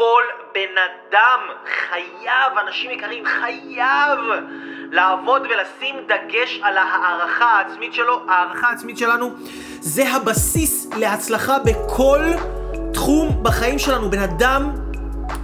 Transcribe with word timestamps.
כל 0.00 0.22
בן 0.54 0.78
אדם 0.78 1.40
חייב, 1.88 2.58
אנשים 2.66 2.90
יקרים, 2.90 3.24
חייב 3.26 4.18
לעבוד 4.90 5.42
ולשים 5.42 5.96
דגש 6.06 6.60
על 6.62 6.76
ההערכה 6.76 7.44
העצמית 7.44 7.94
שלו. 7.94 8.20
ההערכה 8.28 8.68
העצמית 8.68 8.98
שלנו 8.98 9.30
זה 9.80 10.08
הבסיס 10.08 10.86
להצלחה 10.96 11.58
בכל 11.58 12.20
תחום 12.92 13.42
בחיים 13.42 13.78
שלנו. 13.78 14.10
בן 14.10 14.18
אדם, 14.18 14.70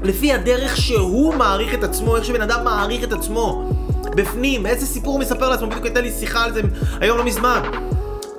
לפי 0.03 0.33
הדרך 0.33 0.77
שהוא 0.77 1.35
מעריך 1.35 1.75
את 1.75 1.85
עצמו, 1.85 2.17
איך 2.17 2.25
שבן 2.25 2.43
אדם 2.43 2.65
מעריך 2.65 3.05
את 3.05 3.13
עצמו 3.13 3.71
בפנים, 4.05 4.67
איזה 4.67 4.87
סיפור 4.87 5.13
הוא 5.13 5.21
מספר 5.21 5.49
לעצמו, 5.49 5.67
בדיוק 5.67 5.85
הייתה 5.85 6.01
לי 6.01 6.11
שיחה 6.11 6.45
על 6.45 6.53
זה 6.53 6.61
היום 7.01 7.19
לא 7.19 7.25
מזמן. 7.25 7.63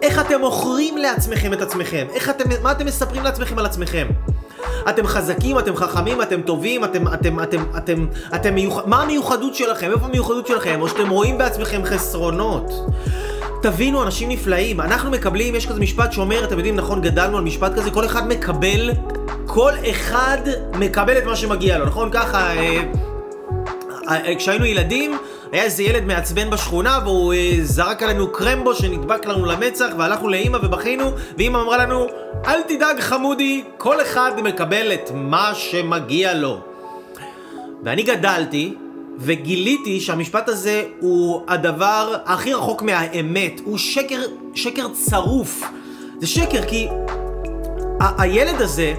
איך 0.02 0.20
אתם 0.20 0.40
מוכרים 0.40 0.98
לעצמכם 0.98 1.54
את 1.54 1.62
עצמכם? 1.62 2.08
איך 2.14 2.30
אתם, 2.30 2.50
מה 2.64 2.72
אתם 2.72 2.86
מספרים 2.86 3.24
לעצמכם 3.24 3.60
על 3.60 3.66
עצמכם? 3.66 4.08
אתם 4.90 5.08
חזקים, 5.08 5.60
אתם 5.60 5.76
חכמים, 5.76 6.22
אתם 6.22 6.42
טובים, 6.42 6.84
אתם, 6.84 7.08
אתם, 7.14 7.40
אתם, 7.40 7.64
אתם, 7.78 8.06
אתם 8.36 8.56
מיוח... 8.56 8.82
מה 8.86 9.02
המיוחדות 9.02 9.56
שלכם? 9.56 9.92
איפה 9.92 10.06
המיוחדות 10.06 10.48
שלכם? 10.48 10.82
או 10.82 10.90
שאתם 10.90 11.10
רואים 11.10 11.38
בעצמכם 11.38 11.82
חסרונות? 11.86 12.72
תבינו, 13.62 14.04
אנשים 14.04 14.30
נפלאים. 14.30 14.82
אנחנו 14.82 15.12
מקבלים, 15.12 15.56
יש 15.56 15.66
כזה 15.66 15.80
משפט 15.80 16.12
שאומר, 16.12 16.44
אתם 16.44 16.58
יודעים, 16.58 16.76
נכון, 16.76 17.02
גדלנו 17.02 17.38
על 17.38 17.44
משפט 17.44 17.74
כזה, 17.76 17.92
כל 17.92 18.06
אחד 18.06 18.28
מקבל, 18.28 18.92
כל 19.46 19.72
אחד 19.90 20.38
מקבל 20.74 21.18
את 21.18 21.24
מה 21.26 21.36
שמגיע 21.36 21.78
לו, 21.78 21.86
נכון? 21.86 22.10
ככה, 22.12 22.52
אה, 22.58 22.84
אה, 24.10 24.36
כשהיינו 24.36 24.66
ילדים, 24.66 25.18
היה 25.52 25.64
איזה 25.64 25.84
ילד 25.84 26.06
מעצבן 26.06 26.50
בשכונה 26.50 27.00
והוא 27.04 27.34
אה, 27.34 27.58
זרק 27.62 28.04
עלינו 28.04 28.32
קרמבו 28.32 28.74
שנדבק 28.74 29.26
לנו 29.26 29.46
למצח 29.46 29.88
והלכנו 29.98 30.30
לאימא 30.30 30.58
ובכינו 30.64 31.12
ואימא 31.38 31.58
אמרה 31.58 31.78
לנו 31.78 32.08
אל 32.48 32.62
תדאג 32.62 33.00
חמודי, 33.00 33.64
כל 33.78 34.02
אחד 34.02 34.32
מקבל 34.44 34.94
את 34.94 35.12
מה 35.14 35.52
שמגיע 35.56 36.34
לו. 36.34 36.60
ואני 37.84 38.04
גדלתי 38.04 38.74
וגיליתי 39.20 40.00
שהמשפט 40.00 40.50
הזה 40.50 40.84
הוא 41.00 41.42
הדבר 41.48 42.16
הכי 42.26 42.54
רחוק 42.54 42.82
מהאמת, 42.82 43.62
הוא 43.64 43.78
שקר, 43.78 44.22
שקר 44.56 44.88
צרוף. 44.94 45.64
זה 46.20 46.28
שקר 46.28 46.62
כי 46.68 46.88
הילד 48.00 48.62
הזה, 48.62 48.94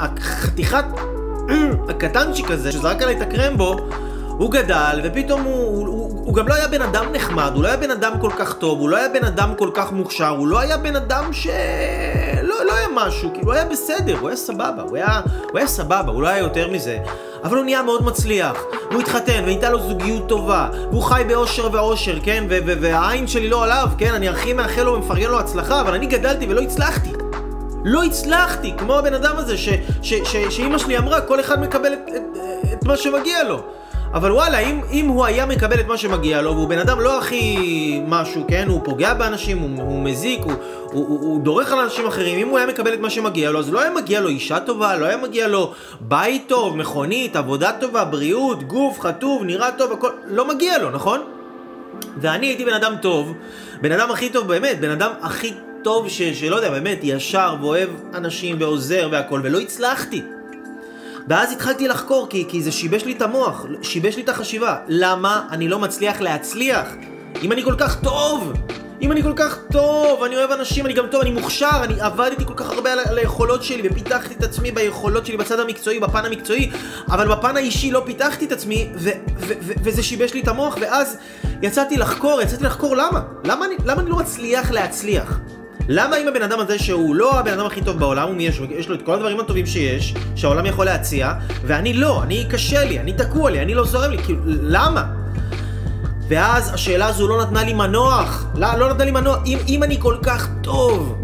החתיכת 0.00 0.84
הקטנצ'יק 1.88 2.50
הזה 2.50 2.72
שזרק 2.72 3.02
עליי 3.02 3.16
את 3.16 3.22
הקרמבו 3.22 3.76
הוא 4.38 4.50
גדל, 4.50 5.00
ופתאום 5.04 5.42
הוא, 5.42 5.54
הוא, 5.54 5.86
הוא, 5.86 6.22
הוא 6.24 6.34
גם 6.34 6.48
לא 6.48 6.54
היה 6.54 6.68
בן 6.68 6.82
אדם 6.82 7.04
נחמד, 7.12 7.52
הוא 7.54 7.62
לא 7.62 7.68
היה 7.68 7.76
בן 7.76 7.90
אדם 7.90 8.12
כל 8.20 8.30
כך 8.38 8.52
טוב, 8.54 8.80
הוא 8.80 8.88
לא 8.88 8.96
היה 8.96 9.08
בן 9.08 9.24
אדם 9.24 9.54
כל 9.58 9.70
כך 9.74 9.92
מוכשר, 9.92 10.28
הוא 10.28 10.48
לא 10.48 10.58
היה 10.58 10.76
בן 10.76 10.96
אדם 10.96 11.32
ש... 11.32 11.46
לא, 12.42 12.64
לא 12.64 12.72
היה 12.72 12.88
משהו, 12.94 13.30
כאילו, 13.32 13.46
הוא 13.46 13.52
היה 13.52 13.64
בסדר, 13.64 14.18
הוא 14.20 14.28
היה 14.28 14.36
סבבה, 14.36 14.82
הוא 14.82 14.96
היה, 14.96 15.20
הוא 15.50 15.58
היה 15.58 15.66
סבבה, 15.66 16.12
הוא 16.12 16.22
לא 16.22 16.28
היה 16.28 16.38
יותר 16.38 16.68
מזה. 16.70 16.98
אבל 17.44 17.56
הוא 17.56 17.64
נהיה 17.64 17.82
מאוד 17.82 18.04
מצליח, 18.04 18.64
הוא 18.92 19.00
התחתן, 19.00 19.42
והייתה 19.44 19.70
לו 19.70 19.78
זוגיות 19.88 20.28
טובה, 20.28 20.68
והוא 20.90 21.02
חי 21.02 21.22
באושר 21.28 21.68
ואושר, 21.72 22.18
כן? 22.22 22.44
והעין 22.48 23.26
שלי 23.26 23.48
לא 23.48 23.64
עליו, 23.64 23.88
כן? 23.98 24.14
אני 24.14 24.28
הכי 24.28 24.52
מאחל 24.52 24.82
לו 24.82 24.92
ומפרגן 24.92 25.30
לו 25.30 25.38
הצלחה, 25.40 25.80
אבל 25.80 25.94
אני 25.94 26.06
גדלתי 26.06 26.46
ולא 26.48 26.60
הצלחתי. 26.60 27.12
לא 27.84 28.04
הצלחתי, 28.04 28.74
כמו 28.78 28.98
הבן 28.98 29.14
אדם 29.14 29.36
הזה 29.36 29.56
שאימא 30.48 30.78
שלי 30.78 30.98
אמרה, 30.98 31.20
כל 31.20 31.40
אחד 31.40 31.60
מקבל 31.60 31.92
את, 31.92 31.98
את, 32.16 32.38
את 32.72 32.84
מה 32.84 32.96
שמגיע 32.96 33.44
לו. 33.44 33.62
אבל 34.14 34.32
וואלה, 34.32 34.58
אם, 34.58 34.80
אם 34.90 35.06
הוא 35.06 35.24
היה 35.24 35.46
מקבל 35.46 35.80
את 35.80 35.86
מה 35.86 35.98
שמגיע 35.98 36.42
לו, 36.42 36.54
והוא 36.54 36.68
בן 36.68 36.78
אדם 36.78 37.00
לא 37.00 37.18
הכי 37.18 38.00
משהו, 38.06 38.44
כן? 38.48 38.68
הוא 38.68 38.80
פוגע 38.84 39.14
באנשים, 39.14 39.58
הוא, 39.58 39.82
הוא 39.82 40.02
מזיק, 40.02 40.40
הוא, 40.42 40.52
הוא, 40.52 41.08
הוא, 41.08 41.20
הוא 41.20 41.40
דורך 41.40 41.72
על 41.72 41.78
אנשים 41.78 42.06
אחרים, 42.06 42.38
אם 42.38 42.48
הוא 42.48 42.58
היה 42.58 42.66
מקבל 42.66 42.94
את 42.94 43.00
מה 43.00 43.10
שמגיע 43.10 43.50
לו, 43.50 43.58
אז 43.58 43.72
לא 43.72 43.80
היה 43.80 43.90
מגיע 43.90 44.20
לו 44.20 44.28
אישה 44.28 44.60
טובה, 44.60 44.96
לא 44.96 45.06
היה 45.06 45.16
מגיע 45.16 45.48
לו 45.48 45.72
בית 46.00 46.44
טוב, 46.46 46.76
מכונית, 46.76 47.36
עבודה 47.36 47.72
טובה, 47.80 48.04
בריאות, 48.04 48.62
גוף, 48.62 49.00
חטוב, 49.00 49.44
נראה 49.44 49.72
טוב, 49.72 49.92
הכל, 49.92 50.10
לא 50.26 50.48
מגיע 50.48 50.78
לו, 50.78 50.90
נכון? 50.90 51.20
ואני 52.16 52.46
הייתי 52.46 52.64
בן 52.64 52.74
אדם 52.74 52.94
טוב, 53.02 53.34
בן 53.80 53.92
אדם 53.92 54.10
הכי 54.10 54.28
טוב 54.28 54.48
באמת, 54.48 54.80
בן 54.80 54.90
אדם 54.90 55.10
הכי 55.20 55.52
טוב 55.82 56.08
ש, 56.08 56.22
שלא 56.22 56.56
יודע, 56.56 56.70
באמת, 56.70 56.98
ישר 57.02 57.56
ואוהב 57.60 57.88
אנשים 58.14 58.56
ועוזר 58.60 59.08
והכל, 59.12 59.40
ולא 59.44 59.60
הצלחתי. 59.60 60.22
ואז 61.28 61.52
התחלתי 61.52 61.88
לחקור, 61.88 62.26
כי, 62.30 62.44
כי 62.48 62.62
זה 62.62 62.72
שיבש 62.72 63.04
לי 63.04 63.12
את 63.12 63.22
המוח, 63.22 63.66
שיבש 63.82 64.16
לי 64.16 64.22
את 64.22 64.28
החשיבה. 64.28 64.76
למה 64.88 65.46
אני 65.50 65.68
לא 65.68 65.78
מצליח 65.78 66.20
להצליח? 66.20 66.88
אם 67.42 67.52
אני 67.52 67.62
כל 67.64 67.74
כך 67.78 68.00
טוב! 68.00 68.52
אם 69.02 69.12
אני 69.12 69.22
כל 69.22 69.32
כך 69.36 69.58
טוב, 69.72 70.22
אני 70.22 70.36
אוהב 70.36 70.50
אנשים, 70.50 70.86
אני 70.86 70.94
גם 70.94 71.06
טוב, 71.06 71.20
אני 71.20 71.30
מוכשר, 71.30 71.80
אני 71.82 72.00
עבדתי 72.00 72.44
כל 72.44 72.52
כך 72.56 72.70
הרבה 72.70 72.92
על, 72.92 72.98
על 73.08 73.18
היכולות 73.18 73.62
שלי 73.62 73.88
ופיתחתי 73.88 74.34
את 74.34 74.42
עצמי 74.42 74.72
ביכולות 74.72 75.26
שלי 75.26 75.36
בצד 75.36 75.60
המקצועי, 75.60 76.00
בפן 76.00 76.24
המקצועי, 76.24 76.70
אבל 77.10 77.28
בפן 77.28 77.56
האישי 77.56 77.90
לא 77.90 78.02
פיתחתי 78.06 78.44
את 78.44 78.52
עצמי, 78.52 78.90
ו- 78.94 79.10
ו- 79.38 79.52
ו- 79.62 79.72
וזה 79.82 80.02
שיבש 80.02 80.34
לי 80.34 80.40
את 80.40 80.48
המוח, 80.48 80.76
ואז 80.80 81.16
יצאתי 81.62 81.96
לחקור, 81.96 82.42
יצאתי 82.42 82.64
לחקור 82.64 82.96
למה? 82.96 83.20
למה 83.44 83.66
אני, 83.66 83.74
למה 83.84 84.02
אני 84.02 84.10
לא 84.10 84.16
מצליח 84.16 84.70
להצליח? 84.70 85.40
למה 85.88 86.16
אם 86.16 86.28
הבן 86.28 86.42
אדם 86.42 86.60
הזה 86.60 86.78
שהוא 86.78 87.14
לא 87.14 87.38
הבן 87.40 87.52
אדם 87.52 87.66
הכי 87.66 87.80
טוב 87.80 87.98
בעולם, 87.98 88.28
הוא 88.28 88.36
יש, 88.38 88.60
יש 88.70 88.88
לו 88.88 88.94
את 88.94 89.02
כל 89.02 89.14
הדברים 89.14 89.40
הטובים 89.40 89.66
שיש, 89.66 90.14
שהעולם 90.36 90.66
יכול 90.66 90.86
להציע, 90.86 91.32
ואני 91.66 91.94
לא, 91.94 92.22
אני 92.22 92.46
קשה 92.50 92.84
לי, 92.84 92.98
אני 93.00 93.12
תקוע 93.12 93.50
לי, 93.50 93.62
אני 93.62 93.74
לא 93.74 93.84
זורם 93.84 94.10
לי, 94.10 94.18
כאילו, 94.18 94.40
למה? 94.44 95.04
ואז 96.28 96.74
השאלה 96.74 97.06
הזו 97.06 97.28
לא 97.28 97.42
נתנה 97.42 97.64
לי 97.64 97.72
מנוח, 97.72 98.46
לא, 98.54 98.74
לא 98.74 98.90
נתנה 98.90 99.04
לי 99.04 99.10
מנוח, 99.10 99.38
אם, 99.46 99.58
אם 99.68 99.82
אני 99.82 99.96
כל 100.00 100.16
כך 100.22 100.48
טוב, 100.62 101.22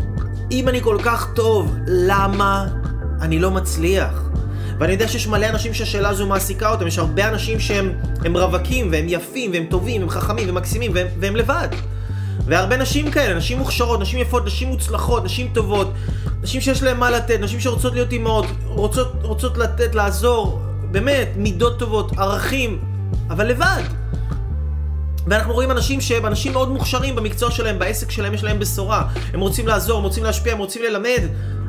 אם 0.50 0.68
אני 0.68 0.82
כל 0.82 0.98
כך 1.02 1.28
טוב, 1.34 1.76
למה 1.86 2.66
אני 3.20 3.38
לא 3.38 3.50
מצליח? 3.50 4.22
ואני 4.78 4.92
יודע 4.92 5.08
שיש 5.08 5.26
מלא 5.26 5.48
אנשים 5.48 5.74
שהשאלה 5.74 6.08
הזו 6.08 6.26
מעסיקה 6.26 6.70
אותם, 6.70 6.86
יש 6.86 6.98
הרבה 6.98 7.28
אנשים 7.28 7.60
שהם 7.60 7.92
רווקים, 8.34 8.88
והם 8.92 9.04
יפים, 9.08 9.52
והם 9.52 9.64
טובים, 9.64 10.00
והם 10.00 10.10
חכמים, 10.10 10.50
ומקסימים, 10.50 10.90
והם, 10.94 11.06
והם 11.20 11.36
לבד. 11.36 11.68
והרבה 12.46 12.76
נשים 12.76 13.10
כאלה, 13.10 13.34
נשים 13.34 13.58
מוכשרות, 13.58 14.00
נשים 14.00 14.18
יפות, 14.18 14.46
נשים 14.46 14.68
מוצלחות, 14.68 15.24
נשים 15.24 15.50
טובות, 15.52 15.92
נשים 16.42 16.60
שיש 16.60 16.82
להן 16.82 16.96
מה 16.96 17.10
לתת, 17.10 17.40
נשים 17.40 17.60
שרוצות 17.60 17.92
להיות 17.92 18.12
אימהות, 18.12 18.46
רוצות, 18.64 19.12
רוצות 19.22 19.58
לתת, 19.58 19.94
לעזור, 19.94 20.60
באמת, 20.90 21.28
מידות 21.36 21.78
טובות, 21.78 22.18
ערכים, 22.18 22.80
אבל 23.30 23.46
לבד. 23.46 23.82
ואנחנו 25.26 25.52
רואים 25.52 25.70
אנשים 25.70 26.00
שהם 26.00 26.26
אנשים 26.26 26.52
מאוד 26.52 26.68
מוכשרים 26.68 27.16
במקצוע 27.16 27.50
שלהם, 27.50 27.78
בעסק 27.78 28.10
שלהם 28.10 28.34
יש 28.34 28.44
להם 28.44 28.58
בשורה. 28.58 29.08
הם 29.32 29.40
רוצים 29.40 29.66
לעזור, 29.66 29.98
הם 29.98 30.04
רוצים 30.04 30.24
להשפיע, 30.24 30.52
הם 30.52 30.58
רוצים 30.58 30.82
ללמד, 30.82 31.22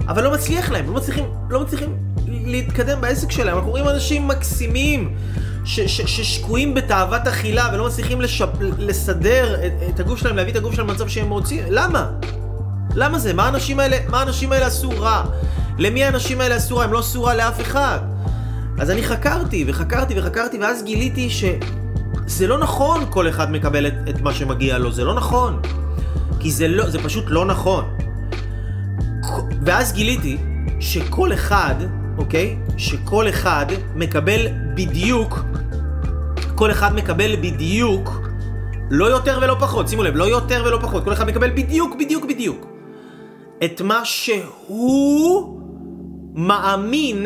אבל 0.07 0.23
לא 0.23 0.31
מצליח 0.33 0.71
להם, 0.71 0.87
לא 0.87 0.93
מצליחים, 0.93 1.25
לא 1.49 1.59
מצליחים 1.59 1.97
להתקדם 2.27 3.01
בעסק 3.01 3.31
שלהם. 3.31 3.55
אנחנו 3.55 3.71
רואים 3.71 3.87
אנשים 3.87 4.27
מקסימים, 4.27 5.15
ששקועים 5.65 6.73
בתאוות 6.73 7.27
אכילה 7.27 7.69
ולא 7.73 7.87
מצליחים 7.87 8.21
לשפ... 8.21 8.49
לסדר 8.77 9.65
את, 9.65 9.73
את 9.89 9.99
הגוף 9.99 10.19
שלהם, 10.19 10.35
להביא 10.35 10.51
את 10.51 10.57
הגוף 10.57 10.73
שלהם 10.75 10.87
למצב 10.87 11.07
שהם 11.07 11.29
רוצים, 11.29 11.63
למה? 11.69 12.09
למה 12.95 13.19
זה? 13.19 13.33
מה 13.33 13.45
האנשים 13.45 13.79
האלה, 13.79 13.97
מה 14.09 14.19
האנשים 14.19 14.51
האלה 14.51 14.67
עשו 14.67 14.89
רע? 14.89 15.23
למי 15.77 16.03
האנשים 16.03 16.41
האלה 16.41 16.55
עשו 16.55 16.77
רע? 16.77 16.83
הם 16.83 16.93
לא 16.93 16.99
עשו 16.99 17.23
רע 17.23 17.35
לאף 17.35 17.61
אחד. 17.61 17.99
אז 18.79 18.91
אני 18.91 19.03
חקרתי 19.03 19.65
וחקרתי 19.67 20.19
וחקרתי 20.19 20.57
ואז 20.57 20.83
גיליתי 20.83 21.29
שזה 21.29 22.47
לא 22.47 22.57
נכון 22.57 23.05
כל 23.09 23.29
אחד 23.29 23.51
מקבל 23.51 23.87
את, 23.87 23.93
את 24.09 24.21
מה 24.21 24.33
שמגיע 24.33 24.77
לו, 24.77 24.91
זה 24.91 25.03
לא 25.03 25.13
נכון. 25.13 25.61
כי 26.39 26.51
זה, 26.51 26.67
לא, 26.67 26.89
זה 26.89 27.03
פשוט 27.03 27.25
לא 27.27 27.45
נכון. 27.45 27.85
ואז 29.65 29.93
גיליתי 29.93 30.37
שכל 30.79 31.33
אחד 31.33 31.75
אוקיי? 32.17 32.57
שכל 32.77 33.29
אחד 33.29 33.65
מקבל 33.95 34.47
בדיוק, 34.75 35.39
כל 36.55 36.71
אחד 36.71 36.95
מקבל 36.95 37.35
בדיוק, 37.35 38.21
לא 38.91 39.05
יותר 39.05 39.39
ולא 39.41 39.55
פחות, 39.59 39.87
שימו 39.87 40.03
לב, 40.03 40.15
לא 40.15 40.23
יותר 40.23 40.63
ולא 40.67 40.79
פחות, 40.81 41.03
כל 41.03 41.13
אחד 41.13 41.27
מקבל 41.27 41.49
בדיוק, 41.49 41.95
בדיוק, 41.99 42.25
בדיוק, 42.25 42.65
את 43.65 43.81
מה 43.81 44.05
שהוא 44.05 45.59
מאמין 46.35 47.25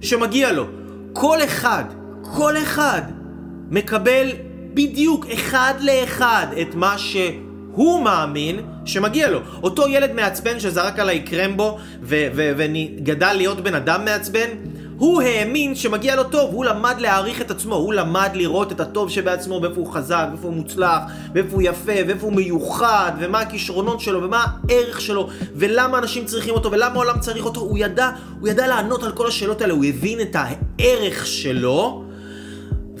שמגיע 0.00 0.52
לו. 0.52 0.64
כל 1.12 1.38
אחד, 1.44 1.84
כל 2.22 2.56
אחד 2.56 3.02
מקבל 3.70 4.28
בדיוק 4.74 5.26
אחד 5.26 5.74
לאחד 5.80 6.46
את 6.62 6.74
מה 6.74 6.98
שהוא 6.98 7.51
מאמין 7.78 8.60
שמגיע 8.84 9.30
לו. 9.30 9.38
אותו 9.62 9.88
ילד 9.88 10.12
מעצבן 10.12 10.60
שזרק 10.60 10.98
עליי 10.98 11.20
קרמבו 11.20 11.78
וגדל 12.02 13.32
להיות 13.32 13.60
בן 13.60 13.74
אדם 13.74 14.04
מעצבן, 14.04 14.48
הוא 15.02 15.22
האמין 15.22 15.74
שמגיע 15.74 16.16
לו 16.16 16.24
טוב, 16.24 16.54
הוא 16.54 16.64
למד 16.64 16.94
להעריך 16.98 17.40
את 17.40 17.50
עצמו, 17.50 17.74
הוא 17.74 17.94
למד 17.94 18.30
לראות 18.34 18.72
את 18.72 18.80
הטוב 18.80 19.10
שבעצמו, 19.10 19.60
ואיפה 19.62 19.80
הוא 19.80 19.92
חזק, 19.92 20.26
ואיפה 20.30 20.46
הוא 20.46 20.54
מוצלח, 20.54 21.00
ואיפה 21.34 21.52
הוא 21.52 21.62
יפה, 21.62 21.92
ואיפה 22.06 22.26
הוא 22.26 22.32
מיוחד, 22.32 23.12
ומה 23.18 23.40
הכישרונות 23.40 24.00
שלו, 24.00 24.22
ומה 24.22 24.44
הערך 24.68 25.00
שלו, 25.00 25.28
ולמה 25.54 25.98
אנשים 25.98 26.24
צריכים 26.24 26.54
אותו, 26.54 26.72
ולמה 26.72 26.94
העולם 26.94 27.18
צריך 27.20 27.44
אותו, 27.44 27.60
הוא 27.60 27.78
ידע, 27.78 28.10
הוא 28.40 28.48
ידע 28.48 28.66
לענות 28.66 29.02
על 29.02 29.12
כל 29.12 29.26
השאלות 29.26 29.60
האלה, 29.60 29.72
הוא 29.72 29.84
הבין 29.84 30.20
את 30.20 30.36
הערך 30.38 31.26
שלו, 31.26 32.04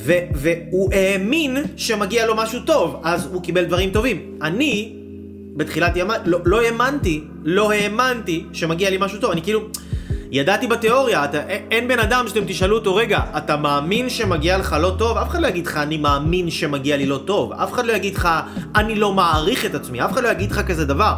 ו- 0.02 0.12
והוא 0.34 0.92
האמין 0.92 1.56
שמגיע 1.76 2.26
לו 2.26 2.36
משהו 2.36 2.60
טוב, 2.60 3.00
אז 3.04 3.28
הוא 3.32 3.42
קיבל 3.42 3.64
דברים 3.64 3.90
טובים. 3.90 4.38
אני 4.42 4.92
בתחילת 5.56 5.96
ימי, 5.96 6.14
לא, 6.24 6.38
לא 6.44 6.60
האמנתי, 6.60 7.24
לא 7.44 7.72
האמנתי 7.72 8.44
שמגיע 8.52 8.90
לי 8.90 8.96
משהו 9.00 9.18
טוב. 9.18 9.30
אני 9.30 9.42
כאילו, 9.42 9.60
ידעתי 10.30 10.66
בתיאוריה, 10.66 11.24
אתה, 11.24 11.40
אין 11.70 11.88
בן 11.88 11.98
אדם 11.98 12.24
שאתם 12.28 12.44
תשאלו 12.46 12.76
אותו, 12.76 12.94
רגע, 12.94 13.20
אתה 13.36 13.56
מאמין 13.56 14.08
שמגיע 14.08 14.58
לך 14.58 14.76
לא 14.80 14.94
טוב? 14.98 15.16
אף 15.16 15.28
אחד 15.28 15.40
לא 15.40 15.46
יגיד 15.46 15.66
לך, 15.66 15.76
אני 15.76 15.96
מאמין 15.96 16.50
שמגיע 16.50 16.96
לי 16.96 17.06
לא 17.06 17.20
טוב. 17.24 17.52
אף 17.52 17.72
אחד 17.72 17.86
לא 17.86 17.92
יגיד 17.92 18.14
לך, 18.14 18.28
אני 18.76 18.94
לא 18.94 19.12
מעריך 19.12 19.66
את 19.66 19.74
עצמי. 19.74 20.04
אף 20.04 20.12
אחד 20.12 20.22
לא 20.22 20.28
יגיד 20.28 20.50
לך 20.50 20.60
כזה 20.66 20.84
דבר. 20.84 21.14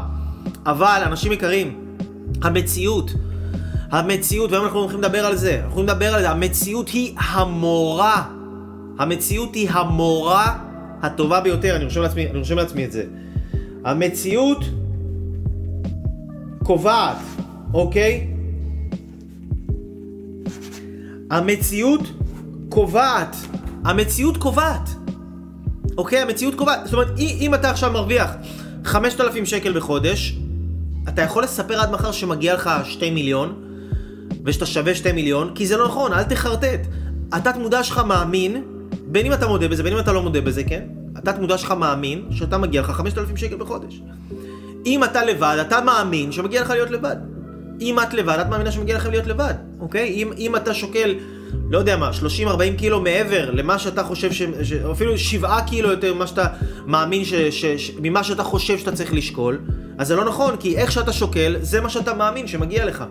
אבל, 0.66 1.02
אנשים 1.06 1.32
יקרים, 1.32 1.80
המציאות, 2.42 3.10
המציאות, 3.90 4.50
והיום 4.50 4.64
אנחנו 4.64 4.80
הולכים 4.80 4.98
לדבר 4.98 5.26
על 5.26 5.36
זה, 5.36 5.60
אנחנו 5.64 5.80
הולכים 5.80 5.84
לדבר 5.84 6.14
על 6.14 6.20
זה, 6.20 6.30
המציאות 6.30 6.88
היא 6.88 7.14
המורה. 7.18 8.22
המציאות 8.98 9.54
היא 9.54 9.70
המורה 9.70 10.58
הטובה 11.02 11.40
ביותר, 11.40 11.76
אני 11.76 11.84
רושם 11.84 12.02
לעצמי, 12.02 12.26
אני 12.30 12.38
רושם 12.38 12.56
לעצמי 12.56 12.84
את 12.84 12.92
זה. 12.92 13.04
המציאות 13.84 14.64
קובעת, 16.64 17.16
אוקיי? 17.74 18.26
המציאות 21.30 22.00
קובעת. 22.68 23.36
המציאות 23.84 24.36
קובעת. 24.36 24.90
אוקיי? 25.96 26.18
המציאות 26.18 26.54
קובעת. 26.54 26.80
זאת 26.84 26.92
אומרת, 26.92 27.18
אם 27.18 27.54
אתה 27.54 27.70
עכשיו 27.70 27.92
מרוויח 27.92 28.30
5,000 28.84 29.46
שקל 29.46 29.72
בחודש, 29.72 30.38
אתה 31.08 31.22
יכול 31.22 31.44
לספר 31.44 31.80
עד 31.80 31.90
מחר 31.90 32.12
שמגיע 32.12 32.54
לך 32.54 32.70
2 32.84 33.14
מיליון, 33.14 33.54
ושאתה 34.44 34.66
שווה 34.66 34.94
2 34.94 35.14
מיליון, 35.14 35.50
כי 35.54 35.66
זה 35.66 35.76
לא 35.76 35.86
נכון, 35.86 36.12
אל 36.12 36.22
תחרטט. 36.22 36.80
התת 37.32 37.56
מודע 37.56 37.82
שלך 37.82 37.98
מאמין, 37.98 38.62
בין 39.14 39.26
אם 39.26 39.32
אתה 39.32 39.46
מודה 39.46 39.68
בזה, 39.68 39.82
בין 39.82 39.92
אם 39.92 39.98
אתה 39.98 40.12
לא 40.12 40.22
מודה 40.22 40.40
בזה, 40.40 40.64
כן? 40.64 40.82
התת 41.16 41.38
מודע 41.38 41.58
שלך 41.58 41.70
מאמין 41.70 42.24
שאתה 42.30 42.58
מגיע 42.58 42.80
לך 42.80 42.90
5,000 42.90 43.36
שקל 43.36 43.56
בחודש. 43.56 44.00
אם 44.86 45.04
אתה 45.04 45.24
לבד, 45.24 45.56
אתה 45.60 45.80
מאמין 45.80 46.32
שמגיע 46.32 46.62
לך 46.62 46.70
להיות 46.70 46.90
לבד. 46.90 47.16
אם 47.80 47.98
את 48.02 48.14
לבד, 48.14 48.38
את 48.40 48.46
מאמינה 48.46 48.72
שמגיע 48.72 48.96
לכם 48.96 49.10
להיות 49.10 49.26
לבד, 49.26 49.54
אוקיי? 49.80 50.08
אם, 50.08 50.32
אם 50.38 50.56
אתה 50.56 50.74
שוקל, 50.74 51.14
לא 51.70 51.78
יודע 51.78 51.96
מה, 51.96 52.10
30-40 52.46 52.78
קילו 52.78 53.00
מעבר 53.00 53.50
למה 53.50 53.78
שאתה 53.78 54.04
חושב, 54.04 54.32
ש, 54.32 54.42
ש, 54.62 54.72
אפילו 54.72 55.18
7 55.18 55.60
קילו 55.60 55.90
יותר 55.90 56.14
ממה 56.14 56.26
שאתה 56.26 56.46
מאמין, 56.86 57.24
ש, 57.24 57.34
ש, 57.34 57.64
ש, 57.64 57.90
ממה 58.02 58.24
שאתה 58.24 58.42
חושב 58.42 58.78
שאתה 58.78 58.92
צריך 58.92 59.14
לשקול, 59.14 59.58
אז 59.98 60.08
זה 60.08 60.16
לא 60.16 60.24
נכון, 60.24 60.56
כי 60.56 60.76
איך 60.76 60.92
שאתה 60.92 61.12
שוקל, 61.12 61.56
זה 61.60 61.80
מה 61.80 61.90
שאתה 61.90 62.14
מאמין 62.14 62.46
שמגיע 62.46 62.84
לך. 62.84 63.04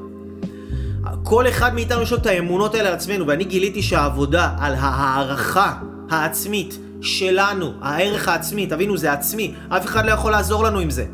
כל 1.23 1.47
אחד 1.47 1.73
מאיתנו 1.73 2.01
יש 2.01 2.11
לו 2.11 2.17
את 2.17 2.25
האמונות 2.25 2.75
האלה 2.75 2.89
על 2.89 2.95
עצמנו, 2.95 3.27
ואני 3.27 3.43
גיליתי 3.43 3.81
שהעבודה 3.81 4.49
על 4.59 4.73
הערכה 4.77 5.73
העצמית 6.13 6.77
שלנו, 7.01 7.73
הערך 7.81 8.27
העצמי, 8.27 8.67
תבינו, 8.67 8.97
זה 8.97 9.11
עצמי, 9.13 9.53
אף 9.69 9.85
אחד 9.85 10.05
לא 10.05 10.11
יכול 10.11 10.31
לעזור 10.31 10.63
לנו 10.63 10.79
עם 10.79 10.89
זה. 10.89 11.05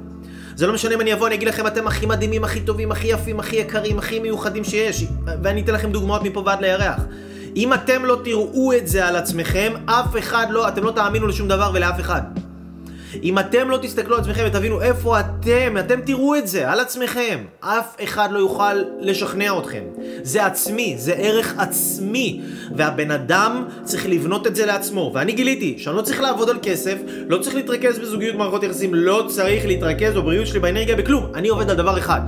זה 0.56 0.68
לא 0.68 0.74
משנה 0.74 0.96
אם 0.96 1.02
אני 1.02 1.14
אבוא, 1.14 1.28
אני 1.28 1.36
אגיד 1.36 1.48
לכם, 1.48 1.68
אתם 1.68 1.88
הכי 1.88 2.06
מדהימים, 2.06 2.44
הכי 2.44 2.60
טובים, 2.60 2.92
הכי 2.92 3.08
יפים, 3.08 3.40
הכי 3.40 3.56
יקרים, 3.56 4.00
הכי 4.00 4.20
מיוחדים 4.20 4.64
שיש, 4.64 5.06
ואני 5.44 5.62
אתן 5.62 5.74
לכם 5.74 5.92
דוגמאות 5.92 6.24
מפה 6.24 6.44
ועד 6.46 6.62
לירח. 6.62 7.00
אם 7.56 7.74
אתם 7.74 8.06
לא 8.06 8.22
תראו 8.24 8.74
את 8.74 8.88
זה 8.88 9.08
על 9.08 9.16
עצמכם, 9.16 9.74
אף 9.86 10.18
אחד 10.20 10.48
לא, 10.50 10.68
אתם 10.68 10.84
לא 10.84 10.92
תאמינו 10.92 11.28
לשום 11.28 11.48
דבר 11.48 11.72
ולאף 11.74 12.00
אחד. 12.00 12.22
אם 13.24 13.40
אתם 13.40 13.70
לא 13.70 13.78
תסתכלו 13.82 14.16
על 14.16 14.22
עצמכם 14.22 14.44
ותבינו 14.48 14.82
איפה 14.82 15.20
אתם, 15.20 15.78
אתם 15.80 16.02
תראו 16.02 16.36
את 16.36 16.48
זה 16.48 16.72
על 16.72 16.80
עצמכם. 16.80 17.40
אף 17.60 17.96
אחד 18.04 18.30
לא 18.32 18.40
יוכל 18.40 18.74
לשכנע 19.00 19.60
אתכם. 19.60 19.84
זה 20.24 20.46
עצמי, 20.46 20.96
זה 20.98 21.14
ערך 21.14 21.54
עצמי. 21.58 22.42
והבן 22.76 23.12
אדם 23.12 23.66
צריך 23.84 24.08
לבנות 24.10 24.48
את 24.48 24.56
זה 24.56 24.66
לעצמו. 24.66 25.12
ואני 25.14 25.32
גיליתי 25.32 25.76
שאני 25.78 25.96
לא 25.96 26.02
צריך 26.02 26.22
לעבוד 26.22 26.50
על 26.50 26.58
כסף, 26.62 26.96
לא 27.28 27.38
צריך 27.38 27.56
להתרכז 27.56 28.00
בזוגיות 28.00 28.36
מערכות 28.36 28.64
יחסים, 28.64 28.96
לא 28.96 29.26
צריך 29.28 29.66
להתרכז 29.66 30.14
בבריאות 30.14 30.48
שלי, 30.48 30.60
באנרגיה, 30.60 30.96
בכלום. 30.96 31.26
אני 31.36 31.48
עובד 31.48 31.70
על 31.70 31.76
דבר 31.76 31.98
אחד. 31.98 32.22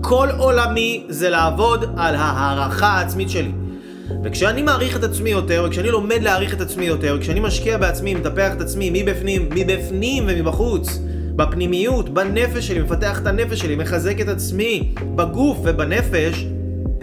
כל 0.00 0.28
עולמי 0.38 1.04
זה 1.08 1.30
לעבוד 1.30 1.84
על 1.96 2.14
הערכה 2.18 2.86
העצמית 2.86 3.30
שלי. 3.30 3.52
וכשאני 4.24 4.62
מעריך 4.62 4.96
את 4.96 5.04
עצמי 5.04 5.30
יותר, 5.30 5.64
וכשאני 5.66 5.90
לומד 5.90 6.22
להעריך 6.22 6.54
את 6.54 6.60
עצמי 6.60 6.84
יותר, 6.84 7.18
כשאני 7.20 7.40
משקיע 7.40 7.78
בעצמי, 7.78 8.14
מטפח 8.14 8.52
את 8.52 8.60
עצמי 8.60 8.90
מבפנים, 9.02 9.48
מבפנים 9.54 10.24
ומבחוץ, 10.26 10.98
בפנימיות, 11.36 12.08
בנפש 12.08 12.68
שלי, 12.68 12.80
מפתח 12.80 13.20
את 13.22 13.26
הנפש 13.26 13.58
שלי, 13.58 13.76
מחזק 13.76 14.20
את 14.20 14.28
עצמי 14.28 14.94
בגוף 15.16 15.58
ובנפש, 15.64 16.46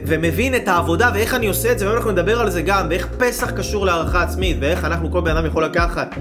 ומבין 0.06 0.56
את 0.56 0.68
העבודה 0.68 1.10
ואיך 1.14 1.34
אני 1.34 1.48
עושה 1.48 1.72
את 1.72 1.80
זה, 1.80 1.86
והיום 1.86 1.98
אנחנו 1.98 2.12
נדבר 2.12 2.40
על 2.40 2.50
זה 2.50 2.62
גם, 2.62 2.88
ואיך 2.90 3.08
פסח 3.18 3.52
קשור 3.52 3.86
להערכה 3.86 4.24
עצמית, 4.24 4.58
ואיך 4.60 4.86
אנחנו, 4.86 5.12
כל 5.12 5.22
בן 5.22 5.38
אדם 5.38 5.46
יכול 5.46 5.64
לקחת 5.64 6.16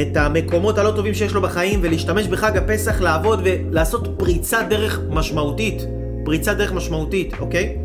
את 0.00 0.16
המקומות 0.16 0.78
הלא 0.78 0.90
טובים 0.90 1.14
שיש 1.14 1.32
לו 1.32 1.42
בחיים, 1.42 1.80
ולהשתמש 1.82 2.26
בחג 2.26 2.56
הפסח 2.56 3.00
לעבוד 3.00 3.40
ולעשות 3.44 4.14
פריצת 4.16 4.64
דרך 4.70 5.00
משמעותית. 5.10 5.82
פריצת 6.24 6.56
דרך 6.56 6.72
משמעותית, 6.72 7.32
אוקיי? 7.40 7.76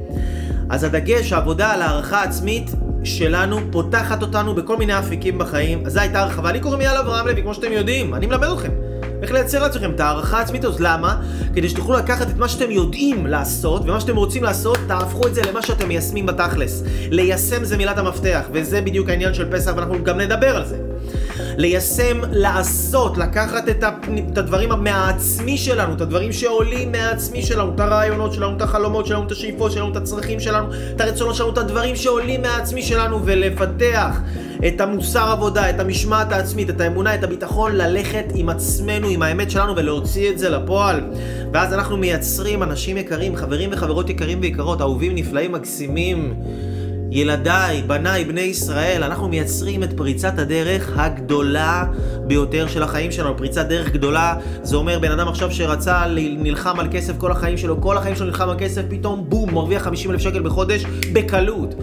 אז 0.69 0.83
הדגש, 0.83 1.33
העבודה 1.33 1.71
על 1.71 1.81
הערכה 1.81 2.23
עצמית 2.23 2.71
שלנו 3.03 3.59
פותחת 3.71 4.21
אותנו 4.21 4.55
בכל 4.55 4.77
מיני 4.77 4.99
אפיקים 4.99 5.37
בחיים. 5.37 5.85
אז 5.85 5.93
זו 5.93 5.99
הייתה 5.99 6.19
הרחבה. 6.19 6.51
לי 6.51 6.59
קוראים 6.59 6.81
יאללה 6.81 6.99
אברהם 6.99 7.27
לוי, 7.27 7.41
כמו 7.41 7.53
שאתם 7.53 7.71
יודעים, 7.71 8.13
אני 8.13 8.25
מלמד 8.25 8.47
אתכם. 8.47 8.71
איך 9.21 9.31
לייצר 9.31 9.59
לעצמכם 9.59 9.91
את 9.91 9.99
הערכה 9.99 10.39
העצמית 10.39 10.63
הזאת. 10.63 10.79
למה? 10.79 11.21
כדי 11.55 11.69
שתוכלו 11.69 11.97
לקחת 11.97 12.29
את 12.29 12.37
מה 12.37 12.47
שאתם 12.49 12.71
יודעים 12.71 13.27
לעשות, 13.27 13.81
ומה 13.81 13.99
שאתם 13.99 14.15
רוצים 14.15 14.43
לעשות, 14.43 14.77
תהפכו 14.87 15.27
את 15.27 15.35
זה 15.35 15.41
למה 15.41 15.61
שאתם 15.61 15.87
מיישמים 15.87 16.25
בתכלס. 16.25 16.83
ליישם 17.11 17.63
זה 17.63 17.77
מילת 17.77 17.97
המפתח, 17.97 18.41
וזה 18.51 18.81
בדיוק 18.81 19.09
העניין 19.09 19.33
של 19.33 19.51
פסח, 19.51 19.71
ואנחנו 19.75 20.03
גם 20.03 20.17
נדבר 20.17 20.55
על 20.55 20.65
זה. 20.65 20.86
ליישם, 21.57 22.21
לעשות, 22.31 23.17
לקחת 23.17 23.69
את, 23.69 23.83
את 24.31 24.37
הדברים 24.37 24.69
מהעצמי 24.69 25.57
שלנו, 25.57 25.93
את 25.93 26.01
הדברים 26.01 26.31
שעולים 26.31 26.91
מהעצמי 26.91 27.41
שלנו, 27.41 27.71
את 27.75 27.79
הרעיונות 27.79 28.33
שלנו, 28.33 28.57
את 28.57 28.61
החלומות 28.61 29.05
שלנו, 29.05 29.23
את 29.23 29.31
השאיפות 29.31 29.71
שלנו, 29.71 29.91
את 29.91 29.95
הצרכים 29.95 30.39
שלנו, 30.39 30.67
את 30.95 31.01
הרצונות 31.01 31.35
שלנו, 31.35 31.49
את 31.49 31.57
הדברים 31.57 31.95
שעולים 31.95 32.41
מהעצמי 32.41 32.81
שלנו, 32.81 33.19
ולפתח 33.25 34.21
את 34.67 34.81
המוסר 34.81 35.31
עבודה, 35.31 35.69
את 35.69 35.79
המשמעת 35.79 36.31
העצמית, 36.31 36.69
את 36.69 36.81
האמונה, 36.81 37.15
את 37.15 37.23
הביטחון, 37.23 37.75
ללכת 37.75 38.25
עם 38.35 38.49
עצמנו, 38.49 39.07
עם 39.07 39.21
האמת 39.21 39.51
שלנו, 39.51 39.75
ולהוציא 39.75 40.29
את 40.29 40.39
זה 40.39 40.49
לפועל. 40.49 41.01
ואז 41.53 41.73
אנחנו 41.73 41.97
מייצרים 41.97 42.63
אנשים 42.63 42.97
יקרים, 42.97 43.35
חברים 43.35 43.69
וחברות 43.73 44.09
יקרים 44.09 44.41
ויקרות, 44.41 44.81
אהובים, 44.81 45.15
נפלאים, 45.15 45.51
מקסימים. 45.51 46.33
ילדיי, 47.11 47.81
בניי, 47.81 48.25
בני 48.25 48.41
ישראל, 48.41 49.03
אנחנו 49.03 49.27
מייצרים 49.27 49.83
את 49.83 49.93
פריצת 49.93 50.39
הדרך 50.39 50.91
הגדולה 50.95 51.85
ביותר 52.27 52.67
של 52.67 52.83
החיים 52.83 53.11
שלנו. 53.11 53.37
פריצת 53.37 53.65
דרך 53.65 53.91
גדולה, 53.91 54.35
זה 54.63 54.75
אומר 54.75 54.99
בן 54.99 55.11
אדם 55.11 55.27
עכשיו 55.27 55.51
שרצה, 55.51 56.03
נלחם 56.37 56.79
על 56.79 56.87
כסף 56.91 57.17
כל 57.17 57.31
החיים 57.31 57.57
שלו, 57.57 57.81
כל 57.81 57.97
החיים 57.97 58.15
שלו 58.15 58.25
נלחם 58.25 58.49
על 58.49 58.55
כסף, 58.59 58.81
פתאום 58.89 59.25
בום, 59.29 59.53
מרוויח 59.53 59.83
50 59.83 60.11
אלף 60.11 60.21
שקל 60.21 60.41
בחודש 60.41 60.85
בקלות. 61.13 61.75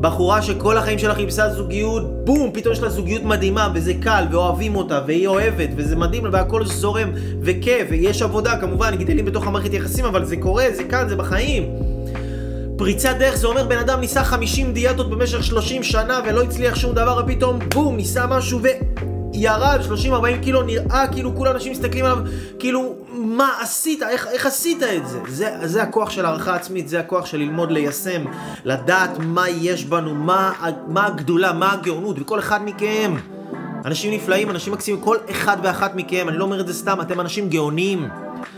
בחורה 0.00 0.42
שכל 0.42 0.76
החיים 0.76 0.98
שלה 0.98 1.14
חיפשה 1.14 1.48
זוגיות, 1.48 2.24
בום, 2.24 2.50
פתאום 2.52 2.72
יש 2.72 2.80
לה 2.80 2.88
זוגיות 2.88 3.22
מדהימה, 3.22 3.68
וזה 3.74 3.94
קל, 4.00 4.24
ואוהבים 4.30 4.76
אותה, 4.76 5.00
והיא 5.06 5.26
אוהבת, 5.26 5.68
וזה 5.76 5.96
מדהים, 5.96 6.24
והכל 6.32 6.66
זורם, 6.66 7.10
וכיף, 7.42 7.86
ויש 7.90 8.22
עבודה, 8.22 8.56
כמובן, 8.60 8.96
גדלים 8.96 9.24
בתוך 9.24 9.46
המערכת 9.46 9.74
יחסים, 9.74 10.04
אבל 10.04 10.24
זה 10.24 10.36
קורה, 10.36 10.66
זה 10.72 10.84
כאן, 10.84 11.08
זה 11.08 11.16
בחיים. 11.16 11.62
פריצת 12.84 13.16
דרך 13.18 13.34
זה 13.34 13.46
אומר 13.46 13.64
בן 13.64 13.78
אדם 13.78 14.00
ניסה 14.00 14.24
50 14.24 14.72
דיאטות 14.72 15.10
במשך 15.10 15.44
30 15.44 15.82
שנה 15.82 16.20
ולא 16.26 16.42
הצליח 16.42 16.74
שום 16.74 16.94
דבר 16.94 17.22
ופתאום 17.24 17.58
בום 17.74 17.96
ניסה 17.96 18.26
משהו 18.26 18.60
וירד. 19.32 19.80
30-40 20.10 20.42
קילו 20.42 20.62
נראה 20.62 21.06
כאילו 21.12 21.36
כל 21.36 21.46
האנשים 21.46 21.72
מסתכלים 21.72 22.04
עליו 22.04 22.18
כאילו 22.58 22.94
מה 23.14 23.50
עשית? 23.60 24.02
איך, 24.02 24.26
איך 24.26 24.46
עשית 24.46 24.82
את 24.82 25.08
זה? 25.08 25.18
זה 25.28 25.56
זה 25.62 25.82
הכוח 25.82 26.10
של 26.10 26.26
הערכה 26.26 26.54
עצמית 26.54 26.88
זה 26.88 27.00
הכוח 27.00 27.26
של 27.26 27.38
ללמוד 27.38 27.70
ליישם 27.70 28.24
לדעת 28.64 29.10
מה 29.18 29.48
יש 29.48 29.84
בנו 29.84 30.14
מה, 30.14 30.52
מה 30.86 31.06
הגדולה 31.06 31.52
מה 31.52 31.72
הגאונות 31.72 32.16
וכל 32.20 32.38
אחד 32.38 32.60
מכם. 32.64 33.14
אנשים 33.84 34.12
נפלאים 34.12 34.50
אנשים 34.50 34.72
מקסימים 34.72 35.00
כל 35.00 35.16
אחד 35.30 35.56
ואחת 35.62 35.94
מכם 35.94 36.28
אני 36.28 36.36
לא 36.36 36.44
אומר 36.44 36.60
את 36.60 36.66
זה 36.66 36.74
סתם 36.74 37.00
אתם 37.00 37.20
אנשים 37.20 37.48
גאונים. 37.48 38.08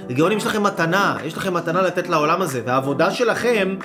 גאונים 0.08 0.38
יש 0.38 0.46
לכם 0.46 0.62
מתנה, 0.62 1.16
יש 1.24 1.36
לכם 1.36 1.54
מתנה 1.54 1.82
לתת 1.82 2.08
לעולם 2.08 2.42
הזה, 2.42 2.62
והעבודה 2.66 3.10
שלכם 3.10 3.76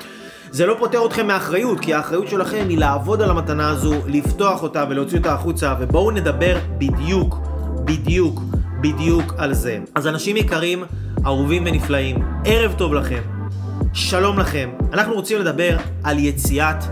זה 0.51 0.65
לא 0.65 0.75
פוטר 0.79 1.05
אתכם 1.05 1.27
מאחריות, 1.27 1.79
כי 1.79 1.93
האחריות 1.93 2.27
שלכם 2.27 2.65
היא 2.69 2.77
לעבוד 2.77 3.21
על 3.21 3.29
המתנה 3.29 3.69
הזו, 3.69 3.93
לפתוח 4.07 4.63
אותה 4.63 4.85
ולהוציא 4.89 5.17
אותה 5.17 5.33
החוצה, 5.33 5.75
ובואו 5.79 6.11
נדבר 6.11 6.57
בדיוק, 6.77 7.39
בדיוק, 7.85 8.41
בדיוק 8.81 9.33
על 9.37 9.53
זה. 9.53 9.79
אז 9.95 10.07
אנשים 10.07 10.37
יקרים, 10.37 10.83
אהובים 11.25 11.63
ונפלאים, 11.65 12.15
ערב 12.45 12.73
טוב 12.77 12.93
לכם, 12.93 13.21
שלום 13.93 14.39
לכם. 14.39 14.69
אנחנו 14.93 15.13
רוצים 15.13 15.39
לדבר 15.39 15.77
על 16.03 16.19
יציאת 16.19 16.83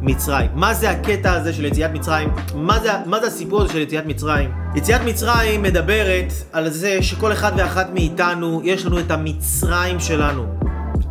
מצרים. 0.00 0.50
מה 0.54 0.74
זה 0.74 0.90
הקטע 0.90 1.32
הזה 1.32 1.52
של 1.52 1.64
יציאת 1.64 1.90
מצרים? 1.92 2.28
מה 2.54 2.80
זה, 2.80 2.90
מה 3.06 3.20
זה 3.20 3.26
הסיפור 3.26 3.62
הזה 3.62 3.72
של 3.72 3.78
יציאת 3.78 4.06
מצרים? 4.06 4.50
יציאת 4.74 5.00
מצרים 5.06 5.62
מדברת 5.62 6.32
על 6.52 6.70
זה 6.70 7.02
שכל 7.02 7.32
אחד 7.32 7.52
ואחת 7.56 7.90
מאיתנו, 7.94 8.60
יש 8.64 8.86
לנו 8.86 9.00
את 9.00 9.10
המצרים 9.10 10.00
שלנו. 10.00 10.63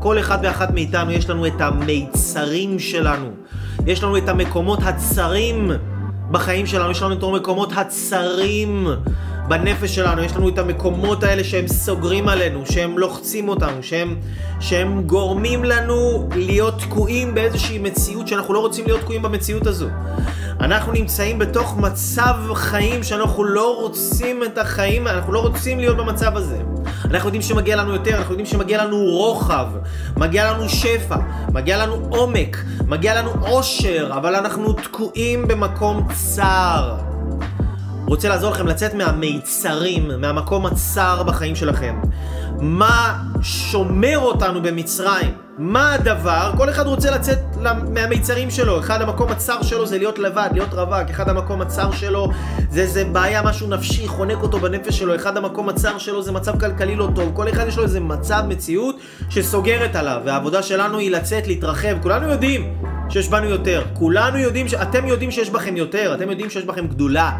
כל 0.03 0.19
אחד 0.19 0.37
ואחת 0.43 0.71
מאיתנו 0.71 1.11
יש 1.11 1.29
לנו 1.29 1.47
את 1.47 1.61
המיצרים 1.61 2.79
שלנו. 2.79 3.29
יש 3.85 4.03
לנו 4.03 4.17
את 4.17 4.29
המקומות 4.29 4.79
הצרים 4.81 5.71
בחיים 6.31 6.65
שלנו, 6.65 6.91
יש 6.91 7.01
לנו 7.01 7.13
את 7.13 7.23
המקומות 7.23 7.69
הצרים 7.75 8.87
בנפש 9.47 9.95
שלנו, 9.95 10.23
יש 10.23 10.35
לנו 10.35 10.49
את 10.49 10.57
המקומות 10.57 11.23
האלה 11.23 11.43
שהם 11.43 11.67
סוגרים 11.67 12.29
עלינו, 12.29 12.65
שהם 12.65 12.97
לוחצים 12.99 13.49
אותנו, 13.49 13.83
שהם, 13.83 14.15
שהם 14.59 15.03
גורמים 15.03 15.63
לנו 15.63 16.29
להיות 16.35 16.79
תקועים 16.79 17.33
באיזושהי 17.33 17.79
מציאות 17.79 18.27
שאנחנו 18.27 18.53
לא 18.53 18.59
רוצים 18.59 18.85
להיות 18.85 19.01
תקועים 19.01 19.21
במציאות 19.21 19.67
הזו. 19.67 19.87
אנחנו 20.59 20.91
נמצאים 20.91 21.39
בתוך 21.39 21.77
מצב 21.77 22.35
חיים 22.53 23.03
שאנחנו 23.03 23.43
לא 23.43 23.75
רוצים 23.75 24.43
את 24.43 24.57
החיים, 24.57 25.07
אנחנו 25.07 25.33
לא 25.33 25.39
רוצים 25.39 25.79
להיות 25.79 25.97
במצב 25.97 26.37
הזה. 26.37 26.57
אנחנו 27.05 27.27
יודעים 27.27 27.41
שמגיע 27.41 27.75
לנו 27.75 27.93
יותר, 27.93 28.17
אנחנו 28.17 28.31
יודעים 28.31 28.45
שמגיע 28.45 28.85
לנו 28.85 28.97
רוחב, 28.97 29.67
מגיע 30.17 30.53
לנו 30.53 30.69
שפע, 30.69 31.15
מגיע 31.53 31.77
לנו 31.77 32.07
עומק, 32.09 32.57
מגיע 32.87 33.21
לנו 33.21 33.31
עושר, 33.41 34.09
אבל 34.17 34.35
אנחנו 34.35 34.73
תקועים 34.73 35.47
במקום 35.47 36.07
צר. 36.13 37.12
רוצה 38.05 38.29
לעזור 38.29 38.51
לכם 38.51 38.67
לצאת 38.67 38.93
מהמיצרים, 38.93 40.11
מהמקום 40.17 40.65
הצר 40.65 41.23
בחיים 41.23 41.55
שלכם. 41.55 41.95
מה 42.59 43.19
שומר 43.41 44.19
אותנו 44.19 44.61
במצרים? 44.61 45.31
מה 45.57 45.93
הדבר? 45.93 46.51
כל 46.57 46.69
אחד 46.69 46.87
רוצה 46.87 47.11
לצאת 47.11 47.39
מהמיצרים 47.93 48.51
שלו. 48.51 48.79
אחד 48.79 49.01
המקום 49.01 49.31
הצר 49.31 49.61
שלו 49.61 49.85
זה 49.85 49.97
להיות 49.97 50.19
לבד, 50.19 50.49
להיות 50.53 50.73
רווק. 50.73 51.09
אחד 51.09 51.29
המקום 51.29 51.61
הצר 51.61 51.91
שלו 51.91 52.29
זה 52.69 52.81
איזה 52.81 53.05
בעיה, 53.05 53.41
משהו 53.41 53.67
נפשי, 53.67 54.07
חונק 54.07 54.37
אותו 54.41 54.59
בנפש 54.59 54.99
שלו. 54.99 55.15
אחד 55.15 55.37
המקום 55.37 55.69
הצר 55.69 55.97
שלו 55.97 56.23
זה 56.23 56.31
מצב 56.31 56.59
כלכלי 56.59 56.95
לא 56.95 57.09
טוב. 57.15 57.31
כל 57.35 57.49
אחד 57.49 57.67
יש 57.67 57.77
לו 57.77 57.83
איזה 57.83 57.99
מצב, 57.99 58.43
מציאות, 58.47 58.95
שסוגרת 59.29 59.95
עליו. 59.95 60.21
והעבודה 60.25 60.63
שלנו 60.63 60.97
היא 60.97 61.11
לצאת, 61.11 61.47
להתרחב. 61.47 62.01
כולנו 62.01 62.29
יודעים 62.29 62.73
שיש 63.09 63.29
בנו 63.29 63.49
יותר. 63.49 63.83
כולנו 63.93 64.37
יודעים, 64.37 64.67
ש... 64.67 64.73
אתם 64.73 65.07
יודעים 65.07 65.31
שיש 65.31 65.49
בכם 65.49 65.77
יותר. 65.77 66.13
אתם 66.15 66.29
יודעים 66.29 66.49
שיש 66.49 66.65
בכם 66.65 66.87
גדולה. 66.87 67.31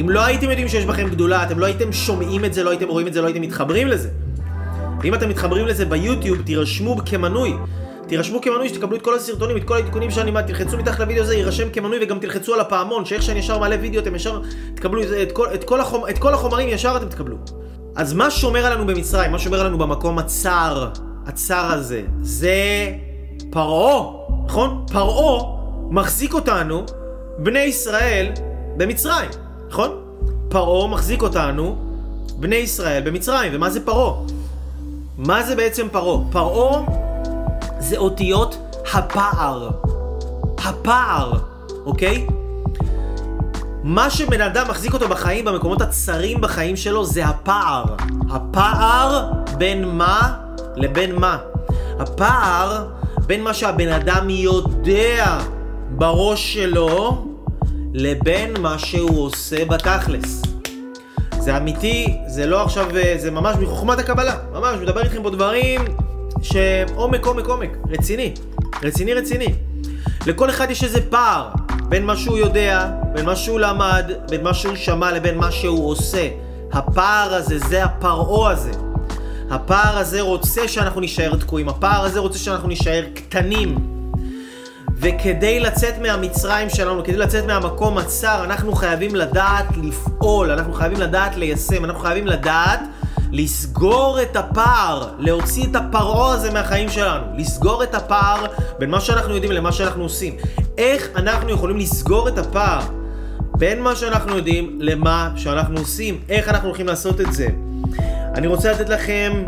אם 0.00 0.10
לא 0.10 0.24
הייתם 0.24 0.50
יודעים 0.50 0.68
שיש 0.68 0.84
בכם 0.84 1.08
גדולה, 1.08 1.42
אתם 1.42 1.58
לא 1.58 1.66
הייתם 1.66 1.92
שומעים 1.92 2.44
את 2.44 2.54
זה, 2.54 2.64
לא 2.64 2.70
הייתם 2.70 2.88
רואים 2.88 3.06
את 3.06 3.12
זה, 3.12 3.20
לא 3.20 3.26
הייתם 3.26 3.42
מתחברים 3.42 3.88
לזה. 3.88 4.08
ואם 5.02 5.14
אתם 5.14 5.28
מתחברים 5.28 5.66
לזה 5.66 5.84
ביוטיוב, 5.84 6.42
תירשמו 6.42 6.96
כמנוי. 7.06 7.54
תירשמו 8.08 8.40
כמנוי 8.40 8.68
שתקבלו 8.68 8.96
את 8.96 9.02
כל 9.02 9.14
הסרטונים, 9.14 9.56
את 9.56 9.64
כל 9.64 9.74
העדכונים 9.74 10.10
שאני 10.10 10.30
מעט, 10.30 10.46
תלחצו 10.46 10.78
מתחת 10.78 11.00
לוידאו 11.00 11.22
הזה, 11.22 11.34
יירשם 11.34 11.70
כמנוי 11.70 11.98
וגם 12.02 12.18
תלחצו 12.18 12.54
על 12.54 12.60
הפעמון, 12.60 13.04
שאיך 13.04 13.22
שאני 13.22 13.38
ישר 13.38 13.58
מעלה 13.58 13.76
וידאו 13.80 14.00
אתם 14.00 14.14
ישר 14.14 14.40
תקבלו 14.74 15.02
את 15.22 15.32
כל, 15.32 15.46
את 15.54 15.64
כל, 15.64 15.80
החומ, 15.80 16.02
את 16.10 16.18
כל 16.18 16.34
החומרים 16.34 16.68
ישר 16.68 16.96
אתם 16.96 17.08
תקבלו. 17.08 17.36
אז 17.96 18.12
מה 18.12 18.30
שומר 18.30 18.66
עלינו 18.66 18.86
במצרים, 18.86 19.32
מה 19.32 19.38
שומר 19.38 19.60
עלינו 19.60 19.78
במקום 19.78 20.18
הצר, 20.18 20.88
הצר 21.26 21.72
הזה, 21.72 22.02
זה 22.20 22.92
פרעה, 23.50 24.21
נכון? 24.46 24.84
פרעה 24.92 25.44
מחזיק 25.90 26.34
אותנו, 26.34 26.82
בני 27.38 27.58
ישראל, 27.58 28.32
במצרים. 28.76 29.30
נכון? 29.68 29.90
פרעה 30.48 30.88
מחזיק 30.88 31.22
אותנו, 31.22 31.76
בני 32.36 32.56
ישראל, 32.56 33.02
במצרים. 33.02 33.52
ומה 33.54 33.70
זה 33.70 33.86
פרעה? 33.86 34.14
מה 35.18 35.42
זה 35.42 35.56
בעצם 35.56 35.88
פרעה? 35.92 36.18
פרעה 36.32 36.82
זה 37.78 37.96
אותיות 37.96 38.56
הפער. 38.94 39.70
הפער, 40.58 41.32
אוקיי? 41.84 42.26
מה 43.82 44.10
שבן 44.10 44.40
אדם 44.40 44.68
מחזיק 44.68 44.94
אותו 44.94 45.08
בחיים, 45.08 45.44
במקומות 45.44 45.82
הצרים 45.82 46.40
בחיים 46.40 46.76
שלו, 46.76 47.04
זה 47.04 47.24
הפער. 47.24 47.84
הפער 48.30 49.30
בין 49.58 49.88
מה 49.88 50.36
לבין 50.76 51.16
מה. 51.16 51.38
הפער 51.98 52.86
בין 53.26 53.42
מה 53.42 53.54
שהבן 53.54 53.88
אדם 53.88 54.30
יודע 54.30 55.38
בראש 55.90 56.54
שלו 56.54 57.24
לבין 57.94 58.60
מה 58.60 58.78
שהוא 58.78 59.24
עושה 59.24 59.64
בתכלס. 59.64 60.42
זה 61.38 61.56
אמיתי, 61.56 62.16
זה 62.26 62.46
לא 62.46 62.62
עכשיו, 62.62 62.86
זה 63.16 63.30
ממש 63.30 63.56
מחוכמת 63.56 63.98
הקבלה. 63.98 64.34
ממש, 64.52 64.76
מדבר 64.82 65.02
איתכם 65.02 65.22
פה 65.22 65.30
דברים 65.30 65.80
שעומק, 66.42 67.26
עומק, 67.26 67.46
עומק. 67.46 67.76
רציני. 67.90 68.34
רציני, 68.82 69.14
רציני. 69.14 69.54
לכל 70.26 70.50
אחד 70.50 70.70
יש 70.70 70.84
איזה 70.84 71.10
פער 71.10 71.48
בין 71.88 72.06
מה 72.06 72.16
שהוא 72.16 72.38
יודע, 72.38 72.90
בין 73.14 73.24
מה 73.24 73.36
שהוא 73.36 73.60
למד, 73.60 74.12
בין 74.30 74.42
מה 74.42 74.54
שהוא 74.54 74.76
שמע 74.76 75.12
לבין 75.12 75.38
מה 75.38 75.50
שהוא 75.50 75.90
עושה. 75.90 76.28
הפער 76.72 77.34
הזה, 77.34 77.58
זה 77.58 77.84
הפרעה 77.84 78.50
הזה. 78.50 78.91
הפער 79.52 79.98
הזה 79.98 80.20
רוצה 80.20 80.68
שאנחנו 80.68 81.00
נישאר 81.00 81.36
תקועים, 81.36 81.68
הפער 81.68 82.04
הזה 82.04 82.18
רוצה 82.18 82.38
שאנחנו 82.38 82.68
נישאר 82.68 83.04
קטנים. 83.14 83.78
וכדי 84.96 85.60
לצאת 85.60 85.98
מהמצרים 85.98 86.70
שלנו, 86.70 87.04
כדי 87.04 87.16
לצאת 87.16 87.46
מהמקום 87.46 87.98
הצר, 87.98 88.44
אנחנו 88.44 88.72
חייבים 88.72 89.14
לדעת 89.14 89.66
לפעול, 89.82 90.50
אנחנו 90.50 90.72
חייבים 90.72 91.00
לדעת 91.00 91.36
ליישם, 91.36 91.84
אנחנו 91.84 92.00
חייבים 92.00 92.26
לדעת 92.26 92.80
לסגור 93.32 94.22
את 94.22 94.36
הפער, 94.36 95.08
להוציא 95.18 95.64
את 95.70 95.76
הפרעה 95.76 96.34
הזה 96.34 96.50
מהחיים 96.50 96.90
שלנו, 96.90 97.24
לסגור 97.36 97.82
את 97.82 97.94
הפער 97.94 98.46
בין 98.78 98.90
מה 98.90 99.00
שאנחנו 99.00 99.34
יודעים 99.34 99.52
למה 99.52 99.72
שאנחנו 99.72 100.02
עושים. 100.02 100.36
איך 100.78 101.08
אנחנו 101.16 101.50
יכולים 101.50 101.78
לסגור 101.78 102.28
את 102.28 102.38
הפער 102.38 102.80
בין 103.58 103.82
מה 103.82 103.96
שאנחנו 103.96 104.36
יודעים 104.36 104.78
למה 104.80 105.30
שאנחנו 105.36 105.78
עושים? 105.78 106.20
איך 106.28 106.48
אנחנו 106.48 106.68
הולכים 106.68 106.86
לעשות 106.86 107.20
את 107.20 107.32
זה? 107.32 107.48
אני 108.34 108.46
רוצה 108.46 108.72
לתת 108.72 108.88
לכם 108.88 109.44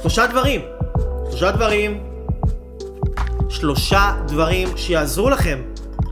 שלושה 0.00 0.26
דברים. 0.26 0.60
שלושה 1.30 1.50
דברים 1.50 2.12
שלושה 3.52 4.12
דברים 4.26 4.68
שיעזרו 4.76 5.30
לכם, 5.30 5.58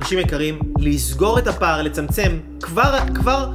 אנשים 0.01 0.19
יקרים, 0.19 0.59
לסגור 0.79 1.39
את 1.39 1.47
הפער, 1.47 1.83
לצמצם, 1.83 2.39
כבר, 2.63 2.99
כבר, 3.15 3.49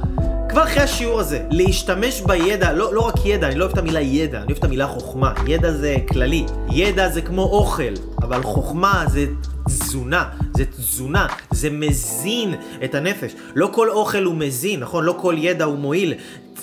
כבר 0.48 0.62
אחרי 0.64 0.82
השיעור 0.82 1.20
הזה, 1.20 1.44
להשתמש 1.50 2.20
בידע, 2.20 2.72
לא, 2.72 2.94
לא 2.94 3.00
רק 3.00 3.14
ידע, 3.24 3.46
אני 3.46 3.54
לא 3.54 3.64
אוהב 3.64 3.72
את 3.72 3.78
המילה 3.78 4.00
ידע, 4.00 4.38
אני 4.38 4.46
אוהב 4.46 4.58
את 4.58 4.64
המילה 4.64 4.86
חוכמה. 4.86 5.32
ידע 5.46 5.72
זה 5.72 5.96
כללי, 6.08 6.46
ידע 6.70 7.08
זה 7.08 7.20
כמו 7.20 7.42
אוכל, 7.42 7.92
אבל 8.22 8.42
חוכמה 8.42 9.04
זה 9.08 9.26
תזונה, 9.66 10.24
זה 10.56 10.64
תזונה, 10.64 11.26
זה 11.50 11.70
מזין 11.70 12.54
את 12.84 12.94
הנפש. 12.94 13.32
לא 13.54 13.68
כל 13.72 13.90
אוכל 13.90 14.22
הוא 14.22 14.34
מזין, 14.34 14.80
נכון? 14.80 15.04
לא 15.04 15.16
כל 15.20 15.34
ידע 15.38 15.64
הוא 15.64 15.78
מועיל. 15.78 16.14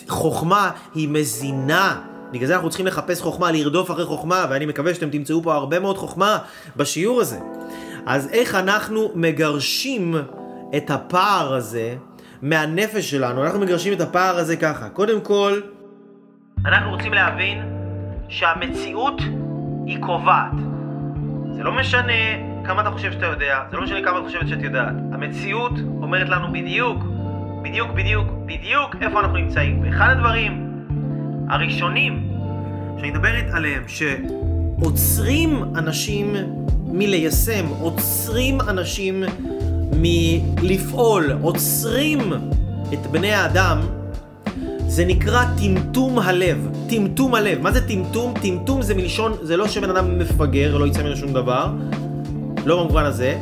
חוכמה 0.07 0.71
היא 0.95 1.09
מזינה 1.09 2.01
בגלל 2.33 2.47
זה 2.47 2.55
אנחנו 2.55 2.69
צריכים 2.69 2.87
לחפש 2.87 3.21
חוכמה, 3.21 3.51
לרדוף 3.51 3.91
אחרי 3.91 4.05
חוכמה, 4.05 4.45
ואני 4.49 4.65
מקווה 4.65 4.93
שאתם 4.93 5.09
תמצאו 5.09 5.43
פה 5.43 5.53
הרבה 5.53 5.79
מאוד 5.79 5.97
חוכמה 5.97 6.37
בשיעור 6.77 7.21
הזה. 7.21 7.39
אז 8.05 8.29
איך 8.31 8.55
אנחנו 8.55 9.11
מגרשים 9.15 10.15
את 10.77 10.91
הפער 10.91 11.53
הזה 11.53 11.95
מהנפש 12.41 13.11
שלנו? 13.11 13.43
אנחנו 13.43 13.59
מגרשים 13.59 13.93
את 13.93 14.01
הפער 14.01 14.37
הזה 14.37 14.55
ככה. 14.55 14.89
קודם 14.89 15.21
כל, 15.21 15.61
אנחנו 16.65 16.91
רוצים 16.91 17.13
להבין 17.13 17.61
שהמציאות 18.29 19.21
היא 19.85 19.97
קובעת. 19.99 20.51
זה 21.55 21.63
לא 21.63 21.71
משנה 21.71 22.13
כמה 22.65 22.81
אתה 22.81 22.91
חושב 22.91 23.11
שאתה 23.11 23.25
יודע, 23.25 23.59
זה 23.71 23.77
לא 23.77 23.83
משנה 23.83 24.03
כמה 24.03 24.19
את 24.19 24.23
חושבת 24.23 24.47
שאת 24.47 24.61
יודעת. 24.61 24.93
המציאות 25.13 25.73
אומרת 26.01 26.29
לנו 26.29 26.53
בדיוק, 26.53 27.03
בדיוק, 27.63 27.91
בדיוק, 27.91 28.27
בדיוק 28.45 28.95
איפה 29.01 29.19
אנחנו 29.19 29.37
נמצאים. 29.37 29.81
ואחד 29.83 30.09
הדברים 30.09 30.69
הראשונים 31.49 32.29
שאני 32.97 33.11
מדברת 33.11 33.45
עליהם, 33.53 33.83
שעוצרים 33.87 35.63
אנשים 35.75 36.35
מליישם, 36.85 37.65
עוצרים 37.79 38.61
אנשים 38.61 39.23
מלפעול, 39.95 41.31
עוצרים 41.41 42.19
את 42.93 43.07
בני 43.11 43.33
האדם, 43.33 43.79
זה 44.87 45.05
נקרא 45.05 45.43
טמטום 45.57 46.19
הלב. 46.19 46.69
טמטום 46.89 47.35
הלב. 47.35 47.61
מה 47.61 47.71
זה 47.71 47.87
טמטום? 47.87 48.33
טמטום 48.41 48.81
זה 48.81 48.95
מלשון, 48.95 49.33
זה 49.41 49.57
לא 49.57 49.67
שבן 49.67 49.89
אדם 49.89 50.19
מפגר, 50.19 50.77
לא 50.77 50.87
יצא 50.87 51.03
ממנו 51.03 51.15
שום 51.15 51.33
דבר, 51.33 51.67
לא 52.65 52.83
במובן 52.83 53.05
הזה. 53.05 53.37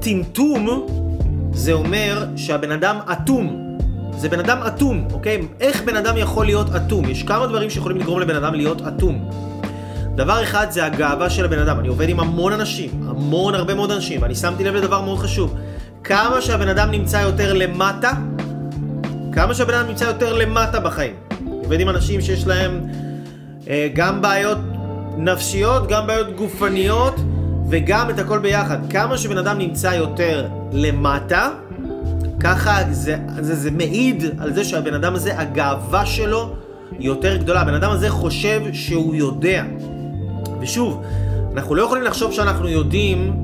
טמטום 0.00 0.86
זה 1.54 1.72
אומר 1.72 2.26
שהבן 2.36 2.70
אדם 2.70 2.96
אטום. 3.12 3.76
זה 4.18 4.28
בן 4.28 4.40
אדם 4.40 4.58
אטום, 4.66 5.08
אוקיי? 5.12 5.48
איך 5.60 5.82
בן 5.82 5.96
אדם 5.96 6.16
יכול 6.16 6.46
להיות 6.46 6.66
אטום? 6.76 7.08
יש 7.08 7.22
כמה 7.22 7.46
דברים 7.46 7.70
שיכולים 7.70 7.98
לגרום 7.98 8.20
לבן 8.20 8.36
אדם 8.36 8.54
להיות 8.54 8.82
אטום. 8.82 9.30
דבר 10.14 10.42
אחד 10.42 10.66
זה 10.70 10.84
הגאווה 10.84 11.30
של 11.30 11.44
הבן 11.44 11.58
אדם. 11.58 11.78
אני 11.78 11.88
עובד 11.88 12.08
עם 12.08 12.20
המון 12.20 12.52
אנשים, 12.52 12.90
המון 13.08 13.54
הרבה 13.54 13.74
מאוד 13.74 13.90
אנשים, 13.90 14.22
ואני 14.22 14.34
שמתי 14.34 14.64
לב 14.64 14.74
לדבר 14.74 15.00
מאוד 15.00 15.18
חשוב. 15.18 15.54
כמה 16.04 16.40
שהבן 16.40 16.68
אדם 16.68 16.90
נמצא 16.90 17.16
יותר 17.16 17.52
למטה, 17.52 18.12
כמה 19.32 19.54
שהבן 19.54 19.74
אדם 19.74 19.88
נמצא 19.88 20.04
יותר 20.04 20.32
למטה 20.32 20.80
בחיים. 20.80 21.14
עובד 21.46 21.80
עם 21.80 21.88
אנשים 21.88 22.20
שיש 22.20 22.46
להם 22.46 22.80
אה, 23.68 23.88
גם 23.94 24.22
בעיות 24.22 24.58
נפשיות, 25.16 25.88
גם 25.88 26.06
בעיות 26.06 26.36
גופניות, 26.36 27.14
וגם 27.68 28.10
את 28.10 28.18
הכל 28.18 28.38
ביחד. 28.38 28.78
כמה 28.90 29.18
שבן 29.18 29.38
אדם 29.38 29.58
נמצא 29.58 29.86
יותר 29.86 30.48
למטה, 30.72 31.50
ככה 32.40 32.78
זה, 32.90 33.16
זה, 33.40 33.54
זה 33.54 33.70
מעיד 33.70 34.24
על 34.38 34.54
זה 34.54 34.64
שהבן 34.64 34.94
אדם 34.94 35.14
הזה, 35.14 35.40
הגאווה 35.40 36.06
שלו 36.06 36.54
יותר 36.98 37.36
גדולה. 37.36 37.60
הבן 37.60 37.74
אדם 37.74 37.90
הזה 37.90 38.10
חושב 38.10 38.62
שהוא 38.72 39.14
יודע. 39.14 39.64
ושוב, 40.60 41.02
אנחנו 41.54 41.74
לא 41.74 41.82
יכולים 41.82 42.04
לחשוב 42.04 42.32
שאנחנו 42.32 42.68
יודעים 42.68 43.36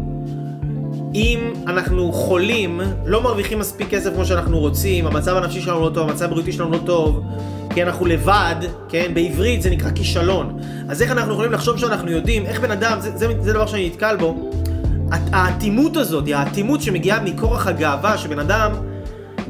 אם 1.15 1.53
אנחנו 1.67 2.13
חולים, 2.13 2.81
לא 3.07 3.23
מרוויחים 3.23 3.59
מספיק 3.59 3.91
כסף 3.91 4.15
כמו 4.15 4.25
שאנחנו 4.25 4.59
רוצים, 4.59 5.07
המצב 5.07 5.37
הנפשי 5.37 5.61
שלנו 5.61 5.81
לא 5.81 5.91
טוב, 5.95 6.09
המצב 6.09 6.25
הבריאותי 6.25 6.53
שלנו 6.53 6.71
לא 6.71 6.79
טוב, 6.87 7.25
כי 7.75 7.83
אנחנו 7.83 8.07
לבד, 8.07 8.57
כן, 8.89 9.15
בעברית 9.15 9.63
זה 9.63 9.71
נקרא 9.71 9.91
כישלון. 9.91 10.59
אז 10.89 11.03
איך 11.03 11.11
אנחנו 11.11 11.33
יכולים 11.33 11.53
לחשוב 11.53 11.79
שאנחנו 11.79 12.11
יודעים, 12.11 12.47
איך 12.47 12.61
בן 12.61 12.71
אדם, 12.71 13.01
זה, 13.01 13.11
זה, 13.17 13.27
זה 13.41 13.53
דבר 13.53 13.67
שאני 13.67 13.87
נתקל 13.87 14.17
בו, 14.17 14.51
האטימות 15.11 15.97
הזאת, 15.97 16.25
האטימות 16.35 16.83
שמגיעה 16.83 17.21
מכורח 17.25 17.67
הגאווה, 17.67 18.19
שבן 18.19 18.39
אדם, 18.39 18.73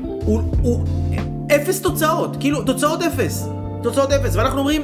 הוא, 0.02 0.40
הוא 0.62 0.84
אפס 1.56 1.82
תוצאות, 1.82 2.36
כאילו, 2.40 2.62
תוצאות 2.62 3.02
אפס, 3.02 3.48
תוצאות 3.82 4.12
אפס, 4.12 4.36
ואנחנו 4.36 4.58
אומרים, 4.58 4.82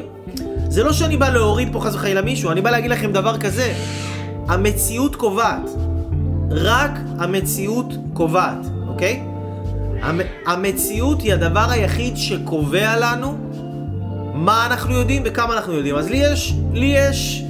זה 0.68 0.83
לא 0.83 0.92
שאני 0.92 1.16
בא 1.16 1.28
להוריד 1.28 1.68
פה 1.73 1.80
חס 1.80 1.95
וחלילה 1.95 2.23
מישהו, 2.23 2.50
אני 2.50 2.61
בא 2.61 2.71
להגיד 2.71 2.90
לכם 2.90 3.12
דבר 3.12 3.38
כזה, 3.38 3.75
המציאות 4.49 5.16
קובעת. 5.16 5.86
רק 6.50 6.91
המציאות 7.19 7.87
קובעת, 8.15 8.59
אוקיי? 8.88 9.23
המ- 10.03 10.21
המציאות 10.47 11.21
היא 11.21 11.33
הדבר 11.35 11.67
היחיד 11.71 12.17
שקובע 12.17 12.97
לנו 13.00 13.37
מה 14.35 14.67
אנחנו 14.67 14.95
יודעים 14.95 15.23
וכמה 15.25 15.55
אנחנו 15.55 15.73
יודעים. 15.73 15.97
אז 15.97 16.11
לי 16.11 16.17
יש, 16.17 16.55
לי 16.73 16.95
יש 16.97 17.43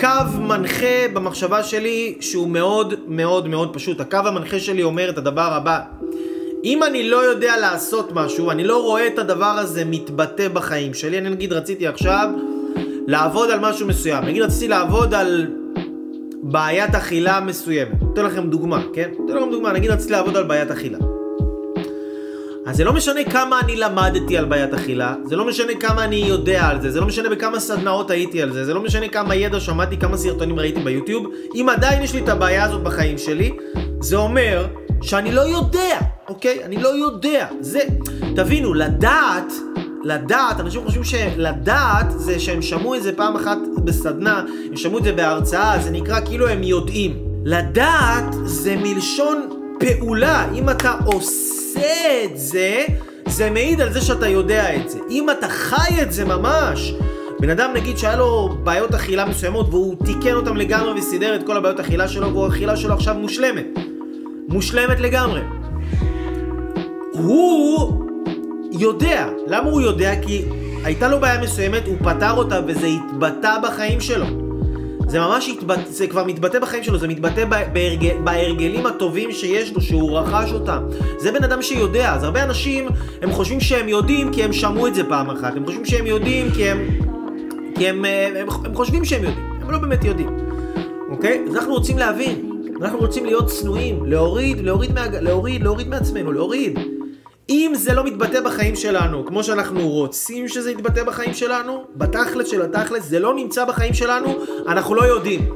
קו 0.00 0.08
מנחה 0.40 0.86
במחשבה 1.12 1.62
שלי 1.62 2.14
שהוא 2.20 2.48
מאוד 2.48 2.94
מאוד 3.08 3.48
מאוד 3.48 3.74
פשוט. 3.74 4.00
הקו 4.00 4.16
המנחה 4.24 4.60
שלי 4.60 4.82
אומר 4.82 5.10
את 5.10 5.18
הדבר 5.18 5.52
הבא: 5.54 5.80
אם 6.64 6.82
אני 6.82 7.08
לא 7.10 7.16
יודע 7.16 7.52
לעשות 7.60 8.10
משהו, 8.14 8.50
אני 8.50 8.64
לא 8.64 8.82
רואה 8.82 9.06
את 9.06 9.18
הדבר 9.18 9.44
הזה 9.58 9.84
מתבטא 9.84 10.48
בחיים 10.48 10.94
שלי, 10.94 11.18
אני 11.18 11.30
נגיד 11.30 11.52
רציתי 11.52 11.86
עכשיו 11.86 12.28
לעבוד 13.06 13.50
על 13.50 13.60
משהו 13.60 13.86
מסוים. 13.88 14.24
נגיד 14.24 14.42
רציתי 14.42 14.68
לעבוד 14.68 15.14
על 15.14 15.46
בעיית 16.42 16.94
אכילה 16.94 17.40
מסוימת. 17.40 18.02
אתן 18.12 18.24
לכם 18.24 18.50
דוגמה, 18.50 18.82
כן? 18.92 19.10
אתן 19.24 19.36
לכם 19.36 19.50
דוגמה, 19.50 19.72
נגיד 19.72 19.90
רציתי 19.90 20.12
לעבוד 20.12 20.36
על 20.36 20.44
בעיית 20.44 20.70
אכילה. 20.70 20.98
אז 22.66 22.76
זה 22.76 22.84
לא 22.84 22.92
משנה 22.92 23.24
כמה 23.24 23.60
אני 23.60 23.76
למדתי 23.76 24.38
על 24.38 24.44
בעיית 24.44 24.74
אכילה, 24.74 25.14
זה 25.24 25.36
לא 25.36 25.46
משנה 25.46 25.72
כמה 25.80 26.04
אני 26.04 26.16
יודע 26.16 26.66
על 26.66 26.80
זה, 26.80 26.90
זה 26.90 27.00
לא 27.00 27.06
משנה 27.06 27.28
בכמה 27.28 27.60
סדנאות 27.60 28.10
הייתי 28.10 28.42
על 28.42 28.52
זה, 28.52 28.64
זה 28.64 28.74
לא 28.74 28.82
משנה 28.82 29.08
כמה 29.08 29.34
ידע 29.34 29.60
שמעתי, 29.60 29.96
כמה 29.96 30.16
סרטונים 30.16 30.58
ראיתי 30.58 30.80
ביוטיוב, 30.80 31.26
אם 31.54 31.68
עדיין 31.68 32.02
יש 32.02 32.14
לי 32.14 32.20
את 32.20 32.28
הבעיה 32.28 32.64
הזאת 32.64 32.82
בחיים 32.82 33.18
שלי, 33.18 33.52
זה 34.00 34.16
אומר 34.16 34.66
שאני 35.02 35.32
לא 35.32 35.40
יודע, 35.40 35.98
אוקיי? 36.28 36.64
אני 36.64 36.76
לא 36.76 36.88
יודע. 36.88 37.46
זה, 37.60 37.80
תבינו, 38.36 38.74
לדעת, 38.74 39.52
לדעת, 40.04 40.60
אנשים 40.60 40.84
חושבים 40.84 41.04
שלדעת 41.04 42.06
זה 42.10 42.40
שהם 42.40 42.62
שמעו 42.62 42.94
את 42.94 43.02
זה 43.02 43.12
פעם 43.12 43.36
אחת 43.36 43.58
בסדנה, 43.84 44.44
הם 44.68 44.76
שמעו 44.76 44.98
את 44.98 45.04
זה 45.04 45.12
בהרצאה, 45.12 45.78
זה 45.78 45.90
נקרא 45.90 46.20
כאילו 46.20 46.48
הם 46.48 46.62
יודעים. 46.62 47.16
לדעת 47.44 48.34
זה 48.44 48.76
מלשון 48.76 49.48
פעולה, 49.78 50.52
אם 50.54 50.70
אתה 50.70 50.94
עושה 51.04 52.24
את 52.24 52.38
זה, 52.38 52.84
זה 53.26 53.50
מעיד 53.50 53.80
על 53.80 53.92
זה 53.92 54.00
שאתה 54.00 54.28
יודע 54.28 54.76
את 54.76 54.90
זה. 54.90 54.98
אם 55.10 55.30
אתה 55.30 55.48
חי 55.48 56.02
את 56.02 56.12
זה 56.12 56.24
ממש, 56.24 56.94
בן 57.40 57.50
אדם 57.50 57.70
נגיד 57.74 57.98
שהיה 57.98 58.16
לו 58.16 58.48
בעיות 58.62 58.94
אכילה 58.94 59.24
מסוימות 59.24 59.66
והוא 59.70 59.96
תיקן 60.04 60.34
אותם 60.34 60.56
לגמרי 60.56 61.00
וסידר 61.00 61.34
את 61.34 61.46
כל 61.46 61.56
הבעיות 61.56 61.80
אכילה 61.80 62.08
שלו 62.08 62.34
והאכילה 62.34 62.76
שלו 62.76 62.94
עכשיו 62.94 63.14
מושלמת. 63.14 63.66
מושלמת 64.48 65.00
לגמרי. 65.00 65.40
הוא 67.12 68.01
יודע. 68.72 69.28
למה 69.46 69.70
הוא 69.70 69.80
יודע? 69.80 70.20
כי 70.22 70.44
הייתה 70.84 71.08
לו 71.08 71.20
בעיה 71.20 71.42
מסוימת, 71.42 71.86
הוא 71.86 71.96
פתר 71.98 72.32
אותה 72.36 72.60
וזה 72.66 72.86
התבטא 72.86 73.56
בחיים 73.62 74.00
שלו. 74.00 74.26
זה 75.08 75.20
ממש 75.20 75.48
התבטא, 75.48 75.82
זה 75.86 76.06
כבר 76.06 76.24
מתבטא 76.24 76.58
בחיים 76.58 76.84
שלו, 76.84 76.98
זה 76.98 77.08
מתבטא 77.08 77.44
בהרגל, 77.72 78.16
בהרגלים 78.24 78.86
הטובים 78.86 79.32
שיש 79.32 79.72
לו, 79.72 79.80
שהוא 79.80 80.18
רכש 80.18 80.52
אותם. 80.52 80.82
זה 81.18 81.32
בן 81.32 81.44
אדם 81.44 81.62
שיודע. 81.62 82.14
אז 82.14 82.24
הרבה 82.24 82.44
אנשים, 82.44 82.88
הם 83.22 83.32
חושבים 83.32 83.60
שהם 83.60 83.88
יודעים 83.88 84.32
כי 84.32 84.44
הם 84.44 84.52
שמעו 84.52 84.86
את 84.86 84.94
זה 84.94 85.04
פעם 85.04 85.30
אחת. 85.30 85.56
הם 85.56 85.66
חושבים 85.66 85.84
שהם 85.84 86.06
יודעים 86.06 86.50
כי 86.50 86.68
הם... 86.68 86.78
כי 87.74 87.88
הם, 87.88 88.04
הם, 88.04 88.36
הם, 88.36 88.46
הם 88.64 88.74
חושבים 88.74 89.04
שהם 89.04 89.24
יודעים. 89.24 89.52
הם 89.62 89.70
לא 89.70 89.78
באמת 89.78 90.04
יודעים. 90.04 90.36
אוקיי? 91.10 91.44
אז 91.48 91.56
אנחנו 91.56 91.72
רוצים 91.72 91.98
להבין. 91.98 92.52
אנחנו 92.82 92.98
רוצים 92.98 93.24
להיות 93.24 93.46
צנועים, 93.46 94.06
להוריד, 94.06 94.60
להוריד, 94.60 94.92
מה, 94.92 95.06
להוריד, 95.20 95.62
להוריד 95.62 95.88
מעצמנו, 95.88 96.32
להוריד. 96.32 96.78
אם 97.48 97.72
זה 97.74 97.94
לא 97.94 98.04
מתבטא 98.04 98.40
בחיים 98.40 98.76
שלנו, 98.76 99.26
כמו 99.26 99.44
שאנחנו 99.44 99.88
רוצים 99.88 100.48
שזה 100.48 100.70
יתבטא 100.70 101.04
בחיים 101.04 101.34
שלנו, 101.34 101.84
בתכלס 101.96 102.48
של 102.48 102.62
התכלס, 102.62 103.04
זה 103.04 103.18
לא 103.18 103.34
נמצא 103.34 103.64
בחיים 103.64 103.94
שלנו, 103.94 104.38
אנחנו 104.68 104.94
לא 104.94 105.02
יודעים. 105.02 105.54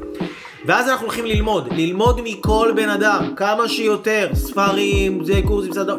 ואז 0.66 0.88
אנחנו 0.88 1.06
הולכים 1.06 1.26
ללמוד, 1.26 1.68
ללמוד 1.72 2.20
מכל 2.24 2.72
בן 2.76 2.88
אדם, 2.88 3.32
כמה 3.36 3.68
שיותר, 3.68 4.28
ספרים, 4.34 5.24
זה 5.24 5.40
קורסים, 5.44 5.72
סדר, 5.72 5.98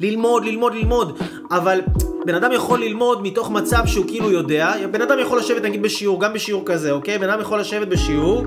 ללמוד, 0.00 0.44
ללמוד, 0.44 0.74
ללמוד, 0.74 1.18
אבל 1.50 1.80
בן 2.26 2.34
אדם 2.34 2.52
יכול 2.52 2.80
ללמוד 2.80 3.22
מתוך 3.22 3.50
מצב 3.50 3.86
שהוא 3.86 4.06
כאילו 4.06 4.30
יודע, 4.30 4.74
בן 4.90 5.02
אדם 5.02 5.18
יכול 5.18 5.38
לשבת 5.38 5.62
נגיד 5.62 5.82
בשיעור, 5.82 6.20
גם 6.20 6.32
בשיעור 6.32 6.62
כזה, 6.66 6.90
אוקיי? 6.90 7.18
בן 7.18 7.30
אדם 7.30 7.40
יכול 7.40 7.60
לשבת 7.60 7.88
בשיעור 7.88 8.44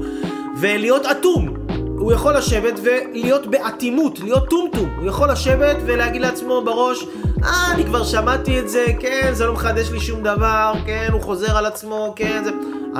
ולהיות 0.59 1.05
אטום, 1.05 1.58
הוא 1.99 2.13
יכול 2.13 2.37
לשבת 2.37 2.79
ולהיות 2.83 3.47
באטימות, 3.47 4.19
להיות 4.19 4.49
טומטום. 4.49 4.89
הוא 4.97 5.07
יכול 5.07 5.31
לשבת 5.31 5.77
ולהגיד 5.85 6.21
לעצמו 6.21 6.61
בראש, 6.65 7.05
אה, 7.43 7.71
אני 7.73 7.85
כבר 7.85 8.03
שמעתי 8.03 8.59
את 8.59 8.69
זה, 8.69 8.85
כן, 8.99 9.29
זה 9.33 9.45
לא 9.45 9.53
מחדש 9.53 9.91
לי 9.91 9.99
שום 9.99 10.23
דבר, 10.23 10.73
כן, 10.85 11.09
הוא 11.13 11.21
חוזר 11.21 11.57
על 11.57 11.65
עצמו, 11.65 12.13
כן, 12.15 12.43
זה... 12.43 12.51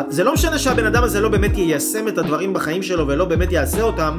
זה 0.10 0.24
לא 0.24 0.34
משנה 0.34 0.60
שהבן 0.60 0.86
אדם 0.86 1.04
הזה 1.04 1.22
לא 1.22 1.30
באמת 1.30 1.58
יישם 1.58 2.08
את 2.08 2.18
הדברים 2.18 2.54
בחיים 2.54 2.84
שלו 2.84 3.08
ולא 3.08 3.26
באמת 3.26 3.52
יעשה 3.52 3.82
אותם, 3.82 4.18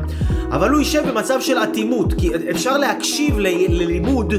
אבל 0.50 0.70
הוא 0.70 0.78
יישב 0.78 1.08
במצב 1.08 1.40
של 1.40 1.58
אטימות, 1.58 2.14
כי 2.18 2.30
אפשר 2.50 2.78
להקשיב 2.78 3.38
ל... 3.38 3.46
ללימוד, 3.68 4.34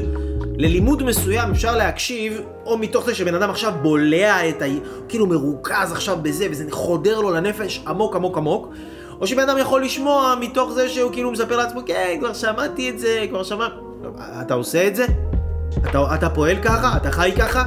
ללימוד 0.56 1.02
מסוים 1.02 1.50
אפשר 1.50 1.76
להקשיב, 1.76 2.40
או 2.66 2.78
מתוך 2.78 3.06
זה 3.06 3.14
שבן 3.14 3.34
אדם 3.34 3.50
עכשיו 3.50 3.72
בולע 3.82 4.48
את 4.48 4.62
ה... 4.62 4.64
כאילו 5.08 5.26
מרוכז 5.26 5.92
עכשיו 5.92 6.18
בזה, 6.22 6.46
וזה 6.50 6.64
חודר 6.70 7.20
לו 7.20 7.30
לנפש 7.30 7.82
עמוק 7.86 8.16
עמוק 8.16 8.36
עמוק. 8.36 8.68
או 9.22 9.26
שבן 9.26 9.42
אדם 9.42 9.58
יכול 9.58 9.84
לשמוע 9.84 10.34
מתוך 10.40 10.72
זה 10.72 10.88
שהוא 10.88 11.12
כאילו 11.12 11.30
מספר 11.30 11.56
לעצמו, 11.56 11.80
כן, 11.86 12.16
כבר 12.20 12.32
שמעתי 12.34 12.90
את 12.90 12.98
זה, 12.98 13.24
כבר 13.28 13.42
שמע... 13.42 13.66
אתה 14.40 14.54
עושה 14.54 14.86
את 14.86 14.96
זה? 14.96 15.06
אתה, 15.90 16.14
אתה 16.14 16.30
פועל 16.30 16.56
ככה? 16.62 16.96
אתה 16.96 17.10
חי 17.10 17.32
ככה? 17.38 17.64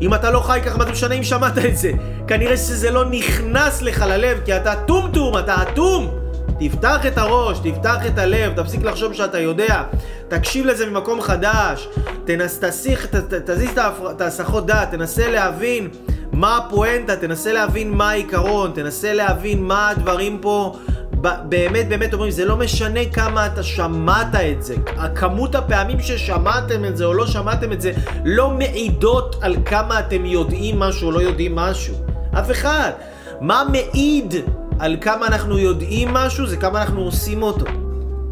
אם 0.00 0.14
אתה 0.14 0.30
לא 0.30 0.40
חי 0.40 0.60
ככה, 0.64 0.78
מה 0.78 0.84
זה 0.84 0.90
משנה 0.90 1.14
אם 1.14 1.22
שמעת 1.22 1.58
את 1.58 1.76
זה? 1.76 1.92
כנראה 2.26 2.56
שזה 2.56 2.90
לא 2.90 3.04
נכנס 3.04 3.82
לך 3.82 4.04
ללב, 4.08 4.40
כי 4.44 4.56
אתה 4.56 4.74
טומטום, 4.86 5.38
אתה 5.38 5.62
אטום! 5.62 6.21
תפתח 6.68 7.06
את 7.06 7.18
הראש, 7.18 7.58
תפתח 7.58 8.06
את 8.06 8.18
הלב, 8.18 8.52
תפסיק 8.62 8.82
לחשוב 8.82 9.12
שאתה 9.12 9.38
יודע, 9.38 9.82
תקשיב 10.28 10.66
לזה 10.66 10.86
ממקום 10.86 11.20
חדש, 11.20 11.88
תנס, 12.24 12.58
תסיך, 12.58 13.06
ת, 13.06 13.14
ת, 13.14 13.50
תזיז 13.50 13.70
את 14.10 14.20
ההסחות 14.20 14.66
דעת, 14.66 14.90
תנסה 14.90 15.30
להבין 15.30 15.88
מה 16.32 16.56
הפואנטה, 16.56 17.16
תנסה 17.16 17.52
להבין 17.52 17.90
מה 17.90 18.10
העיקרון, 18.10 18.70
תנסה 18.74 19.12
להבין 19.12 19.62
מה 19.62 19.88
הדברים 19.88 20.38
פה 20.40 20.76
באמת 21.42 21.88
באמת 21.88 22.14
אומרים, 22.14 22.30
זה 22.30 22.44
לא 22.44 22.56
משנה 22.56 23.00
כמה 23.12 23.46
אתה 23.46 23.62
שמעת 23.62 24.34
את 24.34 24.62
זה, 24.62 24.74
הכמות 24.96 25.54
הפעמים 25.54 26.00
ששמעתם 26.00 26.84
את 26.84 26.96
זה 26.96 27.04
או 27.04 27.14
לא 27.14 27.26
שמעתם 27.26 27.72
את 27.72 27.80
זה 27.80 27.92
לא 28.24 28.50
מעידות 28.50 29.36
על 29.40 29.56
כמה 29.64 30.00
אתם 30.00 30.26
יודעים 30.26 30.78
משהו 30.78 31.06
או 31.06 31.12
לא 31.12 31.20
יודעים 31.20 31.54
משהו. 31.54 31.94
אף 32.38 32.50
אחד. 32.50 32.90
מה 33.40 33.62
מעיד 33.72 34.34
על 34.78 34.96
כמה 35.00 35.26
אנחנו 35.26 35.58
יודעים 35.58 36.08
משהו 36.08 36.46
זה 36.46 36.56
כמה 36.56 36.82
אנחנו 36.82 37.00
עושים 37.00 37.42
אותו. 37.42 37.66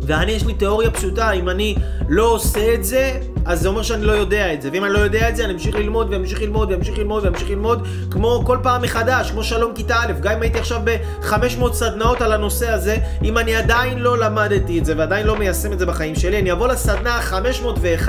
ואני, 0.03 0.33
יש 0.33 0.47
לי 0.47 0.55
תיאוריה 0.55 0.91
פשוטה, 0.91 1.31
אם 1.31 1.49
אני 1.49 1.75
לא 2.09 2.25
עושה 2.25 2.75
את 2.75 2.85
זה, 2.85 3.21
אז 3.45 3.61
זה 3.61 3.69
אומר 3.69 3.83
שאני 3.83 4.05
לא 4.05 4.13
יודע 4.13 4.53
את 4.53 4.63
זה. 4.63 4.71
ואם 4.73 4.85
אני 4.85 4.93
לא 4.93 4.99
יודע 4.99 5.29
את 5.29 5.37
זה, 5.37 5.45
אני 5.45 5.53
אמשיך 5.53 5.75
ללמוד, 5.75 6.07
ואמשיך 6.11 6.43
ללמוד, 6.43 6.71
ואמשיך 6.73 6.99
ללמוד, 6.99 7.25
ואמשיך 7.25 7.51
ללמוד, 7.51 7.89
כמו 8.11 8.43
כל 8.47 8.59
פעם 8.63 8.83
מחדש, 8.83 9.31
כמו 9.31 9.45
שלום 9.45 9.73
כיתה 9.75 9.97
א', 9.97 10.13
גם 10.21 10.33
אם 10.33 10.43
הייתי 10.43 10.59
עכשיו 10.59 10.81
ב-500 10.85 11.73
סדנאות 11.73 12.21
על 12.21 12.33
הנושא 12.33 12.71
הזה, 12.71 12.97
אם 13.23 13.39
אני 13.39 13.55
עדיין 13.55 13.99
לא 13.99 14.19
למדתי 14.19 14.79
את 14.79 14.85
זה, 14.85 14.95
ועדיין 14.97 15.27
לא 15.27 15.37
מיישם 15.37 15.73
את 15.73 15.79
זה 15.79 15.87
בחיים 15.87 16.15
שלי, 16.15 16.39
אני 16.39 16.53
אבוא 16.53 16.69
לסדנה 16.69 17.11
ה-501 17.11 18.09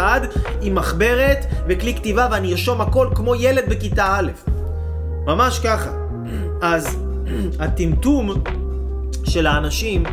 עם 0.61 0.75
מחברת 0.75 1.45
וכלי 1.67 1.95
כתיבה, 1.95 2.27
ואני 2.31 2.51
ארשום 2.51 2.81
הכל 2.81 3.07
כמו 3.15 3.35
ילד 3.35 3.63
בכיתה 3.69 4.15
א'. 4.19 4.31
ממש 5.25 5.59
ככה. 5.59 5.89
אז 6.61 6.97
הטמטום 7.59 8.31
של 9.23 9.47
האנשים 9.47 10.03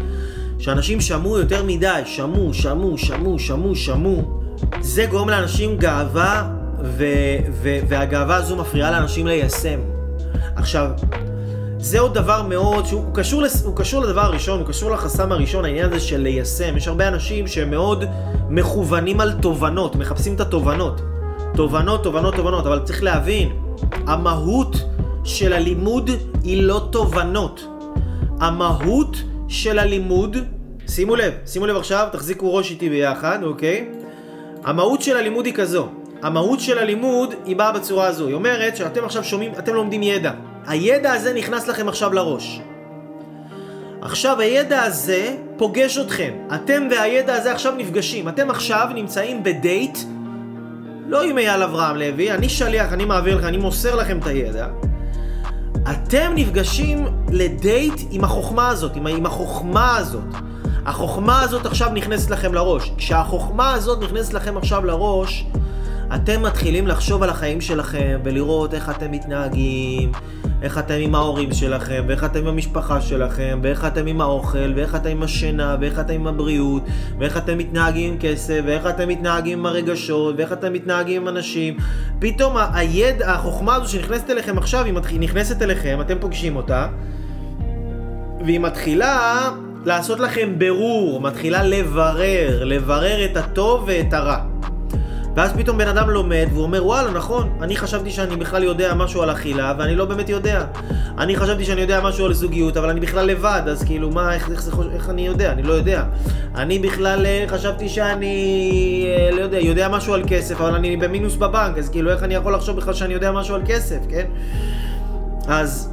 שאנשים 0.58 1.00
שמעו 1.00 1.38
יותר 1.38 1.64
מדי, 1.64 2.02
שמעו, 2.04 2.54
שמעו, 2.54 2.98
שמעו, 2.98 3.38
שמעו, 3.38 3.76
שמעו, 3.76 4.40
זה 4.80 5.06
גורם 5.06 5.28
לאנשים 5.28 5.76
גאווה, 5.76 6.48
ו- 6.84 7.04
ו- 7.62 7.78
והגאווה 7.88 8.36
הזו 8.36 8.56
מפריעה 8.56 8.90
לאנשים 8.90 9.26
ליישם. 9.26 9.78
עכשיו, 10.56 10.90
זה 11.78 12.00
עוד 12.00 12.14
דבר 12.14 12.42
מאוד, 12.42 12.86
שהוא 12.86 13.14
קשור, 13.14 13.42
לס, 13.42 13.64
הוא 13.64 13.76
קשור 13.76 14.02
לדבר 14.02 14.20
הראשון, 14.20 14.60
הוא 14.60 14.68
קשור 14.68 14.90
לחסם 14.90 15.32
הראשון, 15.32 15.64
העניין 15.64 15.86
הזה 15.86 16.00
של 16.00 16.20
ליישם. 16.20 16.76
יש 16.76 16.88
הרבה 16.88 17.08
אנשים 17.08 17.46
שהם 17.46 17.70
מאוד 17.70 18.04
מכוונים 18.50 19.20
על 19.20 19.32
תובנות, 19.32 19.96
מחפשים 19.96 20.34
את 20.34 20.40
התובנות. 20.40 21.00
תובנות, 21.54 22.02
תובנות, 22.02 22.34
תובנות, 22.34 22.66
אבל 22.66 22.80
צריך 22.84 23.02
להבין, 23.02 23.48
המהות 24.06 24.84
של 25.28 25.52
הלימוד 25.52 26.10
היא 26.44 26.62
לא 26.62 26.88
תובנות. 26.92 27.66
המהות 28.40 29.16
של 29.48 29.78
הלימוד 29.78 30.36
שימו 30.88 31.16
לב, 31.16 31.32
שימו 31.46 31.66
לב 31.66 31.76
עכשיו, 31.76 32.08
תחזיקו 32.12 32.54
ראש 32.54 32.70
איתי 32.70 32.88
ביחד, 32.88 33.38
אוקיי? 33.42 33.88
המהות 34.64 35.02
של 35.02 35.16
הלימוד 35.16 35.46
היא 35.46 35.54
כזו. 35.54 35.88
המהות 36.22 36.60
של 36.60 36.78
הלימוד 36.78 37.34
היא 37.44 37.56
באה 37.56 37.72
בצורה 37.72 38.06
הזו. 38.06 38.26
היא 38.26 38.34
אומרת 38.34 38.76
שאתם 38.76 39.04
עכשיו 39.04 39.24
שומעים, 39.24 39.52
אתם 39.58 39.74
לומדים 39.74 40.02
ידע. 40.02 40.32
הידע 40.66 41.12
הזה 41.12 41.34
נכנס 41.34 41.68
לכם 41.68 41.88
עכשיו 41.88 42.12
לראש. 42.12 42.60
עכשיו 44.00 44.40
הידע 44.40 44.82
הזה 44.82 45.36
פוגש 45.56 45.98
אתכם. 45.98 46.32
אתם 46.54 46.88
והידע 46.90 47.34
הזה 47.34 47.52
עכשיו 47.52 47.74
נפגשים. 47.76 48.28
אתם 48.28 48.50
עכשיו 48.50 48.88
נמצאים 48.94 49.42
בדייט, 49.42 49.98
לא 51.08 51.22
עם 51.22 51.38
אייל 51.38 51.62
אברהם 51.62 51.96
לוי, 51.96 52.30
אני 52.30 52.48
שליח, 52.48 52.92
אני 52.92 53.04
מעביר 53.04 53.36
לכם, 53.36 53.46
אני 53.46 53.56
מוסר 53.56 53.96
לכם 53.96 54.18
את 54.18 54.26
הידע. 54.26 54.66
אתם 55.90 56.32
נפגשים 56.34 57.06
לדייט 57.30 58.00
עם 58.10 58.24
החוכמה 58.24 58.68
הזאת, 58.68 58.96
עם, 58.96 59.26
החוכמה 59.26 59.96
הזאת. 59.96 60.24
החוכמה 60.86 61.40
הזאת 61.40 61.66
עכשיו 61.66 61.90
נכנסת 61.92 62.30
לכם 62.30 62.54
לראש. 62.54 62.92
כשהחוכמה 62.96 63.72
הזאת 63.72 64.02
נכנסת 64.02 64.34
לכם 64.34 64.56
עכשיו 64.56 64.84
לראש, 64.84 65.46
אתם 66.14 66.42
מתחילים 66.42 66.86
לחשוב 66.86 67.22
על 67.22 67.30
החיים 67.30 67.60
שלכם 67.60 68.20
ולראות 68.24 68.74
איך 68.74 68.90
אתם 68.90 69.12
מתנהגים, 69.12 70.12
איך 70.62 70.78
אתם 70.78 70.94
עם 70.98 71.14
ההורים 71.14 71.52
שלכם, 71.52 72.04
ואיך 72.08 72.24
אתם 72.24 72.38
עם 72.38 72.46
המשפחה 72.46 73.00
שלכם, 73.00 73.60
ואיך 73.62 73.84
אתם 73.84 74.06
עם 74.06 74.20
האוכל, 74.20 74.72
ואיך 74.76 74.94
אתם 74.94 75.08
עם 75.08 75.22
השינה, 75.22 75.76
ואיך 75.80 75.98
אתם 75.98 76.14
עם 76.14 76.26
הבריאות, 76.26 76.82
ואיך 77.18 77.36
אתם 77.36 77.58
מתנהגים 77.58 78.12
עם 78.12 78.18
כסף, 78.20 78.60
ואיך 78.66 78.86
אתם 78.86 79.08
מתנהגים 79.08 79.58
עם 79.58 79.66
הרגשות, 79.66 80.34
ואיך 80.38 80.52
אתם 80.52 80.72
מתנהגים 80.72 81.22
עם 81.22 81.28
אנשים. 81.28 81.76
פתאום 82.18 82.56
הידע, 82.72 83.32
החוכמה 83.32 83.74
הזו 83.74 83.88
שנכנסת 83.88 84.30
אליכם 84.30 84.58
עכשיו, 84.58 84.84
היא 84.84 85.20
נכנסת 85.20 85.62
אליכם, 85.62 85.98
אתם 86.00 86.16
פוגשים 86.20 86.56
אותה, 86.56 86.88
והיא 88.44 88.60
מתחילה 88.60 89.50
לעשות 89.84 90.20
לכם 90.20 90.58
ברור, 90.58 91.20
מתחילה 91.20 91.62
לברר, 91.62 92.64
לברר 92.64 93.24
את 93.24 93.36
הטוב 93.36 93.84
ואת 93.86 94.12
הרע. 94.12 94.47
ואז 95.38 95.52
פתאום 95.52 95.78
בן 95.78 95.88
אדם 95.88 96.10
לומד 96.10 96.46
והוא 96.52 96.62
אומר 96.62 96.86
וואלה 96.86 97.10
נכון, 97.10 97.58
אני 97.62 97.76
חשבתי 97.76 98.10
שאני 98.10 98.36
בכלל 98.36 98.64
יודע 98.64 98.94
משהו 98.94 99.22
על 99.22 99.30
אכילה 99.32 99.74
ואני 99.78 99.96
לא 99.96 100.04
באמת 100.04 100.28
יודע. 100.28 100.64
אני 101.18 101.36
חשבתי 101.36 101.64
שאני 101.64 101.80
יודע 101.80 102.00
משהו 102.00 102.26
על 102.26 102.34
זוגיות 102.34 102.76
אבל 102.76 102.90
אני 102.90 103.00
בכלל 103.00 103.26
לבד 103.26 103.62
אז 103.66 103.84
כאילו 103.84 104.10
מה, 104.10 104.34
איך, 104.34 104.50
איך, 104.50 104.66
איך, 104.66 104.78
איך 104.94 105.10
אני 105.10 105.26
יודע? 105.26 105.52
אני 105.52 105.62
לא 105.62 105.72
יודע. 105.72 106.04
אני 106.54 106.78
בכלל 106.78 107.26
אה, 107.26 107.44
חשבתי 107.48 107.88
שאני 107.88 109.04
אה, 109.06 109.36
לא 109.36 109.40
יודע, 109.40 109.58
יודע 109.58 109.88
משהו 109.88 110.14
על 110.14 110.22
כסף 110.26 110.60
אבל 110.60 110.74
אני 110.74 110.96
במינוס 110.96 111.36
בבנק 111.36 111.78
אז 111.78 111.88
כאילו 111.88 112.10
איך 112.10 112.22
אני 112.22 112.34
יכול 112.34 112.54
לחשוב 112.54 112.76
בכלל 112.76 112.94
שאני 112.94 113.14
יודע 113.14 113.32
משהו 113.32 113.54
על 113.54 113.62
כסף, 113.66 113.98
כן? 114.08 114.26
אז 115.48 115.90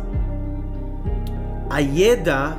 הידע, 1.69 2.49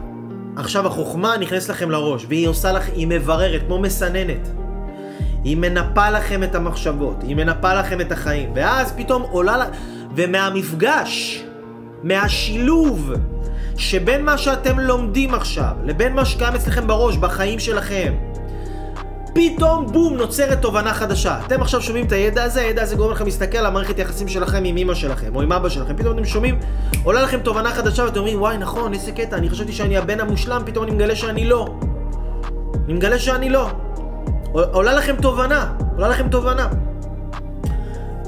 עכשיו 0.56 0.86
החוכמה 0.86 1.36
נכנסת 1.36 1.68
לכם 1.68 1.90
לראש 1.90 2.26
והיא 2.28 2.48
עושה 2.48 2.72
לך, 2.72 2.88
היא 2.94 3.06
מבררת 3.06 3.60
כמו 3.66 3.78
מסננת. 3.78 4.65
היא 5.46 5.56
מנפה 5.56 6.10
לכם 6.10 6.42
את 6.42 6.54
המחשבות, 6.54 7.22
היא 7.22 7.36
מנפה 7.36 7.74
לכם 7.74 8.00
את 8.00 8.12
החיים, 8.12 8.50
ואז 8.54 8.92
פתאום 8.96 9.22
עולה 9.22 9.56
לה... 9.56 9.64
ומהמפגש, 10.16 11.44
מהשילוב 12.02 13.12
שבין 13.76 14.24
מה 14.24 14.38
שאתם 14.38 14.78
לומדים 14.78 15.34
עכשיו 15.34 15.72
לבין 15.84 16.12
מה 16.12 16.24
שקיים 16.24 16.54
אצלכם 16.54 16.86
בראש, 16.86 17.16
בחיים 17.16 17.58
שלכם, 17.58 18.12
פתאום 19.34 19.92
בום 19.92 20.16
נוצרת 20.16 20.62
תובנה 20.62 20.94
חדשה. 20.94 21.38
אתם 21.46 21.60
עכשיו 21.60 21.82
שומעים 21.82 22.06
את 22.06 22.12
הידע 22.12 22.42
הזה, 22.42 22.60
הידע 22.60 22.82
הזה 22.82 22.96
גורם 22.96 23.12
לכם 23.12 23.24
להסתכל 23.24 23.58
על 23.58 23.66
המערכת 23.66 23.98
יחסים 23.98 24.28
שלכם 24.28 24.64
עם 24.64 24.76
אמא 24.76 24.94
שלכם 24.94 25.36
או 25.36 25.42
עם 25.42 25.52
אבא 25.52 25.68
שלכם. 25.68 25.96
פתאום 25.96 26.18
אתם 26.18 26.24
שומעים, 26.24 26.58
עולה 27.04 27.22
לכם 27.22 27.40
תובנה 27.40 27.70
חדשה 27.70 28.04
ואתם 28.04 28.18
אומרים 28.18 28.40
וואי 28.40 28.58
נכון 28.58 28.92
איזה 28.92 29.12
קטע, 29.12 29.36
אני 29.36 29.50
חשבתי 29.50 29.72
שאני 29.72 29.96
הבן 29.96 30.20
המושלם, 30.20 30.62
פתאום 30.66 30.84
אני 30.84 30.92
מגלה 30.94 31.16
שאני 31.16 31.48
לא. 31.48 31.78
אני 32.84 32.94
מגלה 32.94 33.18
שאני 33.18 33.50
לא. 33.50 33.85
עולה 34.52 34.94
לכם 34.94 35.16
תובנה, 35.22 35.72
עולה 35.94 36.08
לכם 36.08 36.28
תובנה. 36.28 36.68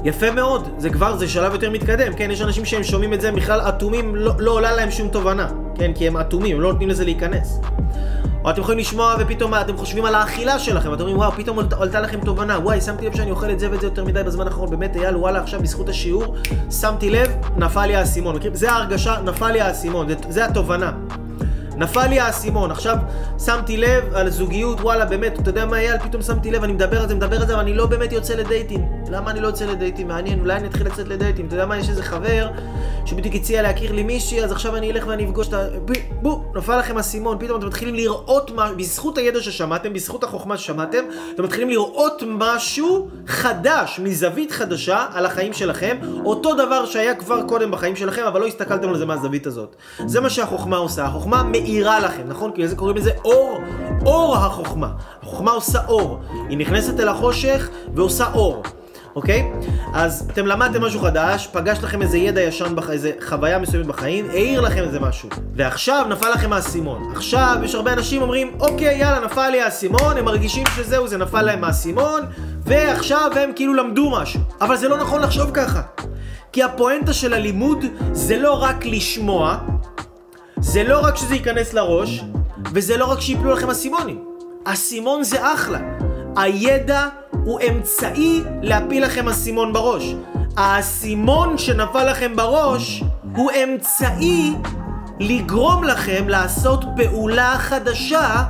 יפה 0.03 0.31
מאוד, 0.31 0.69
זה 0.77 0.89
כבר, 0.89 1.17
זה 1.17 1.27
שלב 1.27 1.53
יותר 1.53 1.69
מתקדם, 1.69 2.13
כן? 2.13 2.31
יש 2.31 2.41
אנשים 2.41 2.65
שהם 2.65 2.83
שומעים 2.83 3.13
את 3.13 3.21
זה, 3.21 3.31
בכלל 3.31 3.61
אטומים, 3.61 4.15
לא, 4.15 4.33
לא 4.39 4.51
עולה 4.51 4.71
להם 4.71 4.91
שום 4.91 5.07
תובנה, 5.07 5.47
כן? 5.75 5.91
כי 5.95 6.07
הם 6.07 6.17
אטומים, 6.17 6.55
הם 6.55 6.61
לא 6.61 6.71
נותנים 6.71 6.89
לזה 6.89 7.05
להיכנס. 7.05 7.59
או 8.43 8.49
אתם 8.49 8.61
יכולים 8.61 8.79
לשמוע 8.79 9.15
ופתאום 9.19 9.53
אתם 9.53 9.77
חושבים 9.77 10.05
על 10.05 10.15
האכילה 10.15 10.59
שלכם, 10.59 10.93
אתם 10.93 11.01
אומרים 11.01 11.17
וואו, 11.17 11.31
פתאום 11.31 11.59
עלתה 11.79 11.99
לכם 12.01 12.19
תובנה, 12.25 12.59
וואי, 12.59 12.81
שמתי 12.81 13.05
לב 13.05 13.15
שאני 13.15 13.31
אוכל 13.31 13.51
את 13.51 13.59
זה 13.59 13.71
ואת 13.71 13.81
זה 13.81 13.87
יותר 13.87 14.05
מדי 14.05 14.23
בזמן 14.23 14.47
האחרון, 14.47 14.69
באמת 14.69 14.95
אייל, 14.95 15.15
וואלה, 15.17 15.39
עכשיו 15.41 15.61
בזכות 15.61 15.89
השיעור, 15.89 16.35
שמתי 16.71 17.09
לב, 17.09 17.31
נפל 17.57 17.85
לי 17.85 17.95
האסימון, 17.95 18.35
מכירים? 18.35 18.55
זה 18.55 18.71
ההרגשה, 18.71 19.15
נפל 19.25 19.51
לי 19.51 19.61
האסימון, 19.61 20.07
זה, 20.09 20.15
זה 20.29 20.45
התובנה. 20.45 20.91
נפל 21.79 22.07
לי 22.07 22.19
האסימון, 22.19 22.71
עכשיו 22.71 22.97
שמתי 23.45 23.77
לב 23.77 24.13
על 24.13 24.29
זוגיות, 24.29 24.81
וואלה 24.81 25.05
באמת, 25.05 25.39
אתה 25.39 25.49
יודע 25.49 25.65
מה 25.65 25.77
אייל, 25.77 25.99
פתאום 25.99 26.21
שמתי 26.21 26.51
לב, 26.51 26.63
אני 26.63 26.73
מדבר 26.73 27.01
על 27.01 27.07
זה, 27.07 27.15
מדבר 27.15 27.41
על 27.41 27.47
זה, 27.47 27.53
אבל 27.53 27.61
אני 27.61 27.73
לא 27.73 27.85
באמת 27.85 28.11
יוצא 28.11 28.35
לדייטים. 28.35 28.85
למה 29.11 29.31
אני 29.31 29.39
לא 29.39 29.47
יוצא 29.47 29.65
לדייטים? 29.65 30.07
מעניין, 30.07 30.39
אולי 30.39 30.55
אני 30.55 30.67
אתחיל 30.67 30.87
לצאת 30.87 31.07
לדייטים. 31.07 31.45
אתה 31.45 31.55
יודע 31.55 31.65
מה, 31.65 31.77
יש 31.77 31.89
איזה 31.89 32.03
חבר 32.03 32.49
שבדיוק 33.05 33.35
הציע 33.35 33.61
להכיר 33.61 33.91
לי 33.91 34.03
מישהי, 34.03 34.43
אז 34.43 34.51
עכשיו 34.51 34.75
אני 34.75 34.91
אלך 34.91 35.07
ואני 35.07 35.25
אפגוש 35.25 35.47
את 35.47 35.53
ה... 35.53 35.65
בוא, 36.21 36.39
נפל 36.55 36.79
לכם 36.79 36.97
האסימון, 36.97 37.37
פתאום 37.39 37.59
אתם 37.59 37.67
מתחילים 37.67 37.95
לראות 37.95 38.51
מה... 38.51 38.73
בזכות 38.73 39.17
הידע 39.17 39.41
ששמעתם, 39.41 39.93
בזכות 39.93 40.23
החוכמה 40.23 40.57
ששמעתם, 40.57 41.03
אתם 41.35 41.43
מתחילים 41.43 41.69
לראות 41.69 42.23
משהו 42.27 43.07
חדש, 43.27 43.99
מזווית 44.03 44.51
חדשה, 44.51 45.05
על 45.13 45.25
החיים 45.25 45.53
שלכם, 45.53 45.97
אותו 46.25 46.55
דבר 46.55 46.85
שהיה 46.85 47.15
כבר 47.15 47.43
קודם 47.47 47.71
בחיים 47.71 47.95
שלכם, 47.95 48.23
אבל 48.23 48.39
לא 48.39 48.45
הסתכלתם 48.45 48.89
על 48.89 48.97
זה 48.97 49.05
מהזווית 49.05 49.47
הזאת. 49.47 49.75
זה 50.05 50.21
מה 50.21 50.29
שהחוכמה 50.29 50.77
עושה. 50.77 51.05
החוכמה 51.05 51.43
מאירה 51.69 51.99
לכם, 51.99 52.21
נכון? 52.27 52.51
כי 52.51 52.63
לזה 52.63 52.75
קוראים 52.75 52.97
לזה 52.97 53.11
אור, 53.25 53.59
אור 54.05 54.35
החוכמה. 54.35 54.89
החוכמה 55.23 55.51
עושה 55.51 55.79
אור. 55.87 56.19
היא 56.49 56.57
נכנסת 56.57 56.99
אל 56.99 57.07
החושך 57.07 57.69
ועושה 57.93 58.25
אור. 58.33 58.63
אוקיי? 59.15 59.51
אז 59.93 60.29
אתם 60.31 60.45
למדתם 60.45 60.83
משהו 60.83 60.99
חדש, 60.99 61.47
פגש 61.51 61.77
לכם 61.83 62.01
איזה 62.01 62.17
ידע 62.17 62.41
ישן, 62.41 62.75
בח... 62.75 62.89
איזה 62.89 63.11
חוויה 63.27 63.59
מסוימת 63.59 63.85
בחיים, 63.85 64.29
העיר 64.29 64.61
לכם 64.61 64.83
איזה 64.83 64.99
משהו. 64.99 65.29
ועכשיו 65.55 66.05
נפל 66.09 66.29
לכם 66.29 66.53
האסימון. 66.53 67.11
עכשיו 67.15 67.57
יש 67.63 67.75
הרבה 67.75 67.93
אנשים 67.93 68.21
אומרים, 68.21 68.51
אוקיי, 68.59 68.97
יאללה, 68.97 69.25
נפל 69.25 69.49
לי 69.49 69.61
האסימון, 69.61 70.17
הם 70.17 70.25
מרגישים 70.25 70.63
שזהו, 70.75 71.07
זה 71.07 71.17
נפל 71.17 71.41
להם 71.41 71.63
האסימון, 71.63 72.21
ועכשיו 72.65 73.31
הם 73.35 73.51
כאילו 73.55 73.73
למדו 73.73 74.09
משהו. 74.09 74.39
אבל 74.61 74.77
זה 74.77 74.87
לא 74.89 74.97
נכון 74.97 75.21
לחשוב 75.21 75.51
ככה. 75.53 75.81
כי 76.51 76.63
הפואנטה 76.63 77.13
של 77.13 77.33
הלימוד 77.33 77.85
זה 78.11 78.37
לא 78.37 78.63
רק 78.63 78.85
לשמוע, 78.85 79.57
זה 80.61 80.83
לא 80.83 80.99
רק 80.99 81.15
שזה 81.15 81.35
ייכנס 81.35 81.73
לראש, 81.73 82.23
וזה 82.73 82.97
לא 82.97 83.05
רק 83.11 83.21
שיפלו 83.21 83.53
לכם 83.53 83.69
אסימונים. 83.69 84.25
אסימון 84.65 85.23
זה 85.23 85.53
אחלה. 85.53 85.79
הידע 86.35 87.07
הוא 87.31 87.59
אמצעי 87.69 88.41
להפיל 88.61 89.05
לכם 89.05 89.27
אסימון 89.27 89.73
בראש. 89.73 90.15
האסימון 90.57 91.57
שנפל 91.57 92.11
לכם 92.11 92.35
בראש 92.35 93.03
הוא 93.35 93.51
אמצעי 93.63 94.53
לגרום 95.19 95.83
לכם 95.83 96.29
לעשות 96.29 96.85
פעולה 96.95 97.55
חדשה 97.57 98.43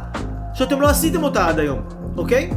שאתם 0.53 0.81
לא 0.81 0.87
עשיתם 0.89 1.23
אותה 1.23 1.47
עד 1.47 1.59
היום, 1.59 1.79
אוקיי? 2.17 2.49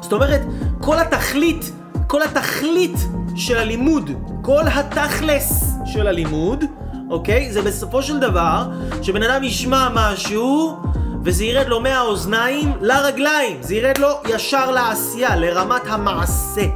זאת 0.00 0.12
אומרת, 0.12 0.40
כל 0.80 0.98
התכלית, 0.98 1.72
כל 2.06 2.22
התכלית 2.22 2.96
של 3.36 3.58
הלימוד, 3.58 4.10
כל 4.42 4.62
התכלס 4.74 5.70
של 5.86 6.06
הלימוד, 6.06 6.64
אוקיי? 7.10 7.52
זה 7.52 7.62
בסופו 7.62 8.02
של 8.02 8.18
דבר 8.18 8.62
שבן 9.02 9.22
אדם 9.22 9.44
ישמע 9.44 9.88
משהו 9.94 10.76
וזה 11.24 11.44
ירד 11.44 11.66
לו 11.66 11.80
מהאוזניים 11.80 12.72
לרגליים, 12.80 13.56
זה 13.60 13.74
ירד 13.74 13.98
לו 13.98 14.08
ישר 14.28 14.70
לעשייה, 14.70 15.36
לרמת 15.36 15.82
המעשה. 15.86 16.66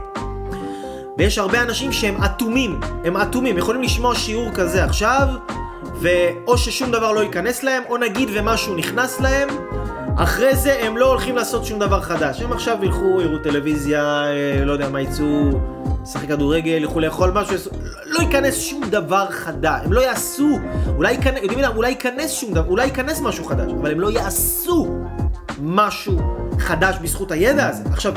ויש 1.18 1.38
הרבה 1.38 1.62
אנשים 1.62 1.92
שהם 1.92 2.22
אטומים, 2.24 2.80
הם 3.04 3.16
אטומים, 3.16 3.58
יכולים 3.58 3.82
לשמוע 3.82 4.14
שיעור 4.14 4.50
כזה 4.54 4.84
עכשיו, 4.84 5.28
ואו 6.00 6.58
ששום 6.58 6.90
דבר 6.90 7.12
לא 7.12 7.20
ייכנס 7.20 7.62
להם, 7.62 7.82
או 7.88 7.96
נגיד 7.96 8.28
ומשהו 8.32 8.74
נכנס 8.74 9.20
להם, 9.20 9.48
אחרי 10.16 10.56
זה 10.56 10.80
הם 10.82 10.96
לא 10.96 11.06
הולכים 11.06 11.36
לעשות 11.36 11.64
שום 11.64 11.78
דבר 11.78 12.00
חדש. 12.00 12.42
הם 12.42 12.52
עכשיו 12.52 12.78
ילכו, 12.82 13.20
יראו 13.20 13.38
טלוויזיה, 13.38 14.24
אה, 14.24 14.64
לא 14.64 14.72
יודע 14.72 14.88
מה 14.88 15.00
יצאו, 15.00 15.50
לשחק 16.10 16.28
כדורגל, 16.28 16.70
ילכו 16.70 17.00
לאכול 17.00 17.30
משהו, 17.30 17.56
לא 18.06 18.20
ייכנס 18.20 18.60
שום 18.60 18.84
דבר 18.90 19.30
חדש, 19.30 19.80
הם 19.84 19.92
לא 19.92 20.00
יעשו, 20.00 20.58
אולי 20.96 21.12
ייכנס, 21.12 21.38
יודעים 21.42 21.60
מה, 21.60 21.68
אולי 21.68 21.88
ייכנס 21.88 22.32
שום 22.32 22.54
דבר, 22.54 22.68
אולי 22.68 22.84
ייכנס 22.84 23.20
משהו 23.20 23.44
חדש, 23.44 23.72
אבל 23.80 23.90
הם 23.90 24.00
לא 24.00 24.10
יעשו 24.10 24.88
משהו 25.62 26.18
חדש 26.58 26.96
בזכות 27.02 27.32
הידע 27.32 27.68
הזה. 27.68 27.82
עכשיו, 27.92 28.14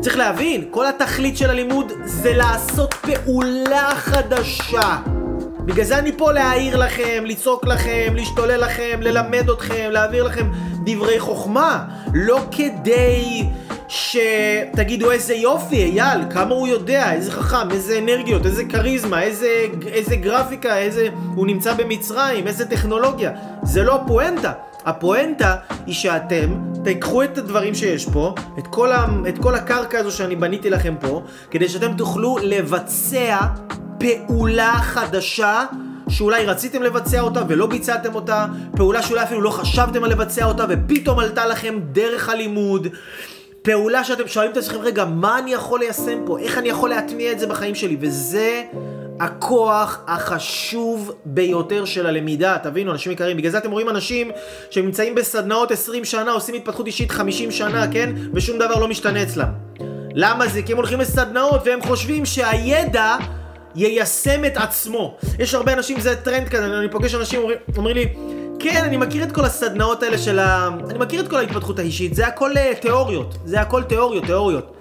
צריך 0.00 0.16
להבין, 0.16 0.64
כל 0.70 0.86
התכלית 0.86 1.36
של 1.36 1.50
הלימוד 1.50 1.92
זה 2.04 2.32
לעשות 2.36 2.94
פעולה 2.94 3.90
חדשה. 3.94 4.98
בגלל 5.64 5.84
זה 5.84 5.98
אני 5.98 6.12
פה 6.16 6.32
להעיר 6.32 6.76
לכם, 6.76 7.24
לצעוק 7.26 7.64
לכם, 7.64 8.12
להשתולל 8.14 8.64
לכם, 8.64 8.98
ללמד 9.02 9.50
אתכם, 9.50 9.88
להעביר 9.92 10.24
לכם 10.24 10.50
דברי 10.84 11.20
חוכמה. 11.20 11.84
לא 12.14 12.40
כדי 12.50 13.44
שתגידו 13.88 15.10
איזה 15.10 15.34
יופי, 15.34 15.76
אייל, 15.76 16.20
כמה 16.30 16.54
הוא 16.54 16.68
יודע, 16.68 17.12
איזה 17.12 17.32
חכם, 17.32 17.70
איזה 17.70 17.98
אנרגיות, 17.98 18.46
איזה 18.46 18.64
כריזמה, 18.64 19.22
איזה, 19.22 19.66
איזה 19.86 20.16
גרפיקה, 20.16 20.78
איזה... 20.78 21.08
הוא 21.34 21.46
נמצא 21.46 21.74
במצרים, 21.74 22.46
איזה 22.46 22.66
טכנולוגיה. 22.66 23.32
זה 23.62 23.82
לא 23.82 23.94
הפואנטה. 23.94 24.52
הפואנטה 24.84 25.56
היא 25.86 25.94
שאתם 25.94 26.54
תיקחו 26.84 27.22
את 27.22 27.38
הדברים 27.38 27.74
שיש 27.74 28.06
פה, 28.06 28.34
את 28.58 28.66
כל, 28.66 28.92
ה, 28.92 29.06
את 29.28 29.38
כל 29.38 29.54
הקרקע 29.54 29.98
הזו 29.98 30.12
שאני 30.12 30.36
בניתי 30.36 30.70
לכם 30.70 30.94
פה, 31.00 31.22
כדי 31.50 31.68
שאתם 31.68 31.92
תוכלו 31.96 32.38
לבצע 32.42 33.38
פעולה 33.98 34.72
חדשה 34.82 35.64
שאולי 36.08 36.46
רציתם 36.46 36.82
לבצע 36.82 37.20
אותה 37.20 37.42
ולא 37.48 37.66
ביצעתם 37.66 38.14
אותה, 38.14 38.46
פעולה 38.76 39.02
שאולי 39.02 39.22
אפילו 39.22 39.40
לא 39.40 39.50
חשבתם 39.50 40.04
על 40.04 40.10
לבצע 40.10 40.44
אותה 40.44 40.64
ופתאום 40.68 41.18
עלתה 41.18 41.46
לכם 41.46 41.78
דרך 41.92 42.28
הלימוד. 42.28 42.86
פעולה 43.70 44.04
שאתם 44.04 44.28
שואלים 44.28 44.52
את 44.52 44.56
עצמכם, 44.56 44.80
רגע, 44.80 45.04
מה 45.04 45.38
אני 45.38 45.52
יכול 45.52 45.80
ליישם 45.80 46.22
פה? 46.26 46.38
איך 46.38 46.58
אני 46.58 46.68
יכול 46.68 46.90
להטמיע 46.90 47.32
את 47.32 47.38
זה 47.38 47.46
בחיים 47.46 47.74
שלי? 47.74 47.96
וזה 48.00 48.62
הכוח 49.20 50.00
החשוב 50.06 51.12
ביותר 51.24 51.84
של 51.84 52.06
הלמידה, 52.06 52.56
תבינו, 52.62 52.92
אנשים 52.92 53.12
יקרים. 53.12 53.36
בגלל 53.36 53.50
זה 53.50 53.58
אתם 53.58 53.70
רואים 53.70 53.88
אנשים 53.88 54.30
שנמצאים 54.70 55.14
בסדנאות 55.14 55.70
20 55.70 56.04
שנה, 56.04 56.32
עושים 56.32 56.54
התפתחות 56.54 56.86
אישית 56.86 57.10
50 57.10 57.50
שנה, 57.50 57.86
כן? 57.92 58.14
ושום 58.34 58.58
דבר 58.58 58.78
לא 58.78 58.88
משתנה 58.88 59.22
אצלם. 59.22 59.48
למה 60.14 60.48
זה? 60.48 60.62
כי 60.62 60.72
הם 60.72 60.78
הולכים 60.78 61.00
לסדנאות 61.00 61.60
והם 61.64 61.82
חושבים 61.82 62.26
שהידע 62.26 63.16
יישם 63.74 64.44
את 64.44 64.56
עצמו. 64.56 65.16
יש 65.38 65.54
הרבה 65.54 65.72
אנשים, 65.72 66.00
זה 66.00 66.16
טרנד 66.16 66.48
כזה, 66.48 66.78
אני 66.78 66.88
פוגש 66.90 67.14
אנשים 67.14 67.40
אומרים, 67.40 67.58
אומרים 67.76 67.96
לי, 67.96 68.08
כן, 68.58 68.84
אני 68.84 68.96
מכיר 68.96 69.24
את 69.24 69.32
כל 69.32 69.44
הסדנאות 69.44 70.02
האלה 70.02 70.18
של 70.18 70.38
ה... 70.38 70.68
אני 70.90 70.98
מכיר 70.98 71.20
את 71.20 71.28
כל 71.28 71.36
ההתפתחות 71.36 71.78
האישית, 71.78 72.14
זה 72.14 72.26
הכל 72.26 72.52
uh, 72.52 72.80
תיאוריות. 72.80 73.38
זה 73.44 73.60
הכל 73.60 73.82
תיאוריות, 73.82 74.24
תיאוריות. 74.24 74.74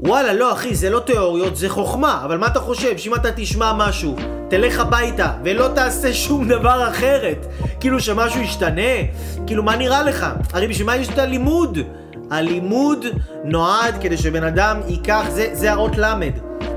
וואלה, 0.00 0.32
לא 0.32 0.52
אחי, 0.52 0.74
זה 0.74 0.90
לא 0.90 1.00
תיאוריות, 1.00 1.56
זה 1.56 1.68
חוכמה. 1.68 2.20
אבל 2.24 2.38
מה 2.38 2.46
אתה 2.46 2.60
חושב? 2.60 2.96
שאם 2.96 3.14
אתה 3.14 3.28
תשמע 3.36 3.72
משהו, 3.72 4.16
תלך 4.50 4.80
הביתה, 4.80 5.32
ולא 5.44 5.68
תעשה 5.74 6.12
שום 6.12 6.48
דבר 6.48 6.88
אחרת, 6.88 7.46
כאילו 7.80 8.00
שמשהו 8.00 8.40
ישתנה? 8.40 8.92
כאילו, 9.46 9.62
מה 9.62 9.76
נראה 9.76 10.02
לך? 10.02 10.26
הרי 10.52 10.68
בשביל 10.68 10.86
מה 10.86 10.96
יש 10.96 11.08
את 11.08 11.18
הלימוד? 11.18 11.78
הלימוד 12.30 13.04
נועד 13.44 13.94
כדי 14.00 14.16
שבן 14.16 14.44
אדם 14.44 14.80
ייקח, 14.88 15.24
זה, 15.28 15.48
זה 15.52 15.72
האות 15.72 15.96
למד. 15.96 16.32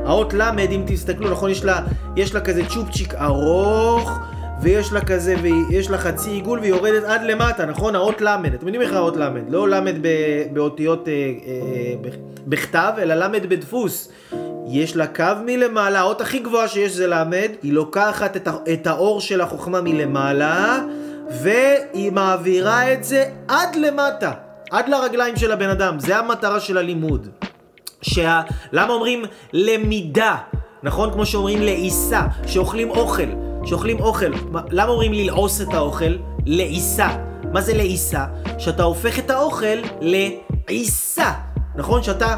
האות 0.05 0.33
ל', 0.33 0.41
אם 0.71 0.83
תסתכלו, 0.87 1.31
נכון, 1.31 1.49
יש 1.49 1.63
לה, 1.63 1.79
יש 2.15 2.33
לה 2.33 2.41
כזה 2.41 2.61
צ'ופצ'יק 2.69 3.13
ארוך, 3.15 4.19
ויש 4.61 4.91
לה 4.91 5.01
כזה, 5.01 5.35
ויש 5.41 5.89
לה 5.89 5.97
חצי 5.97 6.29
עיגול, 6.29 6.59
והיא 6.59 6.69
יורדת 6.69 7.03
עד 7.03 7.23
למטה, 7.23 7.65
נכון? 7.65 7.95
האות 7.95 8.21
ל', 8.21 8.27
אתם 8.55 8.67
יודעים 8.67 8.81
איך 8.81 8.93
האות 8.93 9.17
ל', 9.17 9.29
לא 9.49 9.69
ל' 9.69 9.79
באותיות 10.53 11.07
אה, 11.07 11.13
אה, 11.13 12.09
בכתב, 12.47 12.91
אלא 12.97 13.15
ל' 13.15 13.39
בדפוס. 13.49 14.09
יש 14.67 14.95
לה 14.95 15.07
קו 15.07 15.23
מלמעלה, 15.45 15.99
האות 15.99 16.21
הכי 16.21 16.39
גבוהה 16.39 16.67
שיש 16.67 16.91
זה 16.91 17.07
ל', 17.07 17.23
היא 17.63 17.73
לוקחת 17.73 18.35
את, 18.35 18.47
את 18.73 18.87
האור 18.87 19.21
של 19.21 19.41
החוכמה 19.41 19.81
מלמעלה, 19.81 20.79
והיא 21.29 22.11
מעבירה 22.11 22.93
את 22.93 23.03
זה 23.03 23.25
עד 23.47 23.75
למטה, 23.75 24.31
עד 24.71 24.89
לרגליים 24.89 25.35
של 25.35 25.51
הבן 25.51 25.69
אדם, 25.69 25.99
זה 25.99 26.17
המטרה 26.17 26.59
של 26.59 26.77
הלימוד. 26.77 27.27
שה... 28.01 28.41
למה 28.71 28.93
אומרים 28.93 29.23
למידה? 29.53 30.35
נכון? 30.83 31.13
כמו 31.13 31.25
שאומרים 31.25 31.61
לעיסה, 31.61 32.21
שאוכלים 32.47 32.89
אוכל, 32.89 33.23
שאוכלים 33.65 33.99
אוכל. 33.99 34.31
למה 34.71 34.91
אומרים 34.91 35.13
ללעוס 35.13 35.61
את 35.61 35.73
האוכל? 35.73 36.15
לעיסה. 36.45 37.07
מה 37.53 37.61
זה 37.61 37.73
לעיסה? 37.73 38.25
שאתה 38.57 38.83
הופך 38.83 39.19
את 39.19 39.29
האוכל 39.29 39.77
לעיסה. 40.01 41.31
נכון? 41.77 42.03
שאתה 42.03 42.35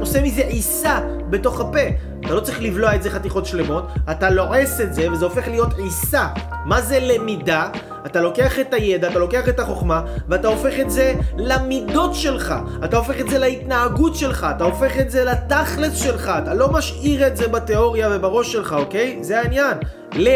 עושה 0.00 0.22
מזה 0.22 0.42
עיסה 0.42 1.00
בתוך 1.30 1.60
הפה. 1.60 1.78
אתה 2.26 2.34
לא 2.34 2.40
צריך 2.40 2.62
לבלוע 2.62 2.94
את 2.94 3.02
זה 3.02 3.10
חתיכות 3.10 3.46
שלמות, 3.46 3.86
אתה 4.10 4.30
לועס 4.30 4.80
את 4.80 4.94
זה 4.94 5.12
וזה 5.12 5.24
הופך 5.24 5.48
להיות 5.48 5.78
עיסה. 5.78 6.26
מה 6.64 6.80
זה 6.80 6.98
למידה? 7.00 7.68
אתה 8.06 8.20
לוקח 8.20 8.58
את 8.58 8.74
הידע, 8.74 9.08
אתה 9.08 9.18
לוקח 9.18 9.48
את 9.48 9.60
החוכמה, 9.60 10.02
ואתה 10.28 10.48
הופך 10.48 10.72
את 10.80 10.90
זה 10.90 11.14
למידות 11.36 12.14
שלך. 12.14 12.54
אתה 12.84 12.96
הופך 12.96 13.20
את 13.20 13.30
זה 13.30 13.38
להתנהגות 13.38 14.16
שלך, 14.16 14.46
אתה 14.56 14.64
הופך 14.64 14.98
את 15.00 15.10
זה 15.10 15.24
לתכלס 15.24 15.96
שלך. 15.96 16.32
אתה 16.42 16.54
לא 16.54 16.72
משאיר 16.72 17.26
את 17.26 17.36
זה 17.36 17.48
בתיאוריה 17.48 18.08
ובראש 18.12 18.52
שלך, 18.52 18.72
אוקיי? 18.72 19.18
זה 19.20 19.40
העניין. 19.40 19.76
ל... 20.14 20.28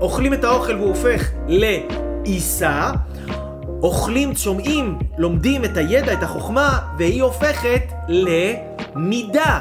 אוכלים 0.00 0.34
את 0.34 0.44
האוכל 0.44 0.76
והוא 0.76 0.88
הופך 0.88 1.30
לעיסה. 1.46 2.90
אוכלים, 3.82 4.36
שומעים, 4.36 4.98
לומדים 5.18 5.64
את 5.64 5.76
הידע, 5.76 6.12
את 6.12 6.22
החוכמה, 6.22 6.78
והיא 6.98 7.22
הופכת 7.22 7.92
למידה. 8.08 9.60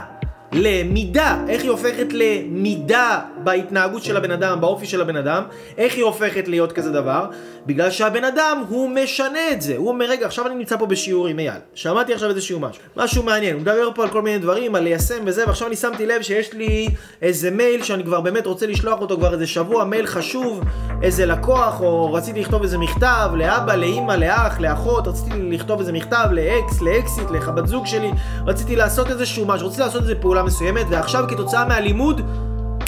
למידה, 0.52 1.38
איך 1.50 1.62
היא 1.62 1.72
הופכת 1.72 2.08
למידה 2.12 3.20
בהתנהגות 3.44 4.04
של 4.04 4.18
הבן 4.18 4.32
אדם, 4.32 4.62
באופי 4.62 4.86
של 4.86 5.02
הבן 5.02 5.16
אדם, 5.16 5.44
איך 5.78 5.96
היא 5.96 6.04
הופכת 6.04 6.48
להיות 6.48 6.72
כזה 6.72 6.92
דבר? 6.92 7.26
בגלל 7.66 7.92
שהבן 7.92 8.24
אדם 8.24 8.64
הוא 8.70 8.90
משנה 8.90 9.52
את 9.52 9.62
זה, 9.62 9.78
הוא 9.78 9.88
אומר 9.88 10.06
רגע 10.06 10.26
עכשיו 10.26 10.48
אני 10.48 10.56
נמצא 10.56 10.78
פה 10.78 10.86
בשיעור 10.86 11.28
עם 11.28 11.40
אייל, 11.40 11.54
שמעתי 11.74 12.14
עכשיו 12.14 12.30
איזשהו 12.30 12.60
משהו, 12.60 12.84
משהו 12.96 13.24
מעניין, 13.24 13.54
הוא 13.54 13.62
מדבר 13.62 13.90
פה 13.96 14.04
על 14.04 14.10
כל 14.10 14.22
מיני 14.22 14.38
דברים, 14.38 14.76
על 14.76 14.84
ליישם 14.84 15.24
וזה, 15.26 15.44
ועכשיו 15.48 15.68
אני 15.68 15.76
שמתי 15.76 16.06
לב 16.06 16.22
שיש 16.22 16.54
לי 16.54 16.90
איזה 17.22 17.52
מייל 17.52 17.84
שאני 17.84 18.04
כבר 18.04 18.22
באמת 18.22 18.46
רוצה 18.46 18.68
לשלוח 18.68 19.02
אותו 19.02 19.18
כבר 19.18 19.34
איזה 19.34 19.48
שבוע, 19.48 19.84
מייל 19.84 20.06
חשוב, 20.06 20.64
איזה 21.02 21.26
לקוח, 21.26 21.82
או 21.82 22.14
רציתי 22.14 22.42
לכתוב 22.42 22.62
איזה 22.62 22.78
מכתב 22.78 23.30
לאבא, 23.36 23.76
לאימא, 23.76 24.14
לאח, 24.14 24.60
לאחות, 24.60 25.08
רציתי 25.08 25.30
לכתוב 25.36 25.80
איזה 25.80 25.92
מכתב 25.92 26.26
לאקס, 26.32 26.82
לאקסיט, 26.82 27.32
לחבת 27.32 27.68
זוג 27.68 27.86
שלי, 27.86 28.12
רציתי 28.48 28.76
לעשות 28.76 29.10
איזשהו 29.10 29.46
משהו, 29.46 29.68
רציתי 29.68 29.82
לעשות 29.82 30.02
איזה 30.02 30.16
פעולה 30.16 30.44
מסוימת, 30.44 30.86
ועכשיו 30.90 31.26
כתוצאה 31.28 31.66
מהלימוד 31.66 32.22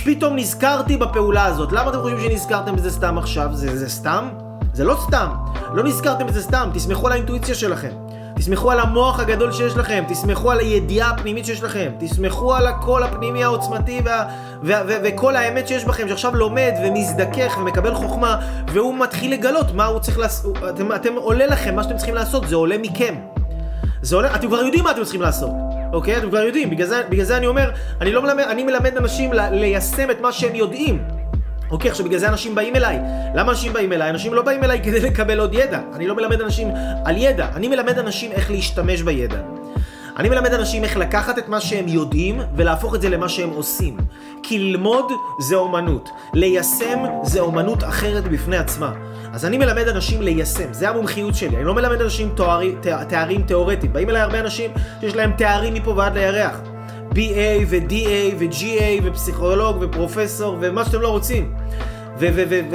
פתאום 0.06 0.36
נזכרתי 0.36 0.98
בפעולה 0.98 1.46
הזאת. 1.46 1.72
למה 1.72 1.90
אתם 1.90 2.02
חושבים 2.02 2.30
שנזכרתם 2.30 2.76
בזה 2.76 2.92
סתם 2.92 3.18
עכשיו? 3.18 3.50
זה, 3.54 3.78
זה 3.78 3.90
סתם? 3.90 4.30
זה 4.74 4.84
לא 4.84 4.98
סתם. 5.08 5.28
לא 5.74 5.84
נזכרתם 5.84 6.28
בזה 6.28 6.42
סתם, 6.42 6.70
תסמכו 6.74 7.08
על 7.08 7.14
האינטואיציה 7.14 7.56
שלכם. 7.56 7.92
תסמכו 8.36 8.72
על 8.72 8.80
המוח 8.80 9.20
הגדול 9.20 9.52
שיש 9.52 9.78
לכם, 9.78 10.04
תסמכו 10.08 10.52
על 10.52 10.60
הידיעה 10.60 11.10
הפנימית 11.10 11.46
שיש 11.46 11.64
לכם, 11.64 11.92
תסמכו 12.00 12.56
על 12.56 12.68
הקול 12.68 13.04
הפנימי 13.04 13.44
העוצמתי 13.44 14.02
וה, 14.06 14.26
וה, 14.64 14.82
וה, 14.88 14.96
וכל 15.04 15.36
האמת 15.36 15.68
שיש 15.68 15.86
בכם, 15.86 16.08
שעכשיו 16.08 16.36
לומד 16.36 16.72
ומזדכך 16.84 17.58
ומקבל 17.60 17.94
חוכמה, 17.94 18.40
והוא 18.74 18.98
מתחיל 18.98 19.34
לגלות 19.34 19.74
מה 19.74 19.86
הוא 19.86 20.00
צריך 20.00 20.20
לעשות, 20.20 20.58
אתם, 20.70 20.96
אתם 20.96 21.14
עולה 21.16 21.48
לכם, 21.48 21.76
מה 21.76 21.84
שאתם 21.84 21.98
צריכים 21.98 22.16
לעשות, 22.16 22.48
זה 22.48 22.56
עולה 22.56 22.78
מכם. 22.78 23.16
זה 24.02 24.16
עולה, 24.16 24.36
אתם 24.36 24.48
כבר 24.48 24.58
יודעים 24.58 24.84
מה 24.84 24.92
אתם 24.92 25.04
צריכים 25.04 25.22
לעשות. 25.22 25.71
אוקיי? 25.94 26.18
אתם 26.18 26.30
כבר 26.30 26.40
יודעים, 26.40 26.70
בגלל 26.70 26.88
זה, 26.88 27.02
בגלל 27.10 27.26
זה 27.26 27.38
אני 27.38 27.48
אומר, 27.48 27.72
אני 28.02 28.12
לא 28.12 28.22
מלמד, 28.22 28.44
אני 28.44 28.64
מלמד 28.64 28.98
אנשים 28.98 29.34
ליישם 29.34 30.12
את 30.12 30.22
מה 30.22 30.32
שהם 30.32 30.56
יודעים. 30.56 31.04
אוקיי, 31.72 31.92
עכשיו 31.92 32.06
בגלל 32.06 32.20
זה 32.20 32.30
אנשים 32.30 32.56
באים 32.56 32.76
אליי. 32.76 33.00
למה 33.36 33.52
אנשים 33.52 33.74
באים 33.74 33.94
אליי? 33.94 34.10
אנשים 34.10 34.34
לא 34.34 34.42
באים 34.42 34.64
אליי 34.64 34.82
כדי 34.84 35.00
לקבל 35.00 35.40
עוד 35.40 35.54
ידע. 35.54 35.80
אני 35.94 36.08
לא 36.08 36.16
מלמד 36.16 36.42
אנשים 36.42 36.72
על 37.06 37.18
ידע, 37.18 37.48
אני 37.56 37.68
מלמד 37.68 38.00
אנשים 38.00 38.32
איך 38.32 38.52
להשתמש 38.52 39.02
בידע. 39.02 39.40
אני 40.18 40.30
מלמד 40.30 40.54
אנשים 40.54 40.84
איך 40.84 40.98
לקחת 40.98 41.38
את 41.38 41.48
מה 41.50 41.60
שהם 41.62 41.88
יודעים 41.88 42.42
ולהפוך 42.56 42.96
את 42.96 43.02
זה 43.02 43.10
למה 43.10 43.30
שהם 43.30 43.50
עושים. 43.50 43.98
כי 44.44 44.60
ללמוד 44.60 45.12
זה 45.40 45.56
אומנות, 45.56 46.10
ליישם 46.34 47.00
זה 47.24 47.40
אומנות 47.40 47.84
אחרת 47.84 48.24
בפני 48.24 48.58
עצמה. 48.58 48.94
אז 49.34 49.46
אני 49.46 49.58
מלמד 49.58 49.88
אנשים 49.88 50.22
ליישם, 50.22 50.74
זה 50.74 50.90
המומחיות 50.90 51.36
שלי. 51.36 51.56
אני 51.56 51.64
לא 51.64 51.74
מלמד 51.74 52.02
אנשים 52.02 52.30
תוארי, 52.36 52.76
תארים 53.10 53.42
תיאורטיים. 53.42 53.94
באים 53.94 54.10
אליי 54.10 54.22
הרבה 54.22 54.40
אנשים 54.40 54.72
שיש 55.00 55.16
להם 55.16 55.32
תארים 55.38 55.74
מפה 55.74 55.92
ועד 55.92 56.18
לירח. 56.18 56.62
BA 57.10 57.66
ו-DA 57.68 58.36
ו-GA 58.40 59.04
ופסיכולוג 59.04 59.78
ופרופסור 59.82 60.58
ומה 60.62 60.86
שאתם 60.86 61.02
לא 61.02 61.08
רוצים. 61.08 61.54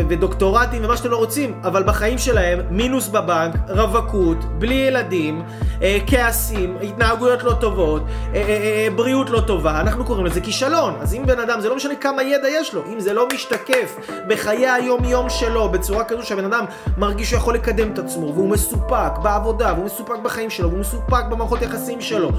ודוקטורטים 0.09 0.85
ומה 0.85 0.97
שאתם 0.97 1.11
לא 1.11 1.17
רוצים, 1.17 1.61
אבל 1.65 1.83
בחיים 1.83 2.19
שלהם 2.19 2.61
מינוס 2.71 3.09
בבנק, 3.09 3.55
רווקות, 3.69 4.45
בלי 4.59 4.75
ילדים, 4.75 5.43
אה, 5.83 5.99
כעסים, 6.07 6.77
התנהגויות 6.83 7.43
לא 7.43 7.53
טובות, 7.53 8.03
אה, 8.03 8.35
אה, 8.35 8.49
אה, 8.49 8.89
בריאות 8.97 9.31
לא 9.31 9.41
טובה, 9.41 9.81
אנחנו 9.81 10.05
קוראים 10.05 10.27
לזה 10.27 10.41
כישלון. 10.41 10.95
אז 11.01 11.15
אם 11.15 11.27
בן 11.27 11.41
אדם, 11.41 11.61
זה 11.61 11.69
לא 11.69 11.77
משנה 11.77 11.95
כמה 11.95 12.23
ידע 12.23 12.49
יש 12.49 12.75
לו, 12.75 12.83
אם 12.93 13.01
זה 13.01 13.13
לא 13.13 13.29
משתקף 13.35 13.97
בחיי 14.29 14.69
היום-יום 14.69 15.31
שלו 15.31 15.69
בצורה 15.69 16.05
כזו 16.05 16.23
שהבן 16.23 16.45
אדם 16.45 16.65
מרגיש 16.99 17.31
שהוא 17.31 17.39
יכול 17.39 17.55
לקדם 17.55 17.93
את 17.93 17.99
עצמו, 17.99 18.35
והוא 18.35 18.49
מסופק 18.49 19.19
בעבודה, 19.23 19.73
והוא 19.75 19.85
מסופק 19.85 20.19
בחיים 20.23 20.51
שלו, 20.51 20.69
והוא 20.69 20.81
מסופק 20.81 21.25
במערכות 21.31 21.63
יחסים 21.63 22.01
שלו, 22.01 22.31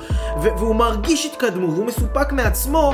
והוא 0.42 0.76
מרגיש 0.76 1.26
התקדמות, 1.26 1.70
והוא 1.74 1.86
מסופק 1.86 2.32
מעצמו, 2.32 2.94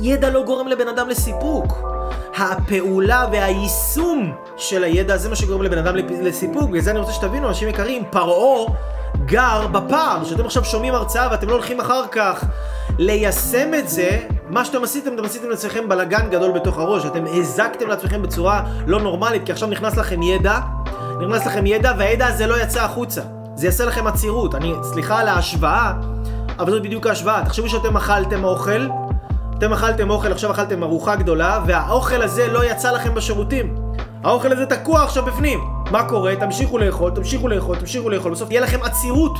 ידע 0.00 0.30
לא 0.30 0.44
גורם 0.44 0.68
לבן 0.68 0.88
אדם 0.88 1.08
לסיפוק. 1.08 1.91
הפעולה 2.36 3.26
והיישום 3.32 4.32
של 4.56 4.84
הידע 4.84 5.16
זה 5.16 5.28
מה 5.28 5.36
שגורם 5.36 5.62
לבן 5.62 5.78
אדם 5.78 5.96
לסיפוק. 5.96 6.70
בגלל 6.70 6.80
זה 6.80 6.90
אני 6.90 6.98
רוצה 6.98 7.12
שתבינו, 7.12 7.48
אנשים 7.48 7.68
יקרים, 7.68 8.02
פרעה 8.10 8.66
גר 9.26 9.66
בפער. 9.66 10.24
שאתם 10.24 10.44
עכשיו 10.44 10.64
שומעים 10.64 10.94
הרצאה 10.94 11.28
ואתם 11.30 11.48
לא 11.48 11.52
הולכים 11.52 11.80
אחר 11.80 12.02
כך 12.12 12.44
ליישם 12.98 13.74
את 13.78 13.88
זה, 13.88 14.18
מה 14.48 14.64
שאתם 14.64 14.84
עשיתם, 14.84 15.14
אתם 15.14 15.24
עשיתם 15.24 15.50
לעצמכם 15.50 15.88
בלאגן 15.88 16.30
גדול 16.30 16.52
בתוך 16.52 16.78
הראש. 16.78 17.06
אתם 17.06 17.24
הזקתם 17.34 17.88
לעצמכם 17.88 18.22
בצורה 18.22 18.62
לא 18.86 19.00
נורמלית, 19.00 19.42
כי 19.46 19.52
עכשיו 19.52 19.68
נכנס 19.68 19.96
לכם 19.96 20.22
ידע, 20.22 20.58
נכנס 21.20 21.46
לכם 21.46 21.66
ידע, 21.66 21.92
והידע 21.98 22.26
הזה 22.26 22.46
לא 22.46 22.62
יצא 22.62 22.84
החוצה. 22.84 23.20
זה 23.54 23.66
יעשה 23.66 23.84
לכם 23.84 24.06
עצירות. 24.06 24.54
אני, 24.54 24.74
סליחה 24.82 25.18
על 25.18 25.28
ההשוואה, 25.28 25.92
אבל 26.58 26.70
זאת 26.70 26.82
בדיוק 26.82 27.06
ההשוואה. 27.06 27.44
תחשבו 27.44 27.68
שאתם 27.68 27.96
אכלתם 27.96 28.44
אוכל, 28.44 28.86
אתם 29.62 29.72
אכלתם 29.72 30.10
אוכל, 30.10 30.32
עכשיו 30.32 30.50
אכלתם 30.50 30.82
ארוחה 30.82 31.16
גדולה, 31.16 31.60
והאוכל 31.66 32.22
הזה 32.22 32.48
לא 32.48 32.64
יצא 32.64 32.92
לכם 32.92 33.14
בשירותים. 33.14 33.76
האוכל 34.24 34.52
הזה 34.52 34.66
תקוע 34.66 35.02
עכשיו 35.02 35.24
בפנים. 35.24 35.60
מה 35.90 36.08
קורה? 36.08 36.36
תמשיכו 36.36 36.78
לאכול, 36.78 37.10
תמשיכו 37.14 37.48
לאכול, 37.48 37.76
תמשיכו 37.76 38.10
לאכול, 38.10 38.32
בסוף 38.32 38.48
תהיה 38.48 38.60
לכם 38.60 38.82
עצירות. 38.82 39.32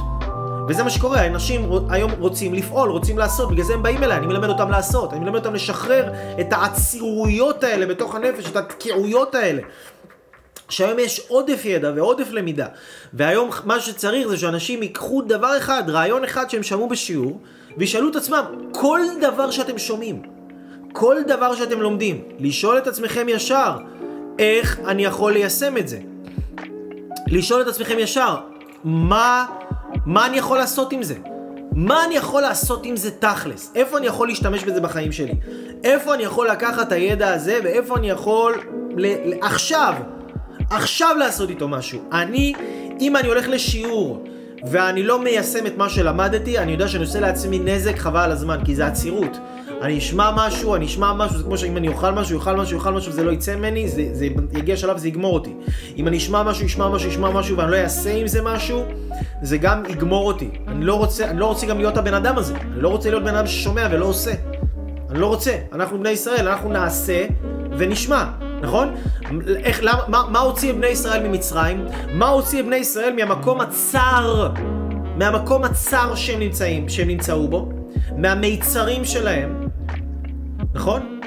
וזה 0.69 0.83
מה 0.83 0.91
שקורה, 0.91 1.27
אנשים 1.27 1.71
היום 1.89 2.11
רוצים 2.19 2.55
לפעול, 2.55 2.91
רוצים 2.91 3.19
לעשות, 3.19 3.51
בגלל 3.51 3.65
זה 3.65 3.75
הם 3.75 3.83
באים 3.83 4.05
אליי, 4.05 4.17
אני 4.17 4.27
מלמד 4.27 4.49
אותם 4.49 4.71
לעשות, 4.71 5.13
אני 5.13 5.21
מלמד 5.21 5.35
אותם 5.35 5.55
לשחרר 5.55 6.13
את 6.41 6.53
העצירויות 6.53 7.65
האלה 7.65 7.87
בתוך 7.87 8.15
הנפש, 8.15 8.51
את 8.51 8.57
התקיעויות 8.57 9.35
האלה. 9.35 9.63
שהיום 10.69 10.99
יש 10.99 11.21
עודף 11.29 11.63
ידע 11.65 11.93
ועודף 11.97 12.31
למידה, 12.31 12.67
והיום 13.15 13.51
מה 13.65 13.81
שצריך 13.81 14.29
זה 14.29 14.37
שאנשים 14.37 14.83
ייקחו 14.83 15.23
דבר 15.23 15.59
אחד, 15.59 15.83
רעיון 15.89 16.25
אחד 16.25 16.51
שהם 16.51 16.63
שמעו 16.63 16.89
בשיעור, 16.89 17.41
וישאלו 17.77 18.11
את 18.11 18.17
עצמם, 18.17 18.45
כל 18.73 19.01
דבר 19.21 19.51
שאתם 19.51 19.79
שומעים, 19.79 20.23
כל 20.93 21.17
דבר 21.27 21.55
שאתם 21.55 21.81
לומדים, 21.81 22.21
לשאול 22.39 22.79
את 22.79 22.87
עצמכם 22.87 23.27
ישר, 23.29 23.77
איך 24.39 24.81
אני 24.87 25.05
יכול 25.05 25.33
ליישם 25.33 25.77
את 25.77 25.89
זה? 25.89 25.99
לשאול 27.27 27.63
את 27.63 27.67
עצמכם 27.67 27.99
ישר, 27.99 28.37
מה, 28.85 29.47
מה 30.07 30.27
אני 30.27 30.37
יכול 30.39 30.59
לעשות 30.59 30.93
עם 30.93 31.03
זה? 31.03 31.15
מה 31.73 32.05
אני 32.05 32.15
יכול 32.15 32.43
לעשות 32.43 32.87
עם 32.87 32.97
זה 32.97 33.11
תכלס? 33.11 33.73
איפה 33.75 33.99
אני 33.99 34.07
יכול 34.07 34.29
להשתמש 34.29 34.65
בזה 34.65 34.81
בחיים 34.81 35.13
שלי? 35.13 35.35
איפה 35.85 36.15
אני 36.15 36.23
יכול 36.23 36.49
לקחת 36.51 36.87
את 36.87 36.93
הידע 36.93 37.35
הזה 37.35 37.61
ואיפה 37.65 37.97
אני 37.97 38.11
יכול 38.11 38.61
ל- 38.97 39.33
עכשיו, 39.43 39.95
עכשיו 40.71 41.17
לעשות 41.19 41.51
איתו 41.51 41.69
משהו? 41.69 42.01
אני, 42.13 42.53
אם 43.01 43.17
אני 43.17 43.29
הולך 43.29 43.49
לשיעור 43.49 44.25
ואני 44.65 45.03
לא 45.03 45.25
מיישם 45.25 45.67
את 45.67 45.77
מה 45.77 45.89
שלמדתי, 45.89 46.59
אני 46.59 46.73
יודע 46.73 46.89
שאני 46.89 47.05
עושה 47.05 47.21
לעצמי 47.21 47.59
נזק 47.59 47.99
חבל 47.99 48.21
על 48.21 48.31
הזמן, 48.33 48.59
כי 48.65 48.75
זה 48.75 48.87
עצירות. 48.87 49.39
אני 49.83 49.99
אשמע 49.99 50.31
משהו, 50.37 50.75
אני 50.75 50.87
אשמע 50.87 51.13
משהו, 51.13 51.39
זה 51.39 51.45
כמו 51.45 51.59
שאם 51.59 51.77
אני 51.77 51.89
אוכל 51.89 52.11
משהו, 52.11 52.39
אוכל 52.39 52.57
משהו, 52.57 52.79
אוכל 52.79 52.91
משהו, 52.93 53.13
וזה 53.13 53.25
לא 53.25 53.31
יצא 53.31 53.57
ממני, 53.57 53.89
זה, 53.89 54.09
זה 54.13 54.29
יגיע 54.53 54.77
שלב 54.77 54.97
וזה 54.97 55.09
יגמור 55.09 55.35
אותי. 55.35 55.55
אם 55.97 56.09
אני 56.09 56.17
אשמע 56.17 56.43
משהו, 56.43 56.67
אשמע 56.67 56.89
משהו, 56.89 57.11
אשמע 57.11 57.31
משהו, 57.31 57.57
ואני 57.57 57.71
לא 57.71 57.77
אעשה 57.77 58.15
עם 58.15 58.27
זה 58.27 58.43
משהו, 58.43 58.85
זה 59.43 59.59
גם 59.59 59.83
יגמור 59.89 60.27
אותי. 60.27 60.51
אני 60.69 60.85
לא 60.85 60.95
רוצה, 60.95 61.31
אני 61.31 61.41
לא 61.41 61.47
רוצה 61.47 61.67
גם 61.67 61.79
להיות 61.79 61.97
הבן 61.97 62.15
אדם 62.15 62.39
הזה. 62.39 62.55
אני 62.57 62.83
לא 62.83 62.89
רוצה 62.89 63.11
להיות 63.11 63.25
בן 63.25 63.35
אדם 63.35 63.47
ששומע 63.47 63.89
ולא 63.91 64.05
עושה. 64.05 64.33
אני 65.11 65.21
לא 65.21 65.27
רוצה. 65.27 65.57
אנחנו 65.73 65.99
בני 65.99 66.11
ישראל, 66.11 66.49
אנחנו 66.49 66.73
נעשה 66.73 67.27
ונשמע, 67.79 68.25
נכון? 68.63 68.95
איך, 69.57 69.81
למה, 69.83 70.01
מה, 70.09 70.25
מה 70.29 70.39
הוציא 70.39 70.71
את 70.71 70.77
בני 70.77 70.87
ישראל 70.87 71.29
ממצרים? 71.29 71.87
מה 72.13 72.29
הוציא 72.29 72.61
את 72.61 72.67
בני 72.67 72.77
ישראל 72.77 73.13
מהמקום 73.17 73.61
הצר, 73.61 74.49
מהמקום 75.17 75.65
הצר 75.65 76.15
שהם 76.15 76.41
נמצאים, 76.41 76.89
שהם 76.89 77.09
נמצאו 77.09 77.49
בו? 77.49 77.69
מהמיצרים 78.17 79.05
שלהם, 79.05 79.69
נכון? 80.75 81.21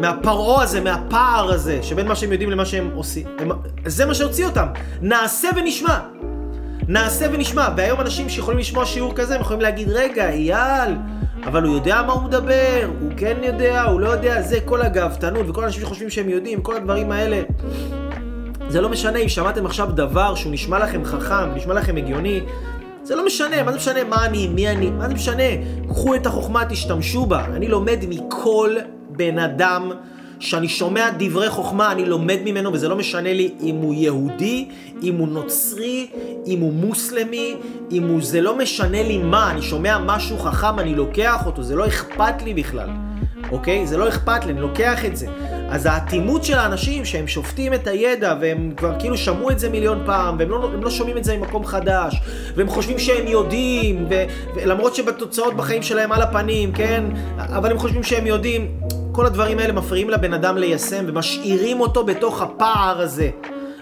מהפרעה 0.00 0.62
הזה, 0.62 0.80
מהפער 0.80 1.52
הזה, 1.52 1.82
שבין 1.82 2.08
מה 2.08 2.16
שהם 2.16 2.32
יודעים 2.32 2.50
למה 2.50 2.64
שהם 2.64 2.90
עושים. 2.94 3.26
הם, 3.38 3.50
זה 3.86 4.06
מה 4.06 4.14
שהוציא 4.14 4.44
אותם. 4.44 4.66
נעשה 5.00 5.48
ונשמע. 5.56 5.98
נעשה 6.88 7.26
ונשמע. 7.32 7.68
והיום 7.76 8.00
אנשים 8.00 8.28
שיכולים 8.28 8.60
לשמוע 8.60 8.86
שיעור 8.86 9.14
כזה, 9.14 9.34
הם 9.34 9.40
יכולים 9.40 9.60
להגיד, 9.60 9.88
רגע, 9.90 10.30
אייל, 10.30 10.94
אבל 11.44 11.62
הוא 11.62 11.74
יודע 11.74 12.02
מה 12.06 12.12
הוא 12.12 12.22
מדבר, 12.22 12.88
הוא 13.00 13.10
כן 13.16 13.36
יודע, 13.42 13.82
הוא 13.82 14.00
לא 14.00 14.08
יודע, 14.08 14.42
זה 14.42 14.60
כל 14.64 14.82
הגאוותנות, 14.82 15.48
וכל 15.48 15.62
האנשים 15.62 15.82
שחושבים 15.82 16.10
שהם 16.10 16.28
יודעים, 16.28 16.62
כל 16.62 16.76
הדברים 16.76 17.12
האלה. 17.12 17.42
זה 18.68 18.80
לא 18.80 18.88
משנה 18.88 19.18
אם 19.18 19.28
שמעתם 19.28 19.66
עכשיו 19.66 19.88
דבר 19.92 20.34
שהוא 20.34 20.52
נשמע 20.52 20.78
לכם 20.78 21.04
חכם, 21.04 21.54
נשמע 21.54 21.74
לכם 21.74 21.96
הגיוני, 21.96 22.40
זה 23.02 23.16
לא 23.16 23.26
משנה, 23.26 23.62
מה 23.62 23.72
זה 23.72 23.76
משנה 23.76 24.04
מה 24.04 24.26
אני, 24.26 24.48
מי 24.48 24.68
אני, 24.68 24.90
מה 24.90 25.08
זה 25.08 25.14
משנה? 25.14 25.42
קחו 25.88 26.14
את 26.14 26.26
החוכמה, 26.26 26.64
תשתמשו 26.64 27.26
בה. 27.26 27.44
אני 27.44 27.68
לומד 27.68 27.98
מכל 28.08 28.76
בן 29.10 29.38
אדם 29.38 29.90
שאני 30.42 30.68
שומע 30.68 31.10
דברי 31.18 31.50
חוכמה, 31.50 31.92
אני 31.92 32.04
לומד 32.04 32.38
ממנו, 32.44 32.72
וזה 32.72 32.88
לא 32.88 32.96
משנה 32.96 33.32
לי 33.32 33.54
אם 33.60 33.74
הוא 33.74 33.94
יהודי, 33.94 34.68
אם 35.02 35.16
הוא 35.16 35.28
נוצרי, 35.28 36.06
אם 36.46 36.60
הוא 36.60 36.72
מוסלמי, 36.72 37.54
אם 37.90 38.02
הוא... 38.08 38.22
זה 38.22 38.40
לא 38.40 38.58
משנה 38.58 39.02
לי 39.02 39.18
מה, 39.18 39.50
אני 39.50 39.62
שומע 39.62 39.98
משהו 39.98 40.38
חכם, 40.38 40.78
אני 40.78 40.94
לוקח 40.94 41.46
אותו, 41.46 41.62
זה 41.62 41.76
לא 41.76 41.86
אכפת 41.86 42.42
לי 42.42 42.54
בכלל. 42.54 42.88
אוקיי? 43.52 43.86
זה 43.86 43.96
לא 43.96 44.08
אכפת 44.08 44.44
לי, 44.44 44.52
אני 44.52 44.60
לוקח 44.60 45.04
את 45.04 45.16
זה. 45.16 45.26
אז 45.68 45.86
האטימות 45.86 46.44
של 46.44 46.58
האנשים 46.58 47.04
שהם 47.04 47.28
שופטים 47.28 47.74
את 47.74 47.86
הידע 47.86 48.34
והם 48.40 48.72
כבר 48.76 48.94
כאילו 48.98 49.16
שמעו 49.16 49.50
את 49.50 49.58
זה 49.58 49.68
מיליון 49.68 50.02
פעם 50.06 50.36
והם 50.38 50.50
לא, 50.50 50.70
לא 50.82 50.90
שומעים 50.90 51.16
את 51.16 51.24
זה 51.24 51.36
ממקום 51.36 51.64
חדש 51.64 52.20
והם 52.54 52.68
חושבים 52.68 52.98
שהם 52.98 53.26
יודעים 53.26 54.06
ו, 54.10 54.24
ולמרות 54.54 54.94
שבתוצאות 54.94 55.56
בחיים 55.56 55.82
שלהם 55.82 56.12
על 56.12 56.22
הפנים, 56.22 56.72
כן? 56.72 57.04
אבל 57.38 57.70
הם 57.70 57.78
חושבים 57.78 58.02
שהם 58.02 58.26
יודעים. 58.26 59.01
כל 59.12 59.26
הדברים 59.26 59.58
האלה 59.58 59.72
מפריעים 59.72 60.10
לבן 60.10 60.34
אדם 60.34 60.58
ליישם 60.58 61.04
ומשאירים 61.08 61.80
אותו 61.80 62.04
בתוך 62.04 62.42
הפער 62.42 63.00
הזה. 63.00 63.30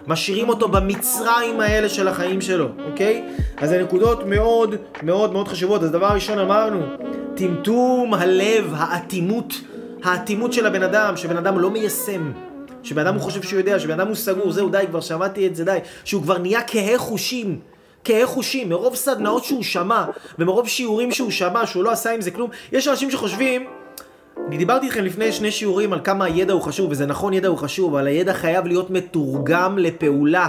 משאירים 0.07 0.49
אותו 0.49 0.69
במצרים 0.69 1.61
האלה 1.61 1.89
של 1.89 2.09
החיים 2.09 2.41
שלו, 2.41 2.69
אוקיי? 2.91 3.25
אז 3.57 3.73
הנקודות 3.73 4.27
מאוד 4.27 4.75
מאוד 5.03 5.33
מאוד 5.33 5.49
חשובות. 5.49 5.83
אז 5.83 5.91
דבר 5.91 6.07
ראשון 6.07 6.39
אמרנו, 6.39 6.81
טמטום 7.35 8.15
הלב, 8.15 8.75
האטימות, 8.77 9.55
האטימות 10.05 10.53
של 10.53 10.67
הבן 10.67 10.83
אדם, 10.83 11.17
שבן 11.17 11.37
אדם 11.37 11.59
לא 11.59 11.71
מיישם. 11.71 12.33
שבן 12.83 13.07
אדם 13.07 13.15
הוא 13.15 13.23
חושב 13.23 13.43
שהוא 13.43 13.59
יודע, 13.59 13.79
שבן 13.79 14.01
אדם 14.01 14.07
הוא 14.07 14.17
סגור, 14.17 14.53
זהו 14.53 14.69
די, 14.69 14.85
כבר 14.91 15.01
שמעתי 15.01 15.47
את 15.47 15.57
זה, 15.57 15.65
די. 15.65 15.79
שהוא 16.05 16.23
כבר 16.23 16.39
נהיה 16.39 16.61
כהה 16.67 16.99
חושים. 16.99 17.61
כהה 18.05 18.27
חושים, 18.27 18.69
מרוב 18.69 18.95
סדנאות 18.95 19.45
שהוא 19.45 19.63
שמע, 19.63 20.05
ומרוב 20.39 20.69
שיעורים 20.69 21.13
שהוא 21.13 21.31
שמע, 21.31 21.67
שהוא 21.67 21.85
לא 21.85 21.91
עשה 21.91 22.15
עם 22.15 22.21
זה 22.21 22.31
כלום. 22.31 22.51
יש 22.73 22.89
אנשים 22.89 23.11
שחושבים, 23.11 23.67
אני 24.49 24.57
דיברתי 24.57 24.87
איתכם 24.87 25.05
לפני 25.05 25.33
שני 25.33 25.51
שיעורים 25.51 25.93
על 25.93 26.01
כמה 26.05 26.25
הידע 26.25 26.53
הוא 26.53 26.63
חשוב, 26.63 26.91
וזה 26.91 27.07
נכון, 27.07 27.33
ידע 27.33 27.49
הוא 27.49 27.59
חשוב, 27.59 27.95
אבל 27.95 28.07
הידע 28.07 28.33
חייב 28.33 28.67
להיות 28.67 28.91
מתורגם 28.91 29.79
לפעולה. 29.79 30.49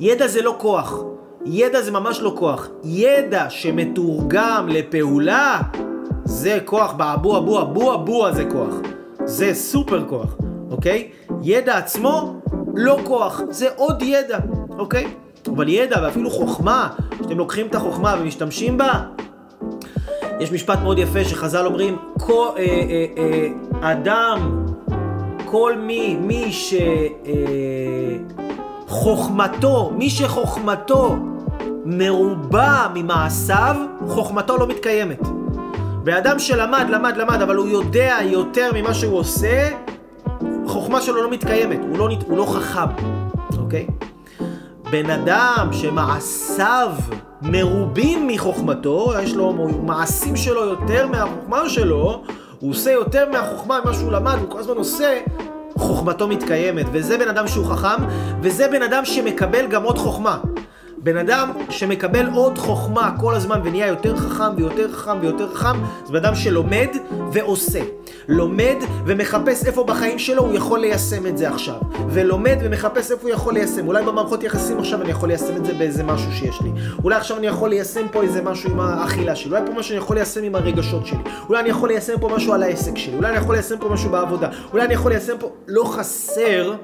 ידע 0.00 0.26
זה 0.26 0.42
לא 0.42 0.54
כוח. 0.58 1.02
ידע 1.46 1.80
זה 1.80 1.90
ממש 1.90 2.20
לא 2.20 2.34
כוח. 2.38 2.68
ידע 2.84 3.50
שמתורגם 3.50 4.68
לפעולה, 4.68 5.60
זה 6.24 6.58
כוח 6.64 6.92
באבו 6.92 7.38
אבו 7.38 7.60
אבו 7.60 7.94
אבו 7.94 8.32
זה 8.32 8.44
כוח. 8.44 8.74
זה 9.24 9.54
סופר 9.54 10.04
כוח, 10.08 10.36
אוקיי? 10.70 11.08
ידע 11.42 11.78
עצמו, 11.78 12.34
לא 12.74 12.98
כוח. 13.04 13.42
זה 13.50 13.68
עוד 13.76 14.02
ידע, 14.02 14.38
אוקיי? 14.78 15.06
אבל 15.46 15.68
ידע 15.68 15.96
ואפילו 16.02 16.30
חוכמה, 16.30 16.88
שאתם 17.22 17.38
לוקחים 17.38 17.66
את 17.66 17.74
החוכמה 17.74 18.16
ומשתמשים 18.20 18.78
בה, 18.78 19.02
יש 20.40 20.52
משפט 20.52 20.78
מאוד 20.78 20.98
יפה 20.98 21.24
שחז"ל 21.24 21.66
אומרים, 21.66 21.96
כל, 22.20 22.48
אה, 22.56 22.62
אה, 22.62 23.06
אה, 23.18 23.48
אדם, 23.92 24.66
כל 25.44 25.72
מי, 25.78 26.16
מי 26.20 26.52
שחוכמתו, 28.88 29.86
אה, 29.86 29.96
מי 29.96 30.10
שחוכמתו 30.10 31.16
מרובה 31.84 32.86
ממעשיו, 32.94 33.76
חוכמתו 34.08 34.56
לא 34.56 34.66
מתקיימת. 34.66 35.20
ואדם 36.04 36.38
שלמד, 36.38 36.86
למד, 36.90 37.16
למד, 37.16 37.42
אבל 37.42 37.56
הוא 37.56 37.68
יודע 37.68 38.16
יותר 38.22 38.70
ממה 38.74 38.94
שהוא 38.94 39.18
עושה, 39.18 39.68
חוכמה 40.66 41.00
שלו 41.00 41.22
לא 41.22 41.30
מתקיימת, 41.30 41.78
הוא 41.90 41.98
לא, 41.98 42.08
הוא 42.26 42.38
לא 42.38 42.44
חכם, 42.44 42.88
אוקיי? 43.58 43.86
בן 44.90 45.10
אדם 45.10 45.68
שמעשיו 45.72 46.92
מרובים 47.42 48.26
מחוכמתו, 48.26 49.12
יש 49.22 49.34
לו 49.34 49.52
מעשים 49.82 50.36
שלו 50.36 50.64
יותר 50.64 51.06
מהחוכמה 51.06 51.68
שלו, 51.68 52.22
הוא 52.60 52.70
עושה 52.70 52.90
יותר 52.90 53.30
מהחוכמה 53.32 53.80
ממה 53.84 53.94
שהוא 53.94 54.12
למד, 54.12 54.36
הוא 54.40 54.50
כל 54.50 54.58
הזמן 54.58 54.76
עושה, 54.76 55.20
חוכמתו 55.78 56.28
מתקיימת. 56.28 56.86
וזה 56.92 57.18
בן 57.18 57.28
אדם 57.28 57.48
שהוא 57.48 57.66
חכם, 57.66 58.04
וזה 58.42 58.68
בן 58.68 58.82
אדם 58.82 59.04
שמקבל 59.04 59.66
גם 59.66 59.82
עוד 59.82 59.98
חוכמה. 59.98 60.38
בן 60.98 61.16
אדם 61.16 61.50
שמקבל 61.70 62.26
עוד 62.34 62.58
חוכמה 62.58 63.12
כל 63.20 63.34
הזמן 63.34 63.60
ונהיה 63.64 63.86
יותר 63.86 64.16
חכם 64.16 64.56
ויותר 64.56 64.92
חכם 64.92 65.16
ויותר 65.20 65.54
חכם, 65.54 65.78
זה 66.04 66.12
בן 66.12 66.18
אדם 66.24 66.34
שלומד 66.34 66.88
ועושה. 67.32 67.80
לומד 68.28 68.76
ומחפש 69.06 69.66
איפה 69.66 69.84
בחיים 69.84 70.18
שלו 70.18 70.42
הוא 70.42 70.54
יכול 70.54 70.80
ליישם 70.80 71.26
את 71.26 71.38
זה 71.38 71.48
עכשיו. 71.48 71.74
ולומד 72.08 72.56
ומחפש 72.62 73.10
איפה 73.10 73.22
הוא 73.22 73.30
יכול 73.30 73.54
ליישם. 73.54 73.86
אולי 73.86 74.04
במערכות 74.04 74.42
יחסים 74.44 74.78
עכשיו 74.78 75.02
אני 75.02 75.10
יכול 75.10 75.28
ליישם 75.28 75.56
את 75.56 75.64
זה 75.64 75.74
באיזה 75.74 76.02
משהו 76.02 76.32
שיש 76.32 76.60
לי. 76.62 76.70
אולי 77.04 77.16
עכשיו 77.16 77.36
אני 77.36 77.46
יכול 77.46 77.70
ליישם 77.70 78.06
פה 78.12 78.22
איזה 78.22 78.42
משהו 78.42 78.70
עם 78.70 78.80
האכילה 78.80 79.36
שלי. 79.36 79.50
אולי 79.50 79.66
פה 79.66 79.72
משהו 79.72 79.92
אני 79.92 79.98
יכול 79.98 80.16
ליישם 80.16 80.42
עם 80.42 80.54
הרגשות 80.54 81.06
שלי. 81.06 81.18
אולי 81.48 81.60
אני 81.60 81.68
יכול 81.68 81.88
ליישם 81.88 82.18
פה 82.20 82.28
משהו 82.28 82.52
על 82.52 82.62
העסק 82.62 82.96
שלי. 82.96 83.16
אולי 83.16 83.28
אני 83.28 83.36
יכול 83.36 83.54
ליישם 83.54 83.78
פה 83.78 83.88
משהו 83.88 84.10
בעבודה. 84.10 84.48
אולי 84.72 84.84
אני 84.84 84.94
יכול 84.94 85.12
ליישם 85.12 85.36
פה... 85.38 85.50
לא 85.68 85.84
חסר 85.84 86.74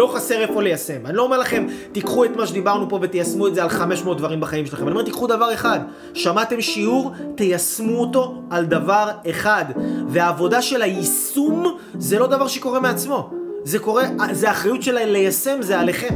לא 0.00 0.12
חסר 0.14 0.40
איפה 0.40 0.62
ליישם. 0.62 1.06
אני 1.06 1.16
לא 1.16 1.22
אומר 1.22 1.38
לכם, 1.38 1.66
תיקחו 1.92 2.24
את 2.24 2.36
מה 2.36 2.46
שדיברנו 2.46 2.88
פה 2.88 2.98
ותיישמו 3.02 3.46
את 3.46 3.54
זה 3.54 3.62
על 3.62 3.68
500 3.68 4.18
דברים 4.18 4.40
בחיים 4.40 4.66
שלכם. 4.66 4.82
אני 4.82 4.90
אומר, 4.90 5.02
תיקחו 5.02 5.26
דבר 5.26 5.54
אחד. 5.54 5.80
שמעתם 6.14 6.60
שיעור, 6.60 7.12
תיישמו 7.34 8.00
אותו 8.00 8.42
על 8.50 8.66
דבר 8.66 9.10
אחד. 9.30 9.64
והעבודה 10.08 10.62
של 10.62 10.82
היישום 10.82 11.76
זה 11.98 12.18
לא 12.18 12.26
דבר 12.26 12.46
שקורה 12.46 12.80
מעצמו. 12.80 13.30
זה 13.64 13.78
קורה, 13.78 14.02
זה 14.32 14.50
אחריות 14.50 14.82
של 14.82 15.04
ליישם, 15.04 15.62
זה 15.62 15.80
עליכם. 15.80 16.14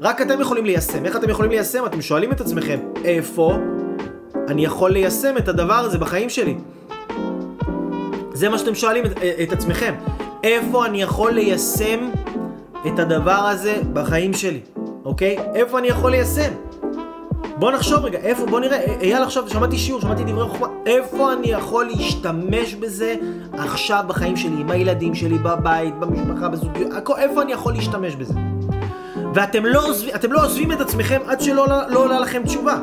רק 0.00 0.22
אתם 0.22 0.40
יכולים 0.40 0.64
ליישם. 0.64 1.04
איך 1.04 1.16
אתם 1.16 1.30
יכולים 1.30 1.50
ליישם? 1.50 1.86
אתם 1.86 2.02
שואלים 2.02 2.32
את 2.32 2.40
עצמכם, 2.40 2.78
איפה 3.04 3.56
אני 4.48 4.64
יכול 4.64 4.90
ליישם 4.90 5.36
את 5.36 5.48
הדבר 5.48 5.74
הזה 5.74 5.98
בחיים 5.98 6.30
שלי? 6.30 6.54
זה 8.32 8.48
מה 8.48 8.58
שאתם 8.58 8.74
שואלים 8.74 9.06
את, 9.06 9.10
את 9.42 9.52
עצמכם. 9.52 9.94
איפה 10.42 10.86
אני 10.86 11.02
יכול 11.02 11.32
ליישם 11.32 12.10
את 12.86 12.98
הדבר 12.98 13.32
הזה 13.32 13.80
בחיים 13.92 14.32
שלי. 14.32 14.60
אוקיי? 15.04 15.36
איפה 15.54 15.78
אני 15.78 15.88
יכול 15.88 16.10
ליישם? 16.10 16.52
בוא 17.58 17.72
נחשוב 17.72 18.04
רגע, 18.04 18.18
איפה, 18.18 18.46
בוא 18.46 18.60
נראה, 18.60 18.78
אייל 19.00 19.22
עכשיו, 19.22 19.48
שמעתי 19.48 19.78
שיעור, 19.78 20.00
שמעתי 20.00 20.24
דברי 20.24 20.48
חוכמה, 20.48 20.66
איפה 20.86 21.32
אני 21.32 21.46
יכול 21.46 21.84
להשתמש 21.84 22.74
בזה 22.74 23.14
עכשיו 23.52 24.04
בחיים 24.06 24.36
שלי, 24.36 24.60
עם 24.60 24.70
הילדים 24.70 25.14
שלי, 25.14 25.38
בבית, 25.38 25.94
במשפחה, 25.98 26.48
בזוגיות, 26.48 26.92
איפה 27.18 27.42
אני 27.42 27.52
יכול 27.52 27.72
להשתמש 27.72 28.16
בזה? 28.16 28.34
ואתם 29.34 29.66
לא, 29.66 29.86
עוזב, 29.86 30.06
לא 30.30 30.44
עוזבים 30.44 30.72
את 30.72 30.80
עצמכם 30.80 31.20
עד 31.26 31.40
שלא 31.40 31.66
לא 31.88 32.04
עולה 32.04 32.20
לכם 32.20 32.42
תשובה. 32.44 32.78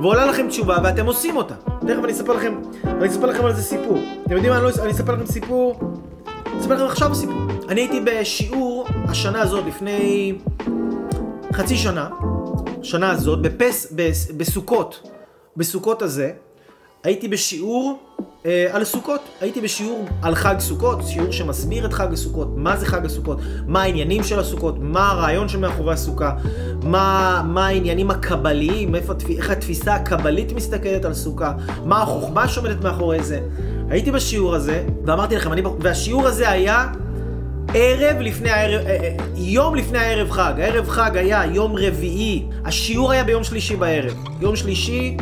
ועולה 0.00 0.26
לכם 0.26 0.48
תשובה 0.48 0.76
ואתם 0.84 1.06
עושים 1.06 1.36
אותה. 1.36 1.54
תכף 1.80 2.04
אני 2.04 2.12
אספר 2.12 2.32
לכם, 2.32 2.54
אני 2.84 3.08
אספר 3.08 3.26
לכם 3.26 3.44
על 3.44 3.54
זה 3.54 3.62
סיפור. 3.62 3.98
אתם 4.26 4.32
יודעים 4.32 4.52
מה, 4.52 4.58
אני, 4.58 4.64
לא, 4.64 4.70
אני 4.82 4.92
אספר 4.92 5.12
לכם 5.14 5.26
סיפור, 5.26 5.80
אני 6.46 6.60
אספר 6.60 6.74
לכם 6.74 6.84
עכשיו 6.84 7.14
סיפור. 7.14 7.49
אני 7.70 7.80
הייתי 7.80 8.00
בשיעור 8.00 8.86
השנה 9.08 9.40
הזאת, 9.40 9.64
לפני 9.66 10.34
חצי 11.52 11.76
שנה, 11.76 12.08
שנה 12.82 13.10
הזאת, 13.10 13.42
בפס, 13.42 13.92
בס, 13.96 14.30
בסוכות, 14.30 15.10
בסוכות 15.56 16.02
הזה, 16.02 16.32
הייתי 17.04 17.28
בשיעור 17.28 17.98
אה, 18.46 18.66
על 18.72 18.84
סוכות. 18.84 19.20
הייתי 19.40 19.60
בשיעור 19.60 20.06
על 20.22 20.34
חג 20.34 20.54
סוכות, 20.58 20.98
שיעור 21.06 21.32
שמסביר 21.32 21.86
את 21.86 21.92
חג 21.92 22.12
הסוכות, 22.12 22.48
מה 22.56 22.76
זה 22.76 22.86
חג 22.86 23.04
הסוכות, 23.04 23.38
מה 23.66 23.82
העניינים 23.82 24.22
של 24.22 24.38
הסוכות, 24.38 24.74
מה 24.78 25.10
הרעיון 25.10 25.48
שמאחורי 25.48 25.94
הסוכה, 25.94 26.36
מה, 26.82 27.42
מה 27.46 27.66
העניינים 27.66 28.10
הקבליים, 28.10 28.94
איפה, 28.94 29.12
איך 29.36 29.50
התפיסה 29.50 29.94
הקבלית 29.94 30.52
מסתכלת 30.52 31.04
על 31.04 31.14
סוכה, 31.14 31.52
מה 31.84 32.02
החוכמה 32.02 32.48
שעומדת 32.48 32.84
מאחורי 32.84 33.22
זה. 33.22 33.40
הייתי 33.90 34.10
בשיעור 34.10 34.54
הזה, 34.54 34.84
ואמרתי 35.04 35.36
לכם, 35.36 35.52
אני, 35.52 35.62
והשיעור 35.80 36.26
הזה 36.26 36.50
היה 36.50 36.86
ערב 37.74 38.20
לפני 38.20 38.50
הערב, 38.50 38.86
אה, 38.86 38.90
אה, 38.90 39.16
יום 39.36 39.74
לפני 39.74 39.98
הערב 39.98 40.30
חג. 40.30 40.52
הערב 40.58 40.88
חג 40.88 41.16
היה 41.16 41.44
יום 41.44 41.76
רביעי, 41.76 42.46
השיעור 42.64 43.12
היה 43.12 43.24
ביום 43.24 43.44
שלישי 43.44 43.76
בערב. 43.76 44.14
יום 44.40 44.56
שלישי, 44.56 45.16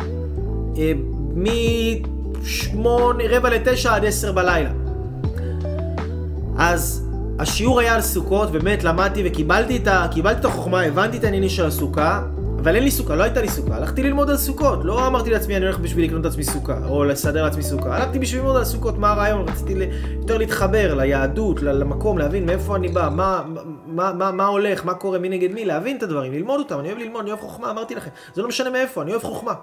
אה, 0.77 0.91
משמונה, 1.35 3.23
רבע 3.29 3.49
לתשע 3.49 3.95
עד 3.95 4.05
עשר 4.05 4.31
בלילה. 4.31 4.69
אז 6.57 7.05
השיעור 7.39 7.79
היה 7.79 7.95
על 7.95 8.01
סוכות, 8.01 8.51
באמת 8.51 8.83
למדתי 8.83 9.23
וקיבלתי 9.25 9.77
את, 9.77 9.87
ה, 9.87 10.07
את 10.31 10.45
החוכמה, 10.45 10.81
הבנתי 10.81 11.17
את 11.17 11.23
העניינים 11.23 11.49
של 11.49 11.65
הסוכה, 11.65 12.21
אבל 12.59 12.75
אין 12.75 12.83
לי 12.83 12.91
סוכה, 12.91 13.15
לא 13.15 13.23
הייתה 13.23 13.41
לי 13.41 13.49
סוכה. 13.49 13.75
הלכתי 13.75 14.03
ללמוד 14.03 14.29
על 14.29 14.37
סוכות, 14.37 14.79
לא 14.83 15.07
אמרתי 15.07 15.29
לעצמי 15.29 15.57
אני 15.57 15.65
הולך 15.65 15.79
בשביל 15.79 16.05
לקנות 16.05 16.25
לעצמי 16.25 16.43
סוכה, 16.43 16.79
או 16.89 17.03
לסדר 17.03 17.43
לעצמי 17.43 17.63
סוכה. 17.63 17.95
הלכתי 17.95 18.19
בשביל 18.19 18.41
ללמוד 18.41 18.57
על 18.57 18.65
סוכות, 18.65 18.97
מה 18.97 19.11
הרעיון, 19.11 19.49
רציתי 19.49 19.73
יותר 20.19 20.37
להתחבר 20.37 20.93
ליהדות, 20.93 21.61
למקום, 21.61 22.17
להבין 22.17 22.45
מאיפה 22.45 22.75
אני 22.75 22.87
בא, 22.87 23.09
מה, 23.11 23.43
מה, 23.85 24.13
מה, 24.13 24.31
מה 24.31 24.45
הולך, 24.45 24.85
מה 24.85 24.93
קורה, 24.93 25.19
מי 25.19 25.29
נגד 25.29 25.51
מי, 25.51 25.65
להבין 25.65 25.97
את 25.97 26.03
הדברים, 26.03 26.33
ללמוד 26.33 26.59
אותם, 26.59 26.79
אני 26.79 26.87
אוהב 26.87 26.99
ללמוד, 26.99 27.21
אני 27.21 27.31
אוהב 27.31 27.41
חוכמה, 27.41 27.71
אמרתי 27.71 27.95
לכם. 27.95 28.09
זה 28.33 28.41
לא 28.41 28.47
משנה 28.47 28.69
מאיפה, 28.69 29.01
אני 29.01 29.11
אוהב 29.11 29.23
חוכמה. 29.23 29.53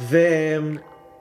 ו... 0.00 0.18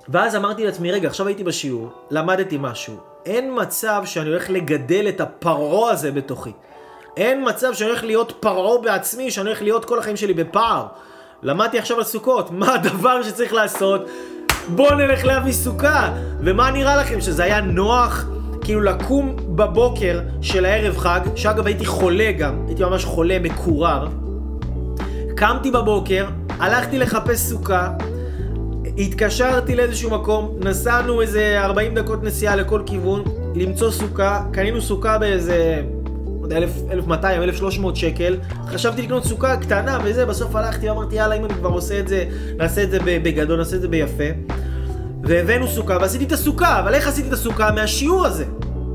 ואז 0.09 0.36
אמרתי 0.36 0.66
לעצמי, 0.66 0.91
רגע, 0.91 1.07
עכשיו 1.07 1.28
הייתי 1.28 1.43
בשיעור, 1.43 1.89
למדתי 2.09 2.57
משהו. 2.59 2.95
אין 3.26 3.51
מצב 3.62 4.01
שאני 4.05 4.30
הולך 4.30 4.49
לגדל 4.49 5.05
את 5.09 5.22
הפרעה 5.22 5.91
הזה 5.91 6.12
בתוכי. 6.12 6.51
אין 7.18 7.49
מצב 7.49 7.74
שאני 7.74 7.89
הולך 7.89 8.03
להיות 8.03 8.34
פרעה 8.39 8.82
בעצמי, 8.82 9.32
שאני 9.32 9.49
הולך 9.49 9.62
להיות 9.62 9.86
כל 9.86 9.99
החיים 9.99 10.18
שלי 10.18 10.34
בפער. 10.34 10.86
למדתי 11.43 11.80
עכשיו 11.80 11.97
על 11.97 12.03
סוכות, 12.03 12.51
מה 12.51 12.74
הדבר 12.74 13.24
שצריך 13.24 13.53
לעשות? 13.53 14.01
בואו 14.68 14.95
נלך 14.95 15.26
להביא 15.26 15.53
סוכה. 15.53 16.14
ומה 16.39 16.72
נראה 16.72 16.97
לכם, 16.97 17.22
שזה 17.22 17.43
היה 17.43 17.62
נוח? 17.62 18.26
כאילו 18.62 18.82
לקום 18.82 19.36
בבוקר 19.55 20.20
של 20.41 20.66
הערב 20.66 20.97
חג, 20.97 21.20
שאגב 21.36 21.66
הייתי 21.66 21.86
חולה 21.86 22.32
גם, 22.32 22.66
הייתי 22.68 22.84
ממש 22.84 23.05
חולה, 23.05 23.39
מקורר. 23.39 24.07
קמתי 25.36 25.72
בבוקר, 25.72 26.26
הלכתי 26.59 26.99
לחפש 26.99 27.39
סוכה, 27.39 27.89
התקשרתי 28.97 29.76
לאיזשהו 29.76 30.12
מקום, 30.12 30.55
נסענו 30.59 31.22
איזה 31.22 31.64
40 31.64 31.95
דקות 31.95 32.24
נסיעה 32.24 32.55
לכל 32.55 32.82
כיוון, 32.86 33.24
למצוא 33.55 33.91
סוכה, 33.91 34.43
קנינו 34.53 34.82
סוכה 34.82 35.18
באיזה 35.18 35.82
1200, 36.52 37.43
1300 37.43 37.95
שקל, 37.95 38.38
חשבתי 38.68 39.02
לקנות 39.02 39.24
סוכה 39.24 39.58
קטנה 39.58 39.97
וזה, 40.04 40.26
בסוף 40.26 40.56
הלכתי 40.56 40.89
ואמרתי 40.89 41.16
יאללה 41.16 41.36
אם 41.36 41.45
אני 41.45 41.54
כבר 41.54 41.70
עושה 41.70 41.99
את 41.99 42.08
זה, 42.08 42.26
נעשה 42.58 42.84
את 42.84 42.91
זה 42.91 42.99
בגדול, 43.04 43.58
נעשה 43.58 43.76
את 43.76 43.82
זה 43.82 43.88
ביפה. 43.88 44.24
והבאנו 45.24 45.68
סוכה 45.68 45.97
ועשיתי 46.02 46.24
את 46.24 46.32
הסוכה, 46.32 46.80
אבל 46.80 46.93
איך 46.93 47.08
עשיתי 47.08 47.28
את 47.28 47.34
הסוכה? 47.34 47.72
מהשיעור 47.72 48.26
הזה. 48.26 48.45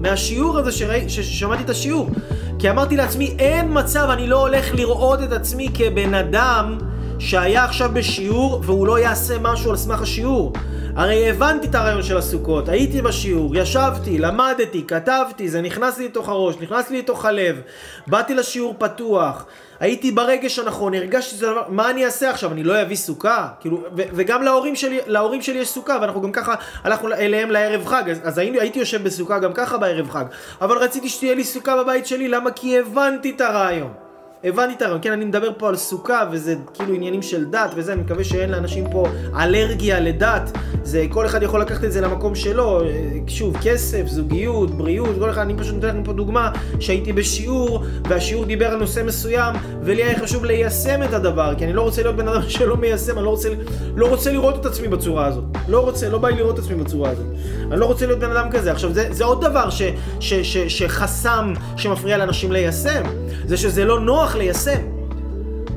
מהשיעור 0.01 0.59
הזה 0.59 0.73
שראי, 0.73 1.09
ששמעתי 1.09 1.63
את 1.63 1.71
השיעור. 1.71 2.11
כי 2.59 2.71
אמרתי 2.71 2.97
לעצמי, 2.97 3.35
אין 3.39 3.69
מצב, 3.71 4.09
אני 4.13 4.27
לא 4.27 4.41
הולך 4.41 4.75
לראות 4.75 5.23
את 5.23 5.33
עצמי 5.33 5.69
כבן 5.75 6.15
אדם 6.15 6.79
שהיה 7.19 7.65
עכשיו 7.65 7.91
בשיעור 7.93 8.61
והוא 8.65 8.87
לא 8.87 8.99
יעשה 8.99 9.39
משהו 9.39 9.71
על 9.71 9.77
סמך 9.77 10.03
השיעור. 10.03 10.53
הרי 10.97 11.31
הבנתי 11.31 11.67
את 11.67 11.75
הרעיון 11.75 12.03
של 12.03 12.17
הסוכות, 12.17 12.69
הייתי 12.69 13.03
בשיעור, 13.03 13.57
ישבתי, 13.57 14.19
למדתי, 14.19 14.85
כתבתי, 14.89 15.49
זה 15.49 15.61
נכנס 15.61 15.99
לי 15.99 16.05
לתוך 16.05 16.29
הראש, 16.29 16.55
נכנס 16.61 16.91
לי 16.91 16.99
לתוך 16.99 17.25
הלב, 17.25 17.61
באתי 18.07 18.35
לשיעור 18.35 18.75
פתוח, 18.79 19.45
הייתי 19.81 20.13
ברגש 20.13 20.59
הנכון, 20.59 20.95
הרגשתי 20.95 21.37
שזה 21.37 21.47
דבר, 21.47 21.63
מה 21.69 21.91
אני 21.91 22.05
אעשה 22.05 22.31
עכשיו, 22.31 22.53
אני 22.53 22.65
לא 22.65 22.83
אביא 22.83 22.97
סוכה? 22.97 23.49
כאילו, 23.61 23.77
ו- 23.97 24.03
וגם 24.13 24.43
להורים 24.43 24.77
שלי, 24.77 24.99
להורים 25.07 25.43
שלי 25.43 25.59
יש 25.59 25.69
סוכה, 25.69 25.99
ואנחנו 26.01 26.23
גם 26.23 26.33
ככה 26.33 26.55
הלכנו 26.85 27.13
אליהם 27.13 27.51
לערב 27.51 27.87
חג, 27.87 28.11
אז, 28.11 28.19
אז 28.23 28.39
הייתי, 28.39 28.61
הייתי 28.61 28.79
יושב 28.79 29.05
בסוכה 29.05 29.39
גם 29.39 29.53
ככה 29.53 29.79
בערב 29.79 30.11
חג, 30.11 30.25
אבל 30.61 30.77
רציתי 30.79 31.09
שתהיה 31.09 31.35
לי 31.35 31.45
סוכה 31.45 31.83
בבית 31.83 32.07
שלי, 32.07 32.29
למה? 32.29 32.51
כי 32.51 32.79
הבנתי 32.79 33.31
את 33.37 33.41
הרעיון. 33.41 34.06
הבנתי 34.47 34.75
את 34.75 34.83
הרעיון, 34.83 35.01
כן, 35.03 35.13
אני 35.13 35.25
מדבר 35.25 35.51
פה 35.57 35.69
על 35.69 35.77
סוכה, 35.77 36.23
וזה 36.33 36.55
כאילו 36.75 36.95
עניינים 36.95 37.23
של 37.23 37.45
דת 37.45 37.71
וזה, 37.77 37.93
אני 37.93 38.03
מקווה 38.03 38.25
שאין 38.25 38.51
לאנשים 38.51 38.85
פה 38.93 39.07
אלרגיה 39.41 40.01
לדת, 40.01 40.51
זה, 40.83 41.07
כל 41.11 41.27
אחד 41.27 41.43
יכול 41.43 41.61
לקחת 41.61 41.85
את 41.85 41.93
זה 41.93 42.01
למקום 42.01 42.35
שלו, 42.35 42.83
שוב, 43.27 43.57
כסף, 43.63 44.07
זוגיות, 44.07 44.71
בריאות, 44.71 45.17
כל 45.19 45.31
אחד, 45.31 45.41
אני 45.41 45.55
פשוט 45.57 45.75
נותן 45.75 45.89
לכם 45.89 46.05
פה 46.05 46.13
דוגמה, 46.13 46.51
שהייתי 46.81 47.13
בשיעור, 47.13 47.85
והשיעור 48.09 48.45
דיבר 48.45 48.67
על 48.67 48.79
נושא 48.79 49.03
מסוים, 49.07 49.55
ולי 49.83 50.03
היה 50.03 50.19
חשוב 50.19 50.45
ליישם 50.45 51.03
את 51.03 51.13
הדבר, 51.13 51.55
כי 51.59 51.65
אני 51.65 51.73
לא 51.73 51.83
רוצה 51.83 52.03
להיות 52.03 52.17
בן 52.17 52.29
אדם 52.29 52.43
שלא 52.57 52.77
מיישם, 52.77 53.17
אני 53.17 53.25
לא 53.25 53.31
רוצה, 53.31 53.49
לא 53.97 54.09
רוצה 54.09 54.33
לראות 54.33 54.61
את 54.61 54.67
עצמי 54.67 54.89
בצורה 54.89 55.27
הזאת, 55.27 55.45
לא 55.69 55.81
רוצה, 55.81 56.09
לא 56.09 56.19
בא 56.19 56.29
לי 56.29 56.37
לראות 56.37 56.55
את 56.55 56.65
עצמי 56.65 56.85
בצורה 56.85 57.11
הזאת, 57.11 57.27
אני 57.71 57.81
לא 57.81 57.87
רוצה 57.87 58.07
להיות 58.07 58.19
בן 58.19 58.31
אדם 58.31 58.51
כזה. 58.51 58.73
עכשיו, 58.73 58.93
זה, 58.93 59.09
זה 59.11 59.25
עוד 59.25 59.45
דבר 59.45 59.71
ש, 59.71 59.83
ש, 60.21 60.35
ש, 60.35 60.57
ש, 60.57 60.79
שחסם 60.79 61.53
שמפריע 61.77 62.17
לאנשים 62.17 62.53
ליישם, 62.53 63.03
זה 63.47 63.57
שזה 63.57 63.85
לא 63.85 64.01
נוח 64.01 64.36
ליישם. 64.37 64.81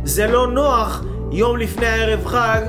זה 0.03 0.27
לא 0.27 0.47
נוח 0.47 1.03
יום 1.31 1.57
לפני 1.57 1.85
הערב 1.85 2.25
חג 2.25 2.61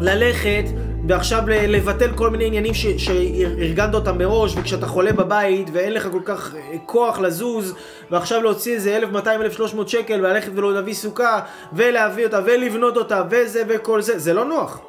ללכת 0.00 0.64
ועכשיו 1.08 1.42
לבטל 1.46 2.10
כל 2.14 2.30
מיני 2.30 2.46
עניינים 2.46 2.74
שארגנת 2.74 3.94
אותם 3.94 4.18
מראש 4.18 4.54
וכשאתה 4.56 4.86
חולה 4.86 5.12
בבית 5.12 5.68
ואין 5.72 5.92
לך 5.92 6.08
כל 6.12 6.20
כך 6.24 6.54
אה, 6.54 6.78
כוח 6.86 7.18
לזוז 7.18 7.74
ועכשיו 8.10 8.42
להוציא 8.42 8.74
איזה 8.74 9.00
1200-1300 9.12 9.86
שקל 9.86 10.20
וללכת 10.20 10.52
ולהביא 10.54 10.94
סוכה 10.94 11.40
ולהביא 11.72 12.26
אותה 12.26 12.40
ולבנות 12.44 12.96
אותה 12.96 13.22
וזה 13.30 13.62
וכל 13.68 14.02
זה, 14.02 14.18
זה 14.18 14.34
לא 14.34 14.44
נוח. 14.44 14.80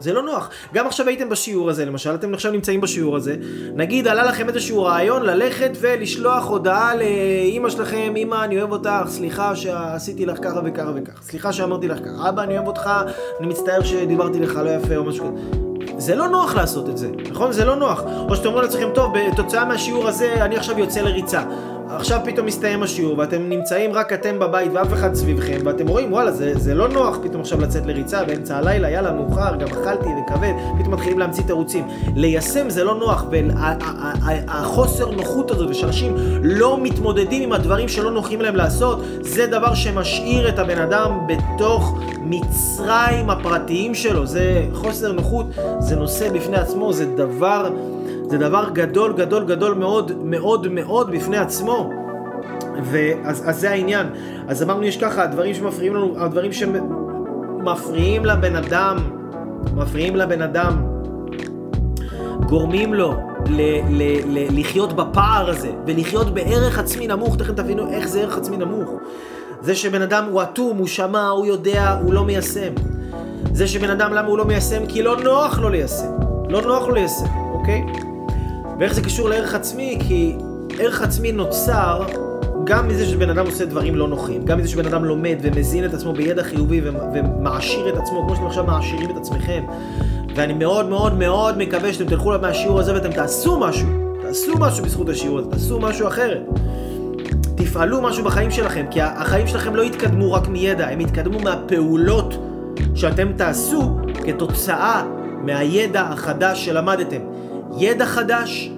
זה 0.00 0.12
לא 0.12 0.22
נוח. 0.22 0.50
גם 0.74 0.86
עכשיו 0.86 1.08
הייתם 1.08 1.28
בשיעור 1.28 1.70
הזה, 1.70 1.84
למשל, 1.84 2.14
אתם 2.14 2.34
עכשיו 2.34 2.52
נמצאים 2.52 2.80
בשיעור 2.80 3.16
הזה, 3.16 3.36
נגיד 3.74 4.08
עלה 4.08 4.24
לכם 4.24 4.48
איזשהו 4.48 4.82
רעיון 4.82 5.22
ללכת 5.22 5.70
ולשלוח 5.80 6.46
הודעה 6.46 6.94
לאימא 6.94 7.70
שלכם, 7.70 8.14
אמא, 8.16 8.44
אני 8.44 8.58
אוהב 8.58 8.72
אותך, 8.72 8.90
סליחה 9.08 9.56
שעשיתי 9.56 10.26
לך 10.26 10.38
ככה 10.42 10.60
וככה 10.64 10.90
וככה, 10.94 11.22
סליחה 11.22 11.52
שאמרתי 11.52 11.88
לך 11.88 11.98
ככה, 11.98 12.28
אבא, 12.28 12.42
אני 12.42 12.56
אוהב 12.56 12.66
אותך, 12.66 12.90
אני 13.40 13.46
מצטער 13.46 13.82
שדיברתי 13.82 14.40
לך 14.40 14.60
לא 14.64 14.70
יפה 14.70 14.96
או 14.96 15.04
משהו 15.04 15.26
כזה. 15.26 15.68
זה 15.98 16.14
לא 16.14 16.28
נוח 16.28 16.54
לעשות 16.54 16.88
את 16.88 16.98
זה, 16.98 17.10
נכון? 17.30 17.52
זה 17.52 17.64
לא 17.64 17.76
נוח. 17.76 18.02
או 18.28 18.36
שאתם 18.36 18.46
אומרים 18.46 18.64
לעצמכם, 18.64 18.88
טוב, 18.94 19.12
בתוצאה 19.18 19.64
מהשיעור 19.64 20.08
הזה 20.08 20.44
אני 20.44 20.56
עכשיו 20.56 20.78
יוצא 20.78 21.00
לריצה. 21.00 21.42
עכשיו 21.90 22.20
פתאום 22.24 22.46
מסתיים 22.46 22.82
השיעור 22.82 23.18
ואתם 23.18 23.48
נמצאים 23.48 23.92
רק 23.92 24.12
אתם 24.12 24.38
בבית 24.38 24.70
ואף 24.74 24.92
אחד 24.92 25.14
סביבכם 25.14 25.58
ואתם 25.64 25.88
רואים 25.88 26.12
וואלה 26.12 26.32
זה, 26.32 26.52
זה 26.56 26.74
לא 26.74 26.88
נוח 26.88 27.18
פתאום 27.22 27.40
עכשיו 27.40 27.60
לצאת 27.60 27.86
לריצה 27.86 28.24
באמצע 28.24 28.56
הלילה 28.56 28.90
יאללה 28.90 29.12
מאוחר 29.12 29.56
גם 29.56 29.66
אכלתי 29.68 30.08
וכבד. 30.08 30.52
פתאום 30.78 30.94
מתחילים 30.94 31.18
להמציא 31.18 31.42
תירוצים. 31.42 31.88
ליישם 32.16 32.70
זה 32.70 32.84
לא 32.84 32.94
נוח 32.94 33.24
והחוסר 33.30 35.10
נוחות 35.10 35.50
הזאת 35.50 35.70
ושאנשים 35.70 36.14
לא 36.42 36.78
מתמודדים 36.82 37.42
עם 37.42 37.52
הדברים 37.52 37.88
שלא 37.88 38.10
נוחים 38.10 38.40
להם 38.40 38.56
לעשות 38.56 39.00
זה 39.20 39.46
דבר 39.46 39.74
שמשאיר 39.74 40.48
את 40.48 40.58
הבן 40.58 40.78
אדם 40.78 41.18
בתוך 41.26 41.98
מצרים 42.20 43.30
הפרטיים 43.30 43.94
שלו. 43.94 44.26
זה 44.26 44.66
חוסר 44.74 45.12
נוחות 45.12 45.46
זה 45.78 45.96
נושא 45.96 46.32
בפני 46.32 46.56
עצמו 46.56 46.92
זה 46.92 47.06
דבר 47.06 47.68
זה 48.30 48.38
דבר 48.38 48.68
גדול, 48.72 49.12
גדול, 49.12 49.44
גדול 49.44 49.74
מאוד, 49.74 50.12
מאוד, 50.24 50.68
מאוד 50.68 51.10
בפני 51.10 51.36
עצמו. 51.36 51.77
ואז 52.82 53.42
אז 53.46 53.60
זה 53.60 53.70
העניין. 53.70 54.06
אז 54.48 54.62
אמרנו, 54.62 54.82
יש 54.82 54.96
ככה, 54.96 55.22
הדברים 55.22 55.54
שמפריעים 55.54 55.94
לנו, 55.94 56.14
הדברים 56.16 56.52
שמפריעים 56.52 58.24
לבן 58.24 58.56
אדם, 58.56 58.96
מפריעים 59.74 60.16
לבן 60.16 60.42
אדם, 60.42 60.82
גורמים 62.46 62.94
לו 62.94 63.14
ל- 63.46 63.80
ל- 63.90 64.20
ל- 64.38 64.60
לחיות 64.60 64.92
בפער 64.92 65.50
הזה, 65.50 65.70
ולחיות 65.86 66.34
בערך 66.34 66.78
עצמי 66.78 67.06
נמוך, 67.06 67.36
תכף 67.36 67.54
תבינו 67.54 67.88
איך 67.90 68.08
זה 68.08 68.20
ערך 68.20 68.36
עצמי 68.38 68.56
נמוך. 68.56 68.90
זה 69.60 69.74
שבן 69.74 70.02
אדם 70.02 70.24
הוא 70.30 70.42
אטום, 70.42 70.78
הוא 70.78 70.86
שמע, 70.86 71.28
הוא 71.28 71.46
יודע, 71.46 71.98
הוא 72.02 72.12
לא 72.14 72.24
מיישם. 72.24 72.72
זה 73.52 73.66
שבן 73.66 73.90
אדם, 73.90 74.12
למה 74.12 74.28
הוא 74.28 74.38
לא 74.38 74.44
מיישם? 74.44 74.86
כי 74.86 75.02
לא 75.02 75.16
נוח 75.16 75.58
לו 75.58 75.68
ליישם. 75.68 76.12
לא 76.48 76.62
נוח 76.62 76.86
לו 76.88 76.94
ליישם, 76.94 77.24
אוקיי? 77.52 77.82
ואיך 78.78 78.94
זה 78.94 79.02
קשור 79.02 79.28
לערך 79.28 79.54
עצמי? 79.54 79.98
כי 80.08 80.36
ערך 80.78 81.02
עצמי 81.02 81.32
נוצר 81.32 82.02
גם 82.68 82.88
מזה 82.88 83.06
שבן 83.06 83.30
אדם 83.30 83.46
עושה 83.46 83.64
דברים 83.64 83.96
לא 83.96 84.08
נוחים, 84.08 84.44
גם 84.44 84.58
מזה 84.58 84.68
שבן 84.68 84.86
אדם 84.86 85.04
לומד 85.04 85.36
ומזין 85.42 85.84
את 85.84 85.94
עצמו 85.94 86.12
בידע 86.12 86.42
חיובי 86.42 86.80
ומעשיר 87.14 87.88
את 87.88 87.96
עצמו, 87.96 88.26
כמו 88.26 88.36
שאתם 88.36 88.46
עכשיו 88.46 88.64
מעשירים 88.64 89.10
את 89.10 89.16
עצמכם. 89.16 89.64
ואני 90.34 90.52
מאוד 90.52 90.88
מאוד 90.88 91.14
מאוד 91.14 91.58
מקווה 91.58 91.92
שאתם 91.92 92.08
תלכו 92.08 92.32
מהשיעור 92.42 92.80
הזה 92.80 92.94
ואתם 92.94 93.12
תעשו 93.12 93.58
משהו. 93.58 93.88
תעשו 94.22 94.58
משהו 94.58 94.84
בזכות 94.84 95.08
השיעור 95.08 95.38
הזה, 95.38 95.50
תעשו 95.50 95.80
משהו 95.80 96.08
אחרת. 96.08 96.42
תפעלו 97.54 98.02
משהו 98.02 98.24
בחיים 98.24 98.50
שלכם, 98.50 98.86
כי 98.90 99.00
החיים 99.02 99.46
שלכם 99.46 99.74
לא 99.74 99.82
יתקדמו 99.82 100.32
רק 100.32 100.48
מידע, 100.48 100.88
הם 100.88 101.00
יתקדמו 101.00 101.40
מהפעולות 101.40 102.34
שאתם 102.94 103.32
תעשו 103.36 103.96
כתוצאה 104.26 105.02
מהידע 105.44 106.02
החדש 106.02 106.64
שלמדתם. 106.64 107.20
ידע 107.78 108.06
חדש, 108.06 108.70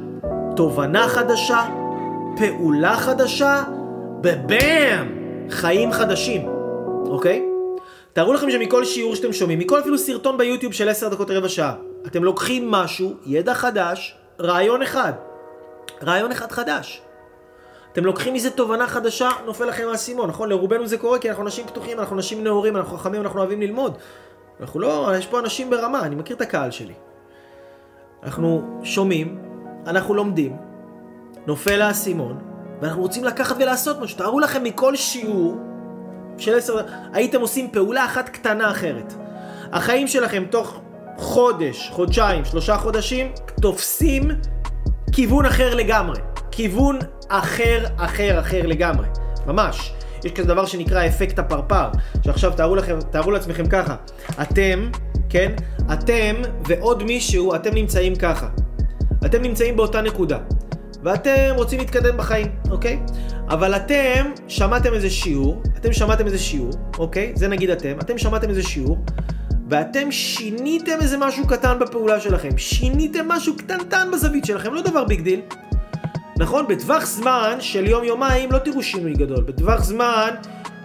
תובנה 0.56 1.08
חדשה, 1.08 1.60
פעולה 2.36 2.96
חדשה, 2.96 3.62
בבאם! 4.20 5.20
חיים 5.50 5.92
חדשים, 5.92 6.48
אוקיי? 7.06 7.46
תארו 8.12 8.32
לכם 8.32 8.50
שמכל 8.50 8.84
שיעור 8.84 9.14
שאתם 9.14 9.32
שומעים, 9.32 9.58
מכל 9.58 9.80
אפילו 9.80 9.98
סרטון 9.98 10.38
ביוטיוב 10.38 10.72
של 10.72 10.88
10 10.88 11.08
דקות 11.08 11.30
רבע 11.30 11.48
שעה, 11.48 11.74
אתם 12.06 12.24
לוקחים 12.24 12.70
משהו, 12.70 13.14
ידע 13.26 13.54
חדש, 13.54 14.16
רעיון 14.40 14.82
אחד. 14.82 15.12
רעיון 16.02 16.32
אחד 16.32 16.52
חדש. 16.52 17.02
אתם 17.92 18.04
לוקחים 18.04 18.34
מזה 18.34 18.50
תובנה 18.50 18.86
חדשה, 18.86 19.28
נופל 19.46 19.64
לכם 19.64 19.88
האסימון, 19.90 20.28
נכון? 20.28 20.48
לרובנו 20.48 20.86
זה 20.86 20.98
קורה 20.98 21.18
כי 21.18 21.30
אנחנו 21.30 21.44
אנשים 21.44 21.66
פתוחים, 21.66 21.98
אנחנו 21.98 22.16
אנשים 22.16 22.44
נאורים, 22.44 22.76
אנחנו 22.76 22.98
חכמים, 22.98 23.20
אנחנו 23.20 23.38
אוהבים 23.38 23.60
ללמוד. 23.60 23.98
אנחנו 24.60 24.80
לא, 24.80 25.10
יש 25.18 25.26
פה 25.26 25.38
אנשים 25.38 25.70
ברמה, 25.70 26.02
אני 26.02 26.14
מכיר 26.14 26.36
את 26.36 26.40
הקהל 26.40 26.70
שלי. 26.70 26.94
אנחנו 28.22 28.80
שומעים, 28.84 29.42
אנחנו 29.86 30.14
לומדים, 30.14 30.56
נופל 31.46 31.82
האסימון, 31.82 32.49
ואנחנו 32.82 33.02
רוצים 33.02 33.24
לקחת 33.24 33.56
ולעשות 33.58 34.00
משהו. 34.00 34.18
תארו 34.18 34.40
לכם 34.40 34.64
מכל 34.64 34.96
שיעור 34.96 35.56
של 36.38 36.54
עשר, 36.54 36.80
הייתם 37.12 37.40
עושים 37.40 37.70
פעולה 37.70 38.04
אחת 38.04 38.28
קטנה 38.28 38.70
אחרת. 38.70 39.14
החיים 39.72 40.08
שלכם 40.08 40.44
תוך 40.50 40.80
חודש, 41.16 41.90
חודשיים, 41.92 42.44
שלושה 42.44 42.76
חודשים, 42.76 43.32
תופסים 43.62 44.30
כיוון 45.12 45.46
אחר 45.46 45.74
לגמרי. 45.74 46.20
כיוון 46.50 46.98
אחר, 47.28 47.84
אחר, 47.96 48.40
אחר 48.40 48.66
לגמרי. 48.66 49.06
ממש. 49.46 49.92
יש 50.24 50.32
כזה 50.32 50.48
דבר 50.48 50.66
שנקרא 50.66 51.06
אפקט 51.06 51.38
הפרפר, 51.38 51.88
שעכשיו 52.24 52.52
תארו, 52.56 52.76
לכם, 52.76 52.98
תארו 53.10 53.30
לעצמכם 53.30 53.66
ככה, 53.66 53.96
אתם, 54.42 54.90
כן, 55.28 55.52
אתם 55.92 56.34
ועוד 56.68 57.02
מישהו, 57.02 57.54
אתם 57.54 57.74
נמצאים 57.74 58.16
ככה. 58.16 58.48
אתם 59.26 59.42
נמצאים 59.42 59.76
באותה 59.76 60.00
נקודה. 60.00 60.38
ואתם 61.02 61.52
רוצים 61.56 61.78
להתקדם 61.78 62.16
בחיים, 62.16 62.46
אוקיי? 62.70 63.00
אבל 63.48 63.76
אתם 63.76 64.30
שמעתם 64.48 64.94
איזה 64.94 65.10
שיעור, 65.10 65.62
אתם 65.76 65.92
שמעתם 65.92 66.26
איזה 66.26 66.38
שיעור, 66.38 66.72
אוקיי? 66.98 67.32
זה 67.34 67.48
נגיד 67.48 67.70
אתם, 67.70 67.98
אתם 68.00 68.18
שמעתם 68.18 68.48
איזה 68.48 68.62
שיעור, 68.62 68.98
ואתם 69.68 70.12
שיניתם 70.12 70.96
איזה 71.00 71.18
משהו 71.18 71.46
קטן 71.46 71.78
בפעולה 71.78 72.20
שלכם. 72.20 72.58
שיניתם 72.58 73.28
משהו 73.28 73.56
קטנטן 73.56 74.08
בזווית 74.12 74.44
שלכם, 74.44 74.74
לא 74.74 74.82
דבר 74.82 75.04
ביג 75.04 75.20
דיל. 75.20 75.40
נכון? 76.36 76.66
בטווח 76.68 77.06
זמן 77.06 77.56
של 77.60 77.86
יום-יומיים 77.86 78.52
לא 78.52 78.58
תראו 78.58 78.82
שינוי 78.82 79.12
גדול. 79.12 79.44
בטווח 79.44 79.84
זמן 79.84 80.30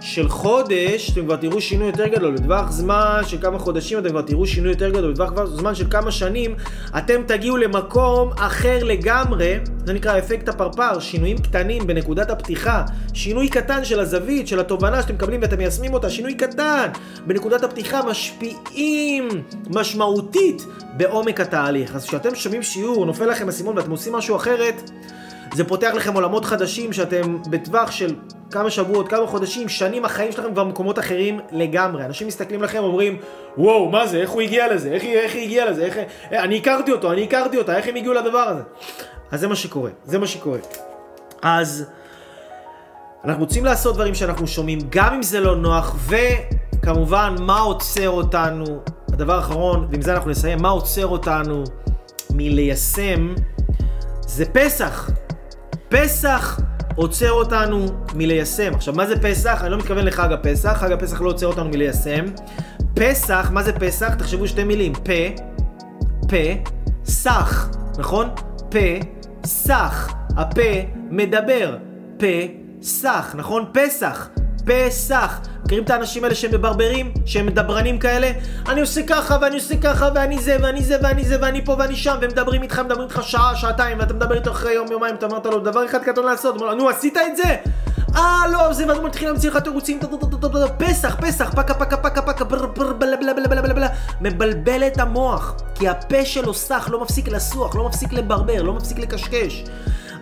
של 0.05 0.29
חודש 0.29 1.11
אתם 1.11 1.25
כבר 1.25 1.35
תראו 1.35 1.61
שינוי 1.61 1.87
יותר 1.87 2.07
גדול, 2.07 2.35
בטווח 2.35 2.71
זמן 2.71 3.21
של 3.27 3.37
כמה 3.41 3.59
חודשים 3.59 3.99
אתם 3.99 4.09
כבר 4.09 4.21
תראו 4.21 4.45
שינוי 4.45 4.69
יותר 4.69 4.89
גדול, 4.89 5.11
בטווח 5.11 5.45
זמן 5.45 5.75
של 5.75 5.85
כמה 5.89 6.11
שנים 6.11 6.55
אתם 6.97 7.21
תגיעו 7.27 7.57
למקום 7.57 8.31
אחר 8.37 8.83
לגמרי, 8.83 9.57
זה 9.85 9.93
נקרא 9.93 10.17
אפקט 10.17 10.49
הפרפר, 10.49 10.99
שינויים 10.99 11.37
קטנים 11.37 11.87
בנקודת 11.87 12.29
הפתיחה, 12.29 12.83
שינוי 13.13 13.49
קטן 13.49 13.85
של 13.85 13.99
הזווית, 13.99 14.47
של 14.47 14.59
התובנה 14.59 15.01
שאתם 15.01 15.13
מקבלים 15.13 15.41
ואתם 15.41 15.57
מיישמים 15.57 15.93
אותה, 15.93 16.09
שינוי 16.09 16.33
קטן 16.33 16.89
בנקודת 17.27 17.63
הפתיחה 17.63 18.01
משפיעים 18.09 19.27
משמעותית 19.69 20.65
בעומק 20.97 21.39
התהליך. 21.39 21.95
אז 21.95 22.07
כשאתם 22.07 22.35
שומעים 22.35 22.63
שיעור, 22.63 23.05
נופל 23.05 23.25
לכם 23.25 23.49
אסימון 23.49 23.77
ואתם 23.77 23.91
עושים 23.91 24.13
משהו 24.13 24.35
אחרת, 24.35 24.91
זה 25.55 25.63
פותח 25.63 25.91
לכם 25.93 26.13
עולמות 26.13 26.45
חדשים 26.45 26.93
שאתם 26.93 27.37
בטווח 27.49 27.91
של 27.91 28.15
כמה 28.51 28.69
שבועות, 28.69 29.07
כמה 29.07 29.27
חודשים, 29.27 29.69
שנים, 29.69 30.05
החיים 30.05 30.31
שלכם 30.31 30.53
כבר 30.53 30.63
במקומות 30.63 30.99
אחרים 30.99 31.39
לגמרי. 31.51 32.05
אנשים 32.05 32.27
מסתכלים 32.27 32.63
לכם 32.63 32.83
ואומרים, 32.83 33.17
וואו, 33.57 33.89
מה 33.89 34.07
זה, 34.07 34.17
איך 34.17 34.29
הוא 34.29 34.41
הגיע 34.41 34.73
לזה, 34.73 34.91
איך, 34.91 35.03
איך 35.03 35.35
היא 35.35 35.43
הגיעה 35.43 35.65
לזה, 35.65 35.85
איך... 35.85 35.97
אני 36.31 36.57
הכרתי 36.57 36.91
אותו, 36.91 37.11
אני 37.11 37.23
הכרתי 37.23 37.57
אותה, 37.57 37.77
איך 37.77 37.87
הם 37.87 37.95
הגיעו 37.95 38.13
לדבר 38.13 38.37
הזה. 38.37 38.61
אז 39.31 39.39
זה 39.39 39.47
מה 39.47 39.55
שקורה, 39.55 39.89
זה 40.03 40.19
מה 40.19 40.27
שקורה. 40.27 40.59
אז 41.41 41.85
אנחנו 43.25 43.43
רוצים 43.43 43.65
לעשות 43.65 43.95
דברים 43.95 44.15
שאנחנו 44.15 44.47
שומעים, 44.47 44.79
גם 44.89 45.13
אם 45.13 45.23
זה 45.23 45.39
לא 45.39 45.55
נוח, 45.55 45.95
וכמובן, 46.07 47.35
מה 47.39 47.59
עוצר 47.59 48.09
אותנו, 48.09 48.65
הדבר 49.13 49.35
האחרון, 49.35 49.87
ועם 49.91 50.01
זה 50.01 50.13
אנחנו 50.13 50.31
נסיים, 50.31 50.61
מה 50.61 50.69
עוצר 50.69 51.07
אותנו 51.07 51.63
מליישם, 52.33 53.33
זה 54.21 54.45
פסח. 54.45 55.09
פסח 55.89 56.59
עוצר 56.95 57.31
אותנו 57.31 57.85
מליישם. 58.13 58.73
עכשיו, 58.75 58.93
מה 58.93 59.05
זה 59.05 59.21
פסח? 59.21 59.61
אני 59.61 59.71
לא 59.71 59.77
מתכוון 59.77 60.05
לחג 60.05 60.31
הפסח, 60.31 60.77
חג 60.77 60.91
הפסח 60.91 61.21
לא 61.21 61.29
עוצר 61.29 61.47
אותנו 61.47 61.69
מליישם. 61.69 62.25
פסח, 62.93 63.49
מה 63.53 63.63
זה 63.63 63.73
פסח? 63.73 64.13
תחשבו 64.15 64.47
שתי 64.47 64.63
מילים, 64.63 64.93
פה, 64.93 65.43
פה, 66.29 66.71
סח, 67.05 67.69
נכון? 67.97 68.29
פה, 68.69 69.05
סח. 69.45 70.13
הפה 70.37 70.61
מדבר, 71.09 71.77
פה, 72.17 72.25
סח, 72.81 73.35
נכון? 73.37 73.65
פסח, 73.73 74.29
פסח. 74.65 75.39
מכירים 75.65 75.83
את 75.83 75.89
האנשים 75.89 76.23
האלה 76.23 76.35
שהם 76.35 76.51
מברברים? 76.51 77.13
שהם 77.25 77.45
מדברנים 77.45 77.99
כאלה? 77.99 78.31
אני 78.67 78.81
עושה 78.81 79.01
ככה 79.07 79.37
ואני 79.41 79.55
עושה 79.55 79.75
ככה 79.77 80.09
ואני 80.15 80.39
זה 80.39 80.57
ואני 80.61 80.83
זה 80.83 80.97
ואני 81.03 81.25
זה 81.25 81.37
ואני 81.41 81.65
פה 81.65 81.75
ואני 81.79 81.95
שם 81.95 82.15
והם 82.21 82.31
מדברים 82.31 82.63
איתך, 82.63 82.79
מדברים 82.79 83.07
איתך 83.09 83.19
שעה, 83.23 83.55
שעתיים 83.55 83.99
ואתה 83.99 84.13
מדבר 84.13 84.35
איתו 84.35 84.51
אחרי 84.51 84.73
יום 84.73 84.91
יומיים, 84.91 85.15
אתה 85.15 85.25
אמרת 85.25 85.45
לו 85.45 85.59
דבר 85.59 85.85
אחד 85.85 86.03
קטן 86.03 86.23
לעשות, 86.23 86.55
אומר 86.55 86.65
לו 86.65 86.73
נו 86.73 86.89
עשית 86.89 87.17
את 87.17 87.37
זה? 87.37 87.55
אה 88.15 88.43
לא 88.51 88.73
זה 88.73 88.87
ואז 88.87 88.97
הוא 88.97 89.05
מתחיל 89.05 89.27
להמציא 89.27 89.49
לך 89.49 89.57
תירוצים 89.57 89.99
פסח 90.77 91.15
פסח 91.21 91.51
פקה 91.55 91.73
פקה 91.73 91.97
פקה 91.97 92.21
פקה 92.21 92.45
בלה 92.45 93.87
מבלבל 94.21 94.83
את 94.87 94.99
המוח 94.99 95.55
כי 95.75 95.87
הפה 95.87 96.25
שלו 96.25 96.53
סח 96.53 96.89
לא 96.91 97.01
מפסיק 97.01 97.27
לסוח 97.27 97.75
לא 97.75 97.87
מפסיק 97.87 98.13
לברבר 98.13 98.61
לא 98.61 98.73
מפסיק 98.73 98.99
לקשקש 98.99 99.63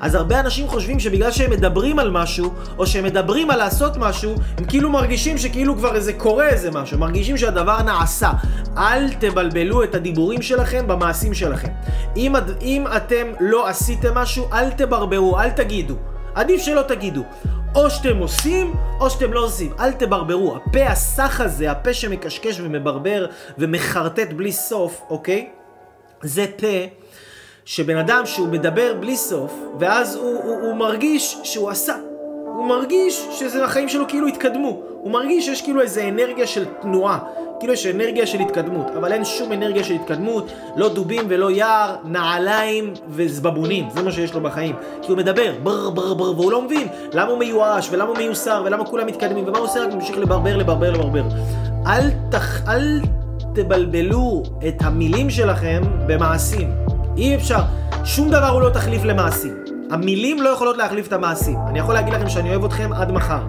אז 0.03 0.15
הרבה 0.15 0.39
אנשים 0.39 0.67
חושבים 0.67 0.99
שבגלל 0.99 1.31
שהם 1.31 1.51
מדברים 1.51 1.99
על 1.99 2.11
משהו, 2.11 2.53
או 2.77 2.87
שהם 2.87 3.03
מדברים 3.03 3.49
על 3.49 3.57
לעשות 3.57 3.97
משהו, 3.97 4.35
הם 4.57 4.65
כאילו 4.65 4.89
מרגישים 4.89 5.37
שכאילו 5.37 5.75
כבר 5.75 5.95
איזה 5.95 6.13
קורה 6.13 6.47
איזה 6.47 6.71
משהו, 6.71 6.99
מרגישים 6.99 7.37
שהדבר 7.37 7.81
נעשה. 7.81 8.31
אל 8.77 9.13
תבלבלו 9.13 9.83
את 9.83 9.95
הדיבורים 9.95 10.41
שלכם 10.41 10.87
במעשים 10.87 11.33
שלכם. 11.33 11.67
אם, 12.15 12.33
אם 12.61 12.85
אתם 12.95 13.27
לא 13.39 13.67
עשיתם 13.67 14.15
משהו, 14.15 14.49
אל 14.53 14.69
תברברו, 14.69 15.39
אל 15.39 15.49
תגידו. 15.49 15.95
עדיף 16.35 16.61
שלא 16.61 16.81
תגידו. 16.81 17.23
או 17.75 17.89
שאתם 17.89 18.17
עושים, 18.17 18.73
או 18.99 19.09
שאתם 19.09 19.33
לא 19.33 19.45
עושים. 19.45 19.73
אל 19.79 19.91
תברברו. 19.91 20.55
הפה 20.55 20.87
הסח 20.87 21.41
הזה, 21.41 21.71
הפה 21.71 21.93
שמקשקש 21.93 22.59
ומברבר 22.59 23.25
ומחרטט 23.57 24.33
בלי 24.33 24.51
סוף, 24.51 25.01
אוקיי? 25.09 25.49
זה 26.21 26.45
פה 26.57 27.02
שבן 27.65 27.97
אדם 27.97 28.21
שהוא 28.25 28.47
מדבר 28.47 28.93
בלי 28.99 29.17
סוף, 29.17 29.53
ואז 29.79 30.15
הוא, 30.15 30.43
הוא, 30.43 30.55
הוא 30.61 30.75
מרגיש 30.75 31.37
שהוא 31.43 31.69
עשה. 31.69 31.95
הוא 32.45 32.67
מרגיש 32.67 33.27
שזה 33.31 33.63
החיים 33.63 33.89
שלו 33.89 34.07
כאילו 34.07 34.27
התקדמו. 34.27 34.81
הוא 35.01 35.11
מרגיש 35.11 35.45
שיש 35.45 35.61
כאילו 35.61 35.81
איזה 35.81 36.07
אנרגיה 36.07 36.47
של 36.47 36.65
תנועה. 36.81 37.19
כאילו 37.59 37.73
יש 37.73 37.85
אנרגיה 37.85 38.27
של 38.27 38.39
התקדמות, 38.39 38.87
אבל 38.97 39.13
אין 39.13 39.25
שום 39.25 39.51
אנרגיה 39.51 39.83
של 39.83 39.93
התקדמות, 39.93 40.51
לא 40.75 40.89
דובים 40.89 41.25
ולא 41.29 41.51
יער, 41.51 41.95
נעליים 42.03 42.93
וזבבונים, 43.09 43.89
זה 43.89 44.03
מה 44.03 44.11
שיש 44.11 44.33
לו 44.33 44.41
בחיים. 44.41 44.75
כי 45.01 45.11
הוא 45.11 45.17
מדבר, 45.17 45.53
בר 45.63 45.89
בר 45.89 46.13
בר, 46.13 46.39
והוא 46.39 46.51
לא 46.51 46.61
מבין 46.61 46.87
למה 47.13 47.31
הוא 47.31 47.39
מיואש, 47.39 47.89
ולמה 47.91 48.09
הוא 48.09 48.17
מיוסר, 48.17 48.63
ולמה 48.65 48.85
כולם 48.85 49.07
מתקדמים, 49.07 49.47
ומה 49.47 49.57
הוא 49.57 49.67
עושה? 49.67 49.79
רק 49.79 49.93
ממשיך 49.93 50.17
לברבר, 50.17 50.57
לברבר, 50.57 50.91
לברבר. 50.91 51.23
אל, 51.87 52.09
תח... 52.31 52.67
אל 52.67 53.01
תבלבלו 53.55 54.43
את 54.67 54.75
המילים 54.81 55.29
שלכם 55.29 55.81
במעשים. 56.07 56.69
אי 57.17 57.35
אפשר. 57.35 57.59
שום 58.03 58.29
דבר 58.29 58.47
הוא 58.47 58.61
לא 58.61 58.69
תחליף 58.69 59.03
למעשים. 59.03 59.53
המילים 59.91 60.41
לא 60.41 60.49
יכולות 60.49 60.77
להחליף 60.77 61.07
את 61.07 61.13
המעשים. 61.13 61.57
אני 61.67 61.79
יכול 61.79 61.93
להגיד 61.93 62.13
לכם 62.13 62.29
שאני 62.29 62.49
אוהב 62.49 62.65
אתכם 62.65 62.93
עד 62.93 63.11
מחר. 63.11 63.41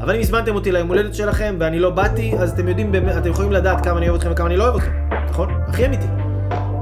אבל 0.00 0.14
אם 0.14 0.20
הזמנתם 0.20 0.54
אותי 0.54 0.72
ליום 0.72 0.88
הולדת 0.88 1.14
שלכם 1.14 1.56
ואני 1.58 1.78
לא 1.78 1.90
באתי, 1.90 2.34
אז 2.38 2.52
אתם 2.52 2.68
יודעים, 2.68 2.92
אתם 3.18 3.30
יכולים 3.30 3.52
לדעת 3.52 3.84
כמה 3.84 3.98
אני 3.98 4.08
אוהב 4.08 4.20
אתכם 4.20 4.32
וכמה 4.32 4.46
אני 4.46 4.56
לא 4.56 4.64
אוהב 4.64 4.74
אתכם. 4.76 4.90
נכון? 5.30 5.48
הכי 5.68 5.86
אמיתי. 5.86 6.25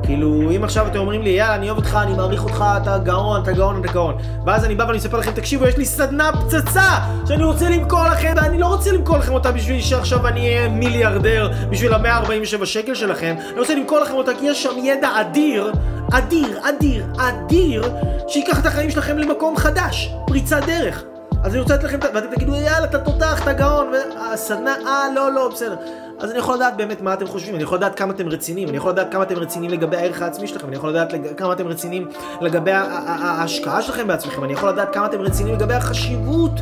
כאילו, 0.07 0.51
אם 0.57 0.65
עכשיו 0.65 0.87
אתם 0.87 0.99
אומרים 0.99 1.23
לי, 1.23 1.31
יאללה, 1.31 1.55
אני 1.55 1.67
אוהב 1.67 1.77
אותך, 1.77 1.99
אני 2.03 2.13
מעריך 2.13 2.45
אותך, 2.45 2.65
אתה 2.83 2.99
גאון, 2.99 3.43
אתה 3.43 3.53
גאון, 3.53 3.81
אתה 3.81 3.93
גאון. 3.93 4.17
ואז 4.47 4.65
אני 4.65 4.75
בא 4.75 4.85
ואני 4.85 4.97
מספר 4.97 5.19
לכם, 5.19 5.31
תקשיבו, 5.31 5.67
יש 5.67 5.77
לי 5.77 5.85
סדנה 5.85 6.31
פצצה 6.33 6.91
שאני 7.29 7.45
רוצה 7.45 7.69
למכור 7.69 8.05
לכם, 8.05 8.35
ואני 8.37 8.59
לא 8.59 8.67
רוצה 8.67 8.93
למכור 8.93 9.17
לכם 9.17 9.33
אותה 9.33 9.53
בשביל 9.53 9.81
שעכשיו 9.81 10.27
אני 10.27 10.41
אהיה 10.41 10.69
מיליארדר 10.69 11.53
בשביל 11.71 11.93
ה-147 11.93 12.67
שקל 12.67 12.95
שלכם. 12.95 13.35
אני 13.53 13.61
רוצה 13.61 13.75
למכור 13.75 13.99
לכם 13.99 14.15
אותה 14.15 14.33
כי 14.39 14.47
יש 14.47 14.63
שם 14.63 14.85
ידע 14.85 15.09
אדיר, 15.21 15.73
אדיר, 16.13 16.59
אדיר, 16.63 17.07
אדיר, 17.19 17.85
שייקח 18.29 18.61
את 18.61 18.67
החיים 18.67 18.91
שלכם 18.91 19.19
למקום 19.19 19.57
חדש, 19.57 20.15
פריצת 20.27 20.61
דרך. 20.67 21.05
אז 21.45 21.53
אני 21.53 21.61
רוצה 21.61 21.75
לתת 21.75 21.85
לכם, 21.85 21.99
ואתם 22.15 22.27
תגידו, 22.35 22.55
יאללה, 22.55 22.85
אתה 22.85 22.99
תותח, 22.99 23.43
אתה 23.43 23.53
גאון, 23.53 23.93
והסדנה, 23.93 24.75
אה, 24.87 25.07
לא, 25.15 25.33
לא, 25.33 25.49
בסדר. 25.49 25.77
אז 26.19 26.31
אני 26.31 26.39
יכול 26.39 26.57
לדעת 26.57 26.77
באמת 26.77 27.01
מה 27.01 27.15
אתם 27.15 27.27
חושבים, 27.27 27.55
אני 27.55 27.63
יכול 27.63 27.79
לדעת 27.79 27.95
כמה 27.99 28.13
אתם 28.13 28.29
רציניים, 28.29 28.69
אני 28.69 28.77
יכול 28.77 28.91
לדעת 28.91 29.13
כמה 29.13 29.23
אתם 29.23 29.35
רציניים 29.35 29.73
לגבי 29.73 29.97
הערך 29.97 30.23
העצמי 30.23 30.47
שלכם, 30.47 30.69
אני 30.69 30.77
יכול 30.77 30.91
לדעת 30.91 31.13
כמה 31.37 31.53
אתם 31.53 31.67
רציניים 31.67 32.09
לגבי 32.41 32.71
ההשקעה 32.73 33.83
שלכם 33.83 34.07
בעצמכם, 34.07 34.45
אני 34.45 34.53
יכול 34.53 34.69
לדעת 34.69 34.95
כמה 34.95 35.07
אתם 35.07 35.21
רציניים 35.21 35.57
לגבי 35.57 35.75
החשיבות, 35.75 36.53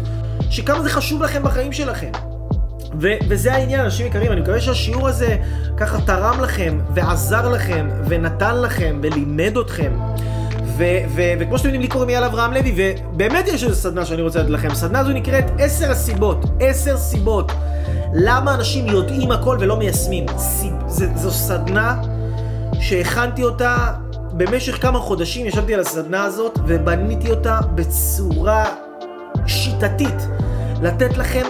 שכמה 0.51 0.83
זה 0.83 0.91
חשוב 0.91 1.23
לכם 1.23 1.43
בחיים 1.43 1.73
שלכם. 1.73 2.11
ו- 3.01 3.17
וזה 3.29 3.53
העניין, 3.53 3.81
אנשים 3.81 4.07
יקרים, 4.07 4.33
אני 4.33 4.41
מקווה 4.41 4.61
שהשיעור 4.61 5.09
הזה 5.09 5.37
ככה 5.77 6.01
תרם 6.07 6.41
לכם, 6.41 6.81
ועזר 6.95 7.49
לכם, 7.49 7.89
ונתן 8.09 8.61
לכם, 8.61 9.01
ולימד 9.03 9.57
אתכם. 9.57 9.93
וכמו 10.77 11.59
שאתם 11.59 11.68
יודעים, 11.68 11.81
לי 11.81 11.89
קוראים 11.89 12.09
אייל 12.11 12.25
אברהם 12.25 12.53
לוי, 12.53 12.75
ובאמת 12.77 13.49
יש 13.49 13.64
איזו 13.64 13.75
סדנה 13.75 14.05
שאני 14.05 14.23
רוצה 14.23 14.39
לתת 14.39 14.51
לכם. 14.51 14.75
סדנה 14.75 14.99
הזו 14.99 15.12
נקראת 15.12 15.45
עשר 15.59 15.91
הסיבות. 15.91 16.45
עשר 16.61 16.97
סיבות. 16.97 17.53
למה 18.14 18.55
אנשים 18.55 18.87
יודעים 18.87 19.33
הכל 19.33 19.57
ולא 19.61 19.77
מיישמים. 19.77 20.27
זו 21.14 21.31
סדנה 21.31 22.03
שהכנתי 22.81 23.43
אותה 23.43 23.93
במשך 24.33 24.83
כמה 24.83 24.99
חודשים, 24.99 25.47
ישבתי 25.47 25.75
על 25.75 25.81
הסדנה 25.81 26.25
הזאת 26.25 26.59
ובניתי 26.66 27.31
אותה 27.31 27.61
בצורה 27.75 28.64
שיטתית. 29.47 30.27
לתת 30.83 31.16
לכם 31.16 31.47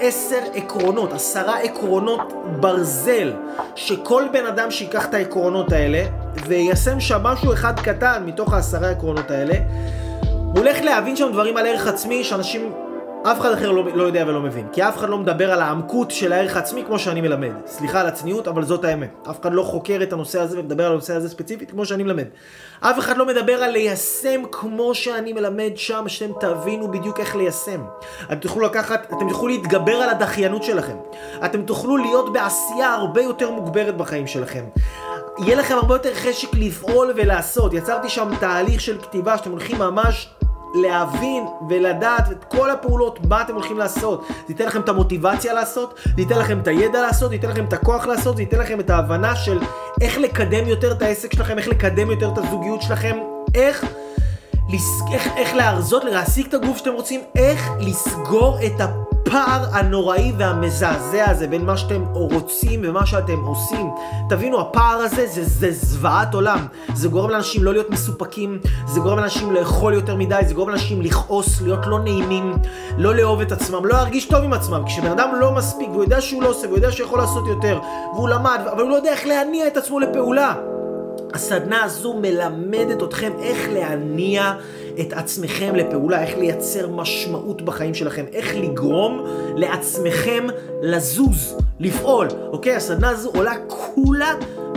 עשר 0.00 0.38
עקרונות, 0.54 1.12
עשרה 1.12 1.58
עקרונות 1.58 2.32
ברזל, 2.60 3.32
שכל 3.74 4.24
בן 4.32 4.46
אדם 4.46 4.70
שיקח 4.70 5.06
את 5.06 5.14
העקרונות 5.14 5.72
האלה 5.72 6.04
ויישם 6.46 7.00
שם 7.00 7.22
משהו 7.22 7.52
אחד 7.52 7.80
קטן 7.80 8.22
מתוך 8.26 8.52
העשרה 8.52 8.90
עקרונות 8.90 9.30
האלה, 9.30 9.54
הוא 10.30 10.58
הולך 10.58 10.80
להבין 10.80 11.16
שם 11.16 11.32
דברים 11.32 11.56
על 11.56 11.66
ערך 11.66 11.86
עצמי 11.86 12.24
שאנשים 12.24 12.72
אף 13.22 13.40
אחד 13.40 13.52
אחר 13.52 13.70
לא, 13.70 13.84
לא 13.94 14.02
יודע 14.02 14.24
ולא 14.26 14.40
מבין, 14.40 14.66
כי 14.72 14.82
אף 14.82 14.96
אחד 14.96 15.08
לא 15.08 15.18
מדבר 15.18 15.52
על 15.52 15.62
העמקות 15.62 16.10
של 16.10 16.32
הערך 16.32 16.56
העצמי 16.56 16.84
כמו 16.86 16.98
שאני 16.98 17.20
מלמד. 17.20 17.52
סליחה 17.66 18.00
על 18.00 18.06
הצניעות, 18.06 18.48
אבל 18.48 18.64
זאת 18.64 18.84
האמת. 18.84 19.26
אף 19.30 19.40
אחד 19.40 19.52
לא 19.52 19.62
חוקר 19.62 19.98
את 20.02 20.12
הנושא 20.12 20.40
הזה 20.40 20.60
ומדבר 20.60 20.86
על 20.86 20.92
הנושא 20.92 21.14
הזה 21.14 21.28
ספציפית 21.28 21.70
כמו 21.70 21.84
שאני 21.84 22.02
מלמד. 22.02 22.24
אף 22.80 22.98
אחד 22.98 23.16
לא 23.16 23.26
מדבר 23.26 23.52
על 23.52 23.70
ליישם 23.70 24.42
כמו 24.52 24.94
שאני 24.94 25.32
מלמד 25.32 25.70
שם, 25.76 26.04
שאתם 26.08 26.32
תבינו 26.40 26.90
בדיוק 26.90 27.20
איך 27.20 27.36
ליישם. 27.36 27.80
אתם 28.24 28.38
תוכלו 28.38 28.62
לקחת, 28.62 29.06
אתם 29.16 29.28
תוכלו 29.28 29.48
להתגבר 29.48 29.96
על 29.96 30.08
הדחיינות 30.08 30.62
שלכם. 30.62 30.96
אתם 31.44 31.62
תוכלו 31.62 31.96
להיות 31.96 32.32
בעשייה 32.32 32.94
הרבה 32.94 33.22
יותר 33.22 33.50
מוגברת 33.50 33.96
בחיים 33.96 34.26
שלכם. 34.26 34.64
יהיה 35.38 35.56
לכם 35.56 35.74
הרבה 35.74 35.94
יותר 35.94 36.14
חשק 36.14 36.48
לפעול 36.54 37.12
ולעשות. 37.16 37.72
יצרתי 37.72 38.08
שם 38.08 38.30
תהליך 38.40 38.80
של 38.80 38.98
כתיבה 39.02 39.38
שאתם 39.38 39.50
הולכים 39.50 39.78
ממש 39.78 40.34
להבין 40.74 41.46
ולדעת 41.68 42.32
את 42.32 42.44
כל 42.44 42.70
הפעולות, 42.70 43.18
מה 43.28 43.42
אתם 43.42 43.54
הולכים 43.54 43.78
לעשות. 43.78 44.24
זה 44.28 44.34
ייתן 44.48 44.66
לכם 44.66 44.80
את 44.80 44.88
המוטיבציה 44.88 45.52
לעשות, 45.52 45.94
זה 46.04 46.22
ייתן 46.22 46.38
לכם 46.38 46.58
את 46.58 46.68
הידע 46.68 47.00
לעשות, 47.02 47.28
זה 47.28 47.34
ייתן 47.34 47.48
לכם 47.48 47.64
את 47.64 47.72
הכוח 47.72 48.06
לעשות, 48.06 48.36
זה 48.36 48.42
ייתן 48.42 48.58
לכם 48.58 48.80
את 48.80 48.90
ההבנה 48.90 49.36
של 49.36 49.58
איך 50.00 50.18
לקדם 50.18 50.68
יותר 50.68 50.92
את 50.92 51.02
העסק 51.02 51.32
שלכם, 51.32 51.58
איך 51.58 51.68
לקדם 51.68 52.10
יותר 52.10 52.28
את 52.32 52.38
הזוגיות 52.38 52.82
שלכם, 52.82 53.16
איך... 53.54 53.84
איך, 54.72 55.28
איך 55.36 55.54
להרזות, 55.54 56.04
להעסיק 56.04 56.48
את 56.48 56.54
הגוף 56.54 56.76
שאתם 56.76 56.92
רוצים, 56.92 57.20
איך 57.36 57.70
לסגור 57.80 58.58
את 58.66 58.80
הפער 58.80 59.64
הנוראי 59.72 60.32
והמזעזע 60.38 61.30
הזה 61.30 61.46
בין 61.46 61.64
מה 61.64 61.76
שאתם 61.76 62.04
רוצים 62.12 62.80
ומה 62.84 63.06
שאתם 63.06 63.38
עושים. 63.38 63.90
תבינו, 64.28 64.60
הפער 64.60 64.98
הזה 64.98 65.26
זה, 65.26 65.44
זה 65.44 65.72
זוועת 65.72 66.34
עולם. 66.34 66.66
זה 66.94 67.08
גורם 67.08 67.30
לאנשים 67.30 67.64
לא 67.64 67.72
להיות 67.72 67.90
מסופקים, 67.90 68.58
זה 68.86 69.00
גורם 69.00 69.18
לאנשים 69.18 69.52
לאכול 69.52 69.94
יותר 69.94 70.16
מדי, 70.16 70.40
זה 70.46 70.54
גורם 70.54 70.68
לאנשים 70.68 71.02
לכעוס, 71.02 71.60
להיות 71.60 71.86
לא 71.86 71.98
נעימים, 71.98 72.52
לא 72.98 73.14
לאהוב 73.14 73.40
את 73.40 73.52
עצמם, 73.52 73.84
לא 73.84 73.94
להרגיש 73.94 74.24
טוב 74.24 74.44
עם 74.44 74.52
עצמם. 74.52 74.82
כשבן 74.86 75.10
אדם 75.10 75.28
לא 75.40 75.52
מספיק 75.52 75.88
והוא 75.90 76.02
יודע 76.02 76.20
שהוא 76.20 76.42
לא 76.42 76.48
עושה, 76.48 76.66
והוא 76.66 76.76
יודע 76.76 76.92
שהוא 76.92 77.06
יכול 77.06 77.18
לעשות 77.18 77.46
יותר, 77.46 77.80
והוא 78.14 78.28
למד, 78.28 78.60
אבל 78.72 78.80
הוא 78.82 78.90
לא 78.90 78.94
יודע 78.94 79.10
איך 79.12 79.26
להניע 79.26 79.66
את 79.66 79.76
עצמו 79.76 80.00
לפעולה. 80.00 80.54
הסדנה 81.34 81.84
הזו 81.84 82.14
מלמדת 82.14 83.02
אתכם 83.02 83.32
איך 83.42 83.68
להניע 83.72 84.54
את 85.00 85.12
עצמכם 85.12 85.74
לפעולה, 85.74 86.22
איך 86.22 86.38
לייצר 86.38 86.88
משמעות 86.88 87.62
בחיים 87.62 87.94
שלכם, 87.94 88.24
איך 88.32 88.56
לגרום 88.56 89.24
לעצמכם 89.56 90.46
לזוז, 90.82 91.56
לפעול. 91.80 92.28
אוקיי, 92.52 92.76
הסדנה 92.76 93.08
הזו 93.10 93.30
עולה 93.34 93.54
כולה 93.66 94.34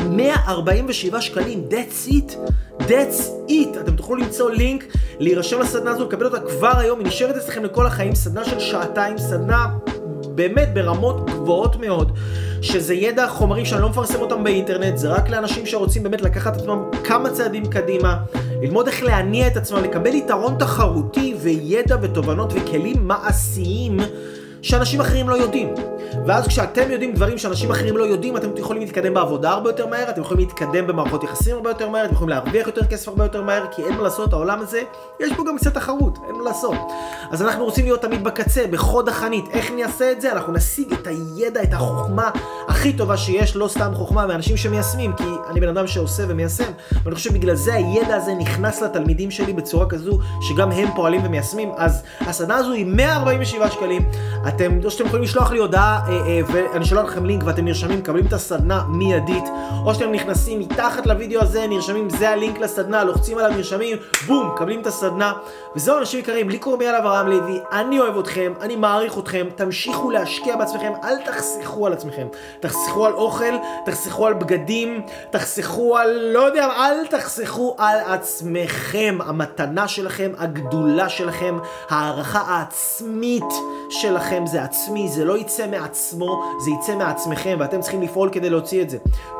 147 0.10 1.22
שקלים, 1.22 1.68
that's 1.70 2.10
it, 2.10 2.32
that's 2.80 3.50
it. 3.50 3.80
אתם 3.82 3.96
תוכלו 3.96 4.16
למצוא 4.16 4.52
לינק, 4.52 4.86
להירשם 5.20 5.60
לסדנה 5.60 5.92
הזו, 5.92 6.04
לקבל 6.04 6.26
אותה 6.26 6.40
כבר 6.40 6.78
היום, 6.78 7.00
היא 7.00 7.08
נשארת 7.08 7.36
אצלכם 7.36 7.64
לכל 7.64 7.86
החיים, 7.86 8.16
סדנה 8.16 8.46
של 8.46 8.60
שעתיים, 8.60 9.18
סדנה 9.18 9.68
באמת 10.36 10.74
ברמות 10.74 11.30
גבוהות 11.30 11.76
מאוד, 11.76 12.12
שזה 12.62 12.94
ידע, 12.94 13.28
חומרים 13.28 13.66
שאני 13.66 13.82
לא 13.82 13.90
מפרסם 13.90 14.22
אותם 14.22 14.44
באינטרנט, 14.44 14.98
זה 14.98 15.10
רק 15.10 15.30
לאנשים 15.30 15.66
שרוצים 15.66 16.04
באמת 16.04 16.22
לקחת 16.22 16.56
את 16.56 16.62
עצמם 16.62 16.84
כמה 17.04 17.30
צעדים 17.30 17.66
קדימה, 17.66 18.18
ללמוד 18.62 18.88
איך 18.88 19.04
להניע 19.04 19.48
את 19.48 19.58
עצמם, 19.58 19.84
לקבל 19.84 20.14
יתרון 20.16 20.56
תחרותי 20.60 21.36
וידע 21.42 21.98
ותובנות 22.02 22.54
וכלים 22.56 23.08
מעשיים. 23.08 23.98
שאנשים 24.62 25.02
אחרים 25.02 25.30
לא 25.30 25.36
יודעים. 25.36 25.74
ואז 26.26 26.48
כשאתם 26.48 26.92
יודעים 26.92 27.14
דברים 27.14 27.38
שאנשים 27.38 27.72
אחרים 27.72 27.98
לא 27.98 28.04
יודעים, 28.04 28.38
אתם 28.38 28.58
יכולים 28.58 28.82
להתקדם 28.82 29.14
בעבודה 29.14 29.52
הרבה 29.52 29.70
יותר 29.70 29.88
מהר, 29.88 30.10
אתם 30.10 30.22
יכולים 30.22 30.48
להתקדם 30.48 30.88
במערכות 30.88 31.24
יחסים 31.24 31.56
הרבה 31.56 31.70
יותר 31.70 31.90
מהר, 31.90 32.06
אתם 32.06 32.14
יכולים 32.14 32.30
להרוויח 32.30 32.68
יותר 32.68 32.86
כסף 32.86 33.08
הרבה 33.08 33.26
יותר 33.26 33.42
מהר, 33.42 33.66
כי 33.76 33.84
אין 33.84 33.94
מה 33.94 34.04
לעשות, 34.04 34.34
העולם 34.34 34.60
הזה, 34.62 34.82
יש 35.20 35.34
פה 35.34 35.44
גם 35.48 35.58
קצת 35.58 35.74
תחרות, 35.74 36.18
אין 36.28 36.36
מה 36.36 36.44
לעשות. 36.44 36.78
אז 37.32 37.42
אנחנו 37.42 37.66
רוצים 37.66 37.86
להיות 37.86 38.02
תמיד 38.02 38.24
בקצה, 38.24 38.68
בחוד 38.68 39.10
החנית. 39.10 39.46
איך 39.52 39.72
נעשה 39.72 40.12
את 40.12 40.22
זה? 40.22 40.32
אנחנו 40.32 40.54
נשיג 40.54 40.94
את 40.94 41.08
הידע, 41.08 41.64
את 41.64 41.74
החוכמה 41.74 42.30
הכי 42.68 42.94
טובה 42.94 43.18
שיש, 43.18 43.56
לא 43.56 43.68
סתם 43.68 43.92
חוכמה, 43.96 44.26
מאנשים 44.26 44.58
שמיישמים, 44.58 45.14
כי 45.14 45.24
אני 45.50 45.60
בן 45.60 45.68
אדם 45.68 45.88
שעושה 45.88 46.24
ומיישם, 46.28 46.72
ואני 47.04 47.16
חושב 47.16 47.30
שבגלל 47.30 47.56
זה 47.56 47.74
הידע 47.74 48.16
הזה 48.16 48.34
נכנס 48.34 48.82
לתלמידים 48.82 49.32
שלי 49.32 49.54
בצורה 49.54 49.86
כזו, 49.90 50.20
שגם 50.42 50.72
הם 50.72 50.90
פועלים 50.96 51.22
ומיישמים. 51.26 51.72
אז 51.78 52.04
הסדנה 52.20 52.56
הזו 52.56 52.72
היא 52.72 52.86
147 52.86 53.70
שקלים. 53.70 54.02
אתם, 54.56 54.80
או 54.86 54.92
שאתם 54.92 55.06
יכולים 55.06 55.24
לשלוח 55.24 55.52
לי 55.52 55.60
הודעה 55.60 56.00
אה, 56.08 56.12
אה, 56.12 56.42
ואני 56.48 56.86
שולח 56.86 57.06
לכם 57.06 57.26
לינק 57.26 57.44
ואתם 57.46 57.66
נרשמים, 57.66 58.00
מקבלים 58.00 58.26
את 58.26 58.34
הסדנה 58.34 58.84
מיידית, 58.88 59.44
או 59.86 59.94
שאתם 59.94 60.12
נכנסים 60.12 60.60
מתחת 60.60 61.08
לוידאו 61.08 61.42
הזה, 61.42 61.68
נרשמים, 61.68 62.10
זה 62.10 62.30
הלינק 62.30 62.60
לסדנה, 62.60 63.04
לוחצים 63.04 63.38
עליו, 63.38 63.58
נרשמים, 63.58 63.98
בום, 64.28 64.52
מקבלים 64.54 64.82
את 64.82 64.88
הסדנה. 64.88 65.34
וזהו 65.76 65.98
אנשים 65.98 66.20
יקרים, 66.20 66.50
לי 66.50 66.58
קוראים 66.58 66.82
יאללה 66.82 67.00
אברהם 67.00 67.28
לוי, 67.28 67.60
אני 67.72 68.00
אוהב 68.00 68.18
אתכם, 68.18 68.54
אני 68.62 68.76
מעריך 68.76 69.18
אתכם, 69.18 69.48
תמשיכו 69.56 70.12
להשקיע 70.12 70.56
בעצמכם, 70.56 70.92
אל 71.04 71.16
תחסכו 71.26 71.88
על 71.88 71.94
עצמכם. 71.94 72.28
תחסכו 72.60 73.06
על 73.06 73.14
אוכל, 73.14 73.54
תחסכו 73.86 74.28
על 74.28 74.34
בגדים, 74.34 75.02
תחסכו 75.30 75.98
על, 75.98 76.20
לא 76.34 76.40
יודע, 76.40 76.66
אל 76.66 77.08
תחסכו 77.08 77.76
על 77.78 78.00
עצמכם. 78.06 79.18
המתנה 79.26 79.88
שלכם, 79.88 80.32
הגדולה 80.38 81.10
שלכם, 81.10 81.58
הערכה 81.90 82.42
העצמית 82.48 83.54
שלכם 83.90 84.41
זה 84.48 84.64
עצמי, 84.64 85.10
זה 85.10 85.26
לא 85.26 85.38
יצא 85.38 85.68
מעצמו, 85.68 86.44
זה 86.60 86.72
יצא 86.72 86.96
מעצמכם, 86.96 87.58
ואתם 87.60 87.82
צריכים 87.82 88.02
לפעול 88.02 88.30
כדי 88.32 88.50
להוציא 88.50 88.82
את 88.82 88.90
זה. 88.90 88.98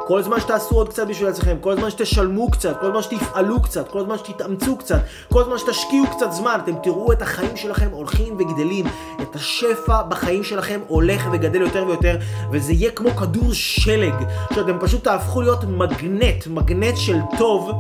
כל 0.08 0.24
זמן 0.24 0.40
שתעשו 0.40 0.76
עוד 0.76 0.90
קצת 0.90 1.08
בשביל 1.08 1.30
עצמכם, 1.30 1.58
כל 1.62 1.76
זמן 1.76 1.90
שתשלמו 1.90 2.52
קצת, 2.52 2.78
כל 2.82 2.92
זמן 2.92 3.02
שתפעלו 3.02 3.62
קצת, 3.62 3.88
כל 3.88 4.04
זמן 4.04 4.18
שתתאמצו 4.18 4.78
קצת, 4.78 5.00
כל 5.34 5.44
זמן 5.44 5.58
שתשקיעו 5.58 6.06
קצת 6.08 6.32
זמן, 6.32 6.60
אתם 6.64 6.76
תראו 6.84 7.12
את 7.12 7.22
החיים 7.22 7.58
שלכם 7.58 7.88
הולכים 7.92 8.36
וגדלים, 8.40 8.86
את 9.22 9.36
השפע 9.36 10.02
בחיים 10.02 10.44
שלכם 10.44 10.80
הולך 10.88 11.30
וגדל 11.32 11.62
יותר 11.62 11.86
ויותר, 11.88 12.18
וזה 12.52 12.74
יהיה 12.74 12.92
כמו 12.92 13.10
כדור 13.10 13.54
שלג, 13.54 14.14
שאתם 14.54 14.78
פשוט 14.80 15.04
תהפכו 15.04 15.42
להיות 15.42 15.64
מגנט, 15.64 16.48
מגנט 16.48 16.98
של 16.98 17.18
טוב. 17.38 17.72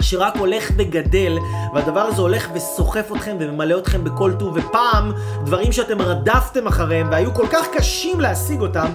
שרק 0.00 0.36
הולך 0.36 0.70
וגדל, 0.76 1.38
והדבר 1.74 2.00
הזה 2.00 2.22
הולך 2.22 2.48
וסוחף 2.54 3.12
אתכם 3.12 3.36
וממלא 3.40 3.78
אתכם 3.78 4.04
בכל 4.04 4.32
טוב, 4.38 4.56
ופעם 4.56 5.12
דברים 5.44 5.72
שאתם 5.72 6.02
רדפתם 6.02 6.66
אחריהם 6.66 7.08
והיו 7.10 7.34
כל 7.34 7.46
כך 7.50 7.66
קשים 7.76 8.20
להשיג 8.20 8.60
אותם, 8.60 8.86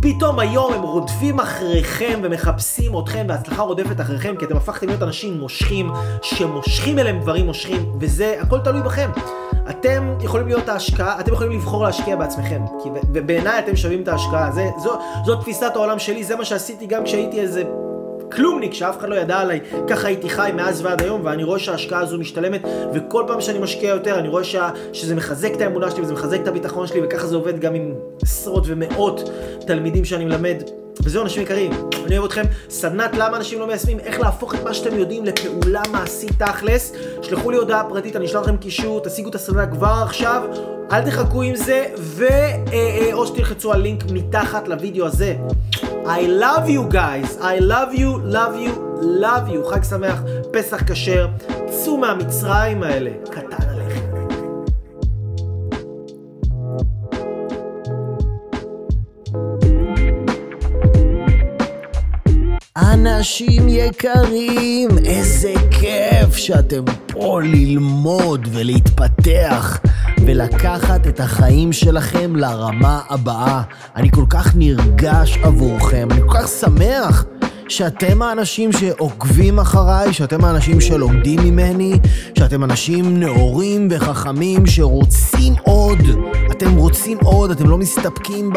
פתאום 0.00 0.38
היום 0.38 0.72
הם 0.72 0.82
רודפים 0.82 1.40
אחריכם 1.40 2.20
ומחפשים 2.22 2.98
אתכם 2.98 3.26
וההצלחה 3.28 3.62
רודפת 3.62 4.00
אחריכם 4.00 4.36
כי 4.38 4.44
אתם 4.44 4.56
הפכתם 4.56 4.86
להיות 4.86 5.02
אנשים 5.02 5.38
מושכים 5.40 5.90
שמושכים 6.22 6.98
אליהם 6.98 7.20
דברים 7.20 7.46
מושכים 7.46 7.92
וזה 8.00 8.36
הכל 8.40 8.58
תלוי 8.58 8.82
בכם. 8.82 9.10
אתם 9.70 10.14
יכולים 10.20 10.46
להיות 10.46 10.68
ההשקעה, 10.68 11.20
אתם 11.20 11.32
יכולים 11.32 11.52
לבחור 11.52 11.84
להשקיע 11.84 12.16
בעצמכם 12.16 12.62
ובעיניי 13.12 13.58
אתם 13.58 13.76
שווים 13.76 14.02
את 14.02 14.08
ההשקעה, 14.08 14.50
זה, 14.52 14.68
זו, 14.82 14.98
זו 15.26 15.36
תפיסת 15.36 15.72
העולם 15.74 15.98
שלי, 15.98 16.24
זה 16.24 16.36
מה 16.36 16.44
שעשיתי 16.44 16.86
גם 16.86 17.04
כשהייתי 17.04 17.40
איזה 17.40 17.62
כלומניק 18.32 18.74
שאף 18.74 18.98
אחד 18.98 19.08
לא 19.08 19.14
ידע 19.14 19.38
עליי, 19.38 19.60
ככה 19.88 20.08
הייתי 20.08 20.28
חי 20.28 20.50
מאז 20.56 20.84
ועד 20.84 21.02
היום, 21.02 21.20
ואני 21.24 21.44
רואה 21.44 21.58
שההשקעה 21.58 22.00
הזו 22.00 22.18
משתלמת, 22.18 22.62
וכל 22.94 23.24
פעם 23.26 23.40
שאני 23.40 23.58
משקיע 23.58 23.88
יותר, 23.88 24.18
אני 24.18 24.28
רואה 24.28 24.44
שה, 24.44 24.70
שזה 24.92 25.14
מחזק 25.14 25.52
את 25.56 25.60
האמונה 25.60 25.90
שלי, 25.90 26.02
וזה 26.02 26.12
מחזק 26.12 26.40
את 26.42 26.48
הביטחון 26.48 26.86
שלי, 26.86 27.00
וככה 27.04 27.26
זה 27.26 27.36
עובד 27.36 27.58
גם 27.58 27.74
עם 27.74 27.94
עשרות 28.22 28.64
ומאות 28.66 29.30
תלמידים 29.66 30.04
שאני 30.04 30.24
מלמד. 30.24 30.62
וזהו 31.08 31.22
אנשים 31.22 31.42
יקרים, 31.42 31.70
אני 32.06 32.18
אוהב 32.18 32.24
אתכם. 32.24 32.42
סדנת 32.70 33.10
למה 33.14 33.36
אנשים 33.36 33.60
לא 33.60 33.66
מיישמים, 33.66 33.98
איך 33.98 34.20
להפוך 34.20 34.54
את 34.54 34.64
מה 34.64 34.74
שאתם 34.74 34.98
יודעים 34.98 35.24
לפעולה 35.24 35.82
מעשית 35.92 36.42
תכלס. 36.42 36.92
שלחו 37.22 37.50
לי 37.50 37.56
הודעה 37.56 37.84
פרטית, 37.88 38.16
אני 38.16 38.26
אשלח 38.26 38.42
לכם 38.42 38.56
קישור, 38.56 39.00
תשיגו 39.00 39.30
את 39.30 39.34
הסדנה 39.34 39.66
כבר 39.66 40.00
עכשיו. 40.02 40.42
אל 40.92 41.10
תחכו 41.10 41.42
עם 41.42 41.56
זה, 41.56 41.86
ו... 41.98 42.24
אה, 42.24 42.62
אה, 42.72 43.26
שתלחצו 43.26 43.72
על 43.72 43.80
לינק 43.80 44.04
מתחת 44.10 44.68
לוידאו 44.68 45.06
הזה. 45.06 45.36
I 46.04 46.42
love 46.42 46.68
you 46.68 46.92
guys, 46.92 47.40
I 47.40 47.60
love 47.60 47.98
you, 47.98 48.32
love 48.32 48.54
you, 48.54 49.00
love 49.00 49.52
you. 49.52 49.70
חג 49.70 49.84
שמח, 49.84 50.22
פסח 50.52 50.82
כשר. 50.92 51.28
צאו 51.70 51.96
מהמצרים 51.96 52.82
האלה. 52.82 53.10
קטן 53.30 53.77
אנשים 62.92 63.68
יקרים, 63.68 64.88
איזה 65.04 65.54
כיף 65.70 66.36
שאתם 66.36 66.84
פה 67.06 67.40
ללמוד 67.42 68.48
ולהתפתח 68.52 69.78
ולקחת 70.26 71.06
את 71.06 71.20
החיים 71.20 71.72
שלכם 71.72 72.36
לרמה 72.36 73.00
הבאה. 73.08 73.62
אני 73.96 74.10
כל 74.10 74.24
כך 74.30 74.56
נרגש 74.56 75.38
עבורכם, 75.42 76.08
אני 76.10 76.20
כל 76.20 76.34
כך 76.34 76.48
שמח 76.48 77.24
שאתם 77.68 78.22
האנשים 78.22 78.72
שעוקבים 78.72 79.58
אחריי, 79.58 80.12
שאתם 80.12 80.44
האנשים 80.44 80.80
שלומדים 80.80 81.40
ממני, 81.44 81.92
שאתם 82.38 82.64
אנשים 82.64 83.20
נאורים 83.20 83.88
וחכמים 83.90 84.66
שרוצים 84.66 85.54
עוד. 85.62 85.98
אתם 86.50 86.76
רוצים 86.76 87.18
עוד, 87.24 87.50
אתם 87.50 87.68
לא 87.68 87.78
מסתפקים 87.78 88.52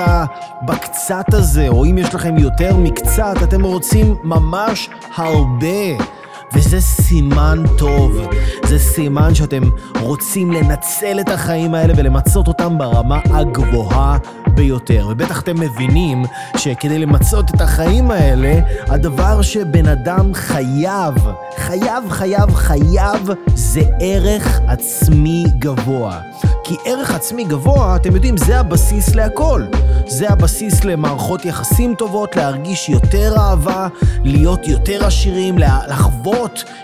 בקצת 0.66 1.34
הזה, 1.34 1.68
או 1.68 1.86
אם 1.86 1.97
יש 1.97 2.16
לכם 2.16 2.38
יותר 2.38 2.78
מקצת, 2.78 3.36
אתם 3.43 3.64
רוצים 3.64 4.16
ממש 4.24 4.89
הרבה. 5.16 6.20
וזה 6.54 6.82
סימן 6.82 7.64
טוב, 7.78 8.18
זה 8.66 8.80
סימן 8.80 9.36
שאתם 9.36 9.62
רוצים 9.99 10.52
לנצל 10.52 11.20
את 11.20 11.30
החיים 11.30 11.74
האלה 11.74 11.93
ולמצות 11.97 12.47
אותם 12.47 12.78
ברמה 12.78 13.20
הגבוהה 13.26 14.18
ביותר. 14.56 15.08
ובטח 15.10 15.41
אתם 15.41 15.60
מבינים 15.60 16.24
שכדי 16.58 16.99
למצות 16.99 17.49
את 17.56 17.62
החיים 17.62 18.12
האלה, 18.12 18.60
הדבר 18.88 19.41
שבן 19.41 19.88
אדם 19.88 20.34
חייב, 20.34 21.14
חייב, 21.58 22.10
חייב, 22.10 22.56
חייב, 22.56 23.30
זה 23.56 23.82
ערך 23.99 24.60
עצמי 24.68 25.45
גבוה. 25.60 26.20
כי 26.64 26.76
ערך 26.86 27.16
עצמי 27.16 27.43
גבוה, 27.43 27.95
אתם 27.95 28.16
יודעים, 28.16 28.38
זה 28.38 28.60
הבסיס 28.60 29.16
להכל. 29.16 29.64
זה 30.08 30.30
הבסיס 30.30 30.84
למערכות 30.84 31.45
יחסים 31.45 31.95
טובות, 31.95 32.36
להרגיש 32.36 32.89
יותר 32.89 33.34
אהבה, 33.38 33.88
להיות 34.24 34.68
יותר 34.68 35.06
עשירים, 35.06 35.58
לחוות 35.58 36.41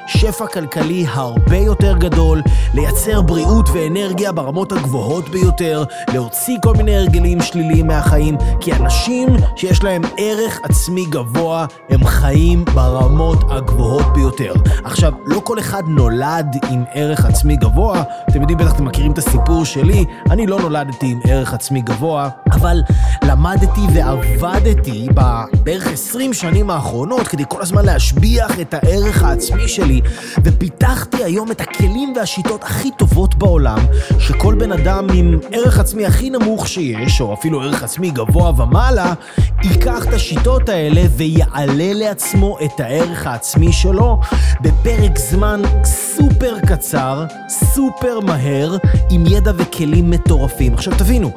שפע 0.07 0.47
כלכלי 0.47 1.05
הרבה 1.09 1.57
יותר 1.57 1.97
גדול, 1.97 2.41
לייצר 2.73 3.21
בריאות 3.21 3.69
ואנרגיה 3.73 4.31
ברמות 4.31 4.71
הגבוהות 4.71 5.29
ביותר, 5.29 5.83
להוציא 6.13 6.57
כל 6.63 6.73
מיני 6.73 6.95
הרגלים 6.95 7.41
שליליים 7.41 7.87
מהחיים, 7.87 8.37
כי 8.59 8.73
אנשים 8.73 9.27
שיש 9.55 9.83
להם 9.83 10.01
ערך 10.17 10.59
עצמי 10.63 11.05
גבוה, 11.05 11.65
הם 11.89 12.05
חיים 12.05 12.65
ברמות 12.65 13.43
הגבוהות 13.49 14.13
ביותר. 14.13 14.53
עכשיו, 14.83 15.13
לא 15.25 15.41
כל 15.43 15.59
אחד 15.59 15.83
נולד 15.87 16.55
עם 16.69 16.83
ערך 16.93 17.25
עצמי 17.25 17.55
גבוה, 17.55 18.03
אתם 18.29 18.41
יודעים, 18.41 18.57
בטח 18.57 18.73
אתם 18.73 18.85
מכירים 18.85 19.11
את 19.11 19.17
הסיפור 19.17 19.65
שלי, 19.65 20.05
אני 20.31 20.47
לא 20.47 20.59
נולדתי 20.59 21.05
עם 21.05 21.19
ערך 21.23 21.53
עצמי 21.53 21.81
גבוה, 21.81 22.29
אבל 22.51 22.81
למדתי 23.23 23.81
ועבדתי 23.93 25.07
בערך 25.63 25.87
20 25.87 26.33
שנים 26.33 26.69
האחרונות 26.69 27.27
כדי 27.27 27.43
כל 27.47 27.61
הזמן 27.61 27.85
להשביח 27.85 28.59
את 28.59 28.73
הערך 28.73 29.23
העצמי 29.23 29.46
שלי, 29.67 30.01
ופיתחתי 30.43 31.23
היום 31.23 31.51
את 31.51 31.61
הכלים 31.61 32.13
והשיטות 32.15 32.63
הכי 32.63 32.91
טובות 32.97 33.35
בעולם, 33.35 33.79
שכל 34.19 34.55
בן 34.55 34.71
אדם 34.71 35.07
עם 35.13 35.39
ערך 35.51 35.79
עצמי 35.79 36.05
הכי 36.05 36.29
נמוך 36.29 36.67
שיש, 36.67 37.21
או 37.21 37.33
אפילו 37.33 37.61
ערך 37.61 37.83
עצמי 37.83 38.11
גבוה 38.11 38.61
ומעלה, 38.61 39.13
ייקח 39.63 40.05
את 40.07 40.13
השיטות 40.13 40.69
האלה 40.69 41.01
ויעלה 41.17 41.93
לעצמו 41.93 42.57
את 42.65 42.79
הערך 42.79 43.27
העצמי 43.27 43.73
שלו 43.73 44.19
בפרק 44.61 45.19
זמן 45.19 45.61
סופר 45.83 46.59
קצר, 46.67 47.25
סופר 47.49 48.19
מהר, 48.19 48.77
עם 49.09 49.23
ידע 49.27 49.51
וכלים 49.57 50.09
מטורפים. 50.09 50.73
עכשיו 50.73 50.93
תבינו, 50.97 51.31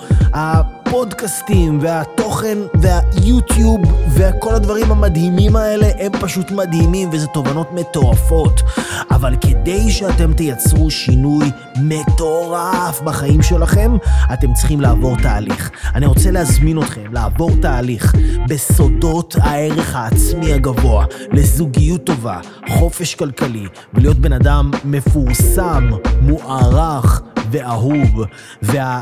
הפודקאסטים 0.91 1.79
והתוכן 1.83 2.59
והיוטיוב 2.75 3.81
וכל 4.15 4.55
הדברים 4.55 4.93
המדהימים 4.93 5.57
האלה 5.57 5.87
הם 5.99 6.13
פשוט 6.21 6.51
מדהימים 6.51 7.09
וזה 7.13 7.27
תובנות 7.27 7.73
מטורפות. 7.73 8.63
אבל 9.11 9.37
כדי 9.41 9.91
שאתם 9.91 10.33
תייצרו 10.33 10.91
שינוי 10.91 11.51
מטורף 11.83 13.01
בחיים 13.01 13.43
שלכם, 13.43 13.97
אתם 14.33 14.53
צריכים 14.53 14.81
לעבור 14.81 15.17
תהליך. 15.17 15.71
אני 15.95 16.07
רוצה 16.07 16.31
להזמין 16.31 16.79
אתכם 16.79 17.13
לעבור 17.13 17.51
תהליך 17.63 18.15
בסודות 18.49 19.37
הערך 19.41 19.97
העצמי 19.97 20.53
הגבוה, 20.53 21.05
לזוגיות 21.33 22.05
טובה, 22.05 22.39
חופש 22.69 23.15
כלכלי, 23.15 23.67
ולהיות 23.95 24.17
בן 24.17 24.33
אדם 24.33 24.71
מפורסם, 24.85 25.91
מוערך 26.23 27.23
ואהוב. 27.51 28.25
וה... 28.63 29.01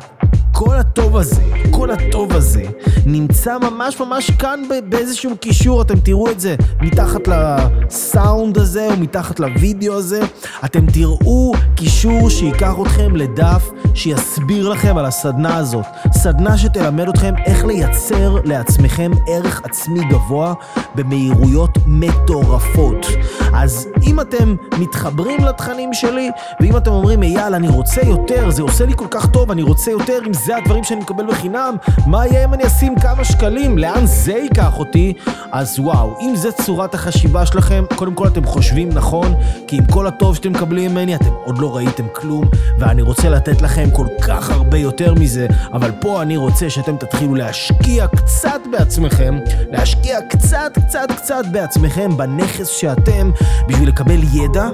כל 0.59 0.77
הטוב 0.77 1.17
הזה, 1.17 1.43
כל 1.71 1.91
הטוב 1.91 2.33
הזה, 2.33 2.63
נמצא 3.07 3.59
ממש 3.59 4.01
ממש 4.01 4.31
כאן 4.31 4.61
באיזשהו 4.89 5.37
קישור, 5.37 5.83
אתם 5.83 6.01
תראו 6.01 6.31
את 6.31 6.41
זה 6.41 6.57
מתחת 6.81 7.21
לסאונד 7.29 8.59
הזה 8.59 8.89
או 8.91 8.97
מתחת 8.97 9.41
לוידאו 9.41 9.95
הזה, 9.95 10.21
אתם 10.65 10.87
תראו 10.87 11.53
קישור 11.75 12.31
שייקח 12.31 12.75
אתכם 12.83 13.17
לדף 13.17 13.71
שיסביר 13.95 14.69
לכם 14.69 14.99
על 14.99 15.07
הסדנה 15.07 15.57
הזאת. 15.57 15.85
סדנה 16.13 16.59
שתלמד 16.59 17.09
אתכם 17.09 17.35
איך 17.47 17.65
לייצר 17.65 18.37
לעצמכם 18.45 19.11
ערך 19.29 19.63
עצמי 19.65 20.01
גבוה 20.11 20.55
במהירויות 20.95 21.79
מטורפות. 21.87 23.07
אז 23.55 23.89
אם 24.03 24.21
אתם 24.21 24.57
מתחברים 24.79 25.45
לתכנים 25.45 25.95
שלי, 25.95 26.31
ואם 26.61 26.77
אתם 26.77 26.91
אומרים, 26.91 27.23
אייל, 27.23 27.55
אני 27.55 27.69
רוצה 27.69 28.01
יותר, 28.03 28.51
זה 28.51 28.63
עושה 28.63 28.87
לי 28.87 28.93
כל 28.97 29.07
כך 29.11 29.27
טוב, 29.27 29.51
אני 29.51 29.63
רוצה 29.63 29.91
יותר, 29.91 30.19
אם 30.27 30.33
זה 30.33 30.48
הדברים 30.57 30.85
שאני 30.85 31.01
מקבל 31.01 31.27
בחינם, 31.27 31.77
מה 32.07 32.27
יהיה 32.27 32.45
אם 32.45 32.55
אני 32.55 32.67
אשים 32.67 32.95
כמה 33.01 33.25
שקלים? 33.25 33.79
לאן 33.79 34.07
זה 34.07 34.33
ייקח 34.33 34.79
אותי? 34.79 35.13
אז 35.53 35.79
וואו, 35.79 36.17
אם 36.21 36.37
זה 36.37 36.53
צורת 36.53 36.95
החשיבה 36.95 37.47
שלכם, 37.47 37.85
קודם 37.97 38.15
כל 38.15 38.27
אתם 38.27 38.45
חושבים 38.45 38.89
נכון, 38.89 39.35
כי 39.67 39.77
עם 39.77 39.85
כל 39.87 40.07
הטוב 40.07 40.37
שאתם 40.37 40.53
מקבלים 40.53 40.91
ממני, 40.91 41.15
אתם 41.15 41.31
עוד 41.45 41.59
לא 41.59 41.77
ראיתם 41.77 42.05
כלום, 42.13 42.45
ואני 42.79 43.03
רוצה 43.03 43.29
לתת 43.29 43.63
לכם 43.63 43.91
כל 43.91 44.07
כך 44.21 44.51
הרבה 44.51 44.79
יותר 44.79 45.15
מזה, 45.15 45.47
אבל 45.73 45.91
פה 46.01 46.23
אני 46.23 46.37
רוצה 46.37 46.71
שאתם 46.71 46.97
תתחילו 46.97 47.35
להשקיע 47.35 48.07
קצת 48.07 48.61
בעצמכם, 48.73 49.39
להשקיע 49.71 50.19
קצת, 50.29 50.79
קצת, 50.87 51.09
קצת 51.17 51.45
בעצמכם, 51.53 52.17
בנכס 52.17 52.69
שאתם, 52.69 53.31
בשביל 53.69 53.89
לקבל 53.89 54.21
ידע 54.33 54.69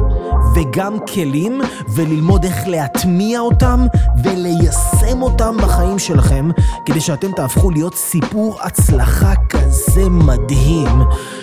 וגם 0.55 0.99
כלים, 1.15 1.61
וללמוד 1.89 2.45
איך 2.45 2.69
להטמיע 2.69 3.41
אותם 3.41 3.87
וליישם 4.23 5.23
אותם 5.23 5.57
בחיים 5.63 5.99
שלכם, 5.99 6.51
כדי 6.87 7.01
שאתם 7.01 7.33
תהפכו 7.33 7.71
להיות 7.71 7.95
סיפור 7.95 8.59
הצלחה 8.63 9.33
כזה 9.49 10.09
מדהים, 10.09 11.03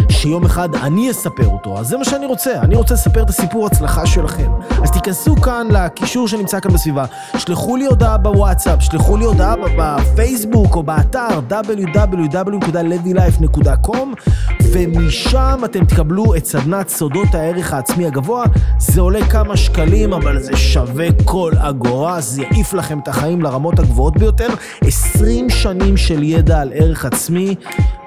שיום 0.10 0.46
אחד 0.46 0.76
אני 0.76 1.12
אספר 1.12 1.48
אותו. 1.48 1.80
אז 1.80 1.88
זה 1.88 1.98
מה 1.98 2.06
שאני 2.06 2.26
רוצה, 2.26 2.62
אני 2.62 2.76
רוצה 2.76 2.94
לספר 2.94 3.24
את 3.24 3.30
הסיפור 3.30 3.68
הצלחה 3.68 4.06
שלכם. 4.06 4.52
אז 4.84 4.92
תיכנסו 4.92 5.36
כאן 5.36 5.68
לקישור 5.72 6.28
שנמצא 6.28 6.60
כאן 6.60 6.74
בסביבה, 6.74 7.06
שלחו 7.38 7.76
לי 7.76 7.86
הודעה 7.86 8.18
בוואטסאפ, 8.18 8.82
שלחו 8.82 9.18
לי 9.18 9.26
הודעה 9.26 9.56
בפייסבוק 9.78 10.76
או 10.76 10.84
באתר 10.84 11.40
www.levylife.com 11.50 14.32
ומשם 14.74 15.62
אתם 15.66 15.86
תקבלו 15.86 16.36
את 16.36 16.46
סדנת 16.46 16.90
סודות 16.90 17.36
הערך 17.36 17.74
העצמי 17.74 18.08
הגבוה. 18.08 18.46
זה 19.02 19.06
עולה 19.06 19.28
כמה 19.30 19.58
שקלים, 19.58 20.14
אבל 20.14 20.40
זה 20.40 20.58
שווה 20.58 21.08
כל 21.26 21.52
אגורה, 21.58 22.22
זה 22.22 22.42
יעיף 22.42 22.74
לכם 22.74 23.00
את 23.00 23.08
החיים 23.08 23.42
לרמות 23.42 23.80
הגבוהות 23.80 24.18
ביותר. 24.18 24.48
20 24.82 25.50
שנים 25.50 25.98
של 25.98 26.24
ידע 26.24 26.62
על 26.62 26.72
ערך 26.74 27.06
עצמי 27.06 27.56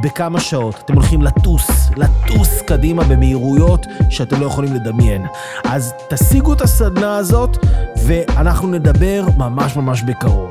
בכמה 0.03 0.41
שעות. 0.41 0.75
אתם 0.85 0.95
הולכים 0.95 1.23
לטוס, 1.23 1.91
לטוס 1.97 2.63
קדימה 2.63 3.05
במהירויות 3.05 3.87
שאתם 4.11 4.41
לא 4.41 4.47
יכולים 4.47 4.75
לדמיין. 4.75 5.27
אז 5.65 5.95
תשיגו 6.11 6.53
את 6.53 6.61
הסדנה 6.61 7.17
הזאת, 7.17 7.67
ואנחנו 8.07 8.69
נדבר 8.69 9.25
ממש 9.37 9.77
ממש 9.77 10.03
בקרוב. 10.03 10.51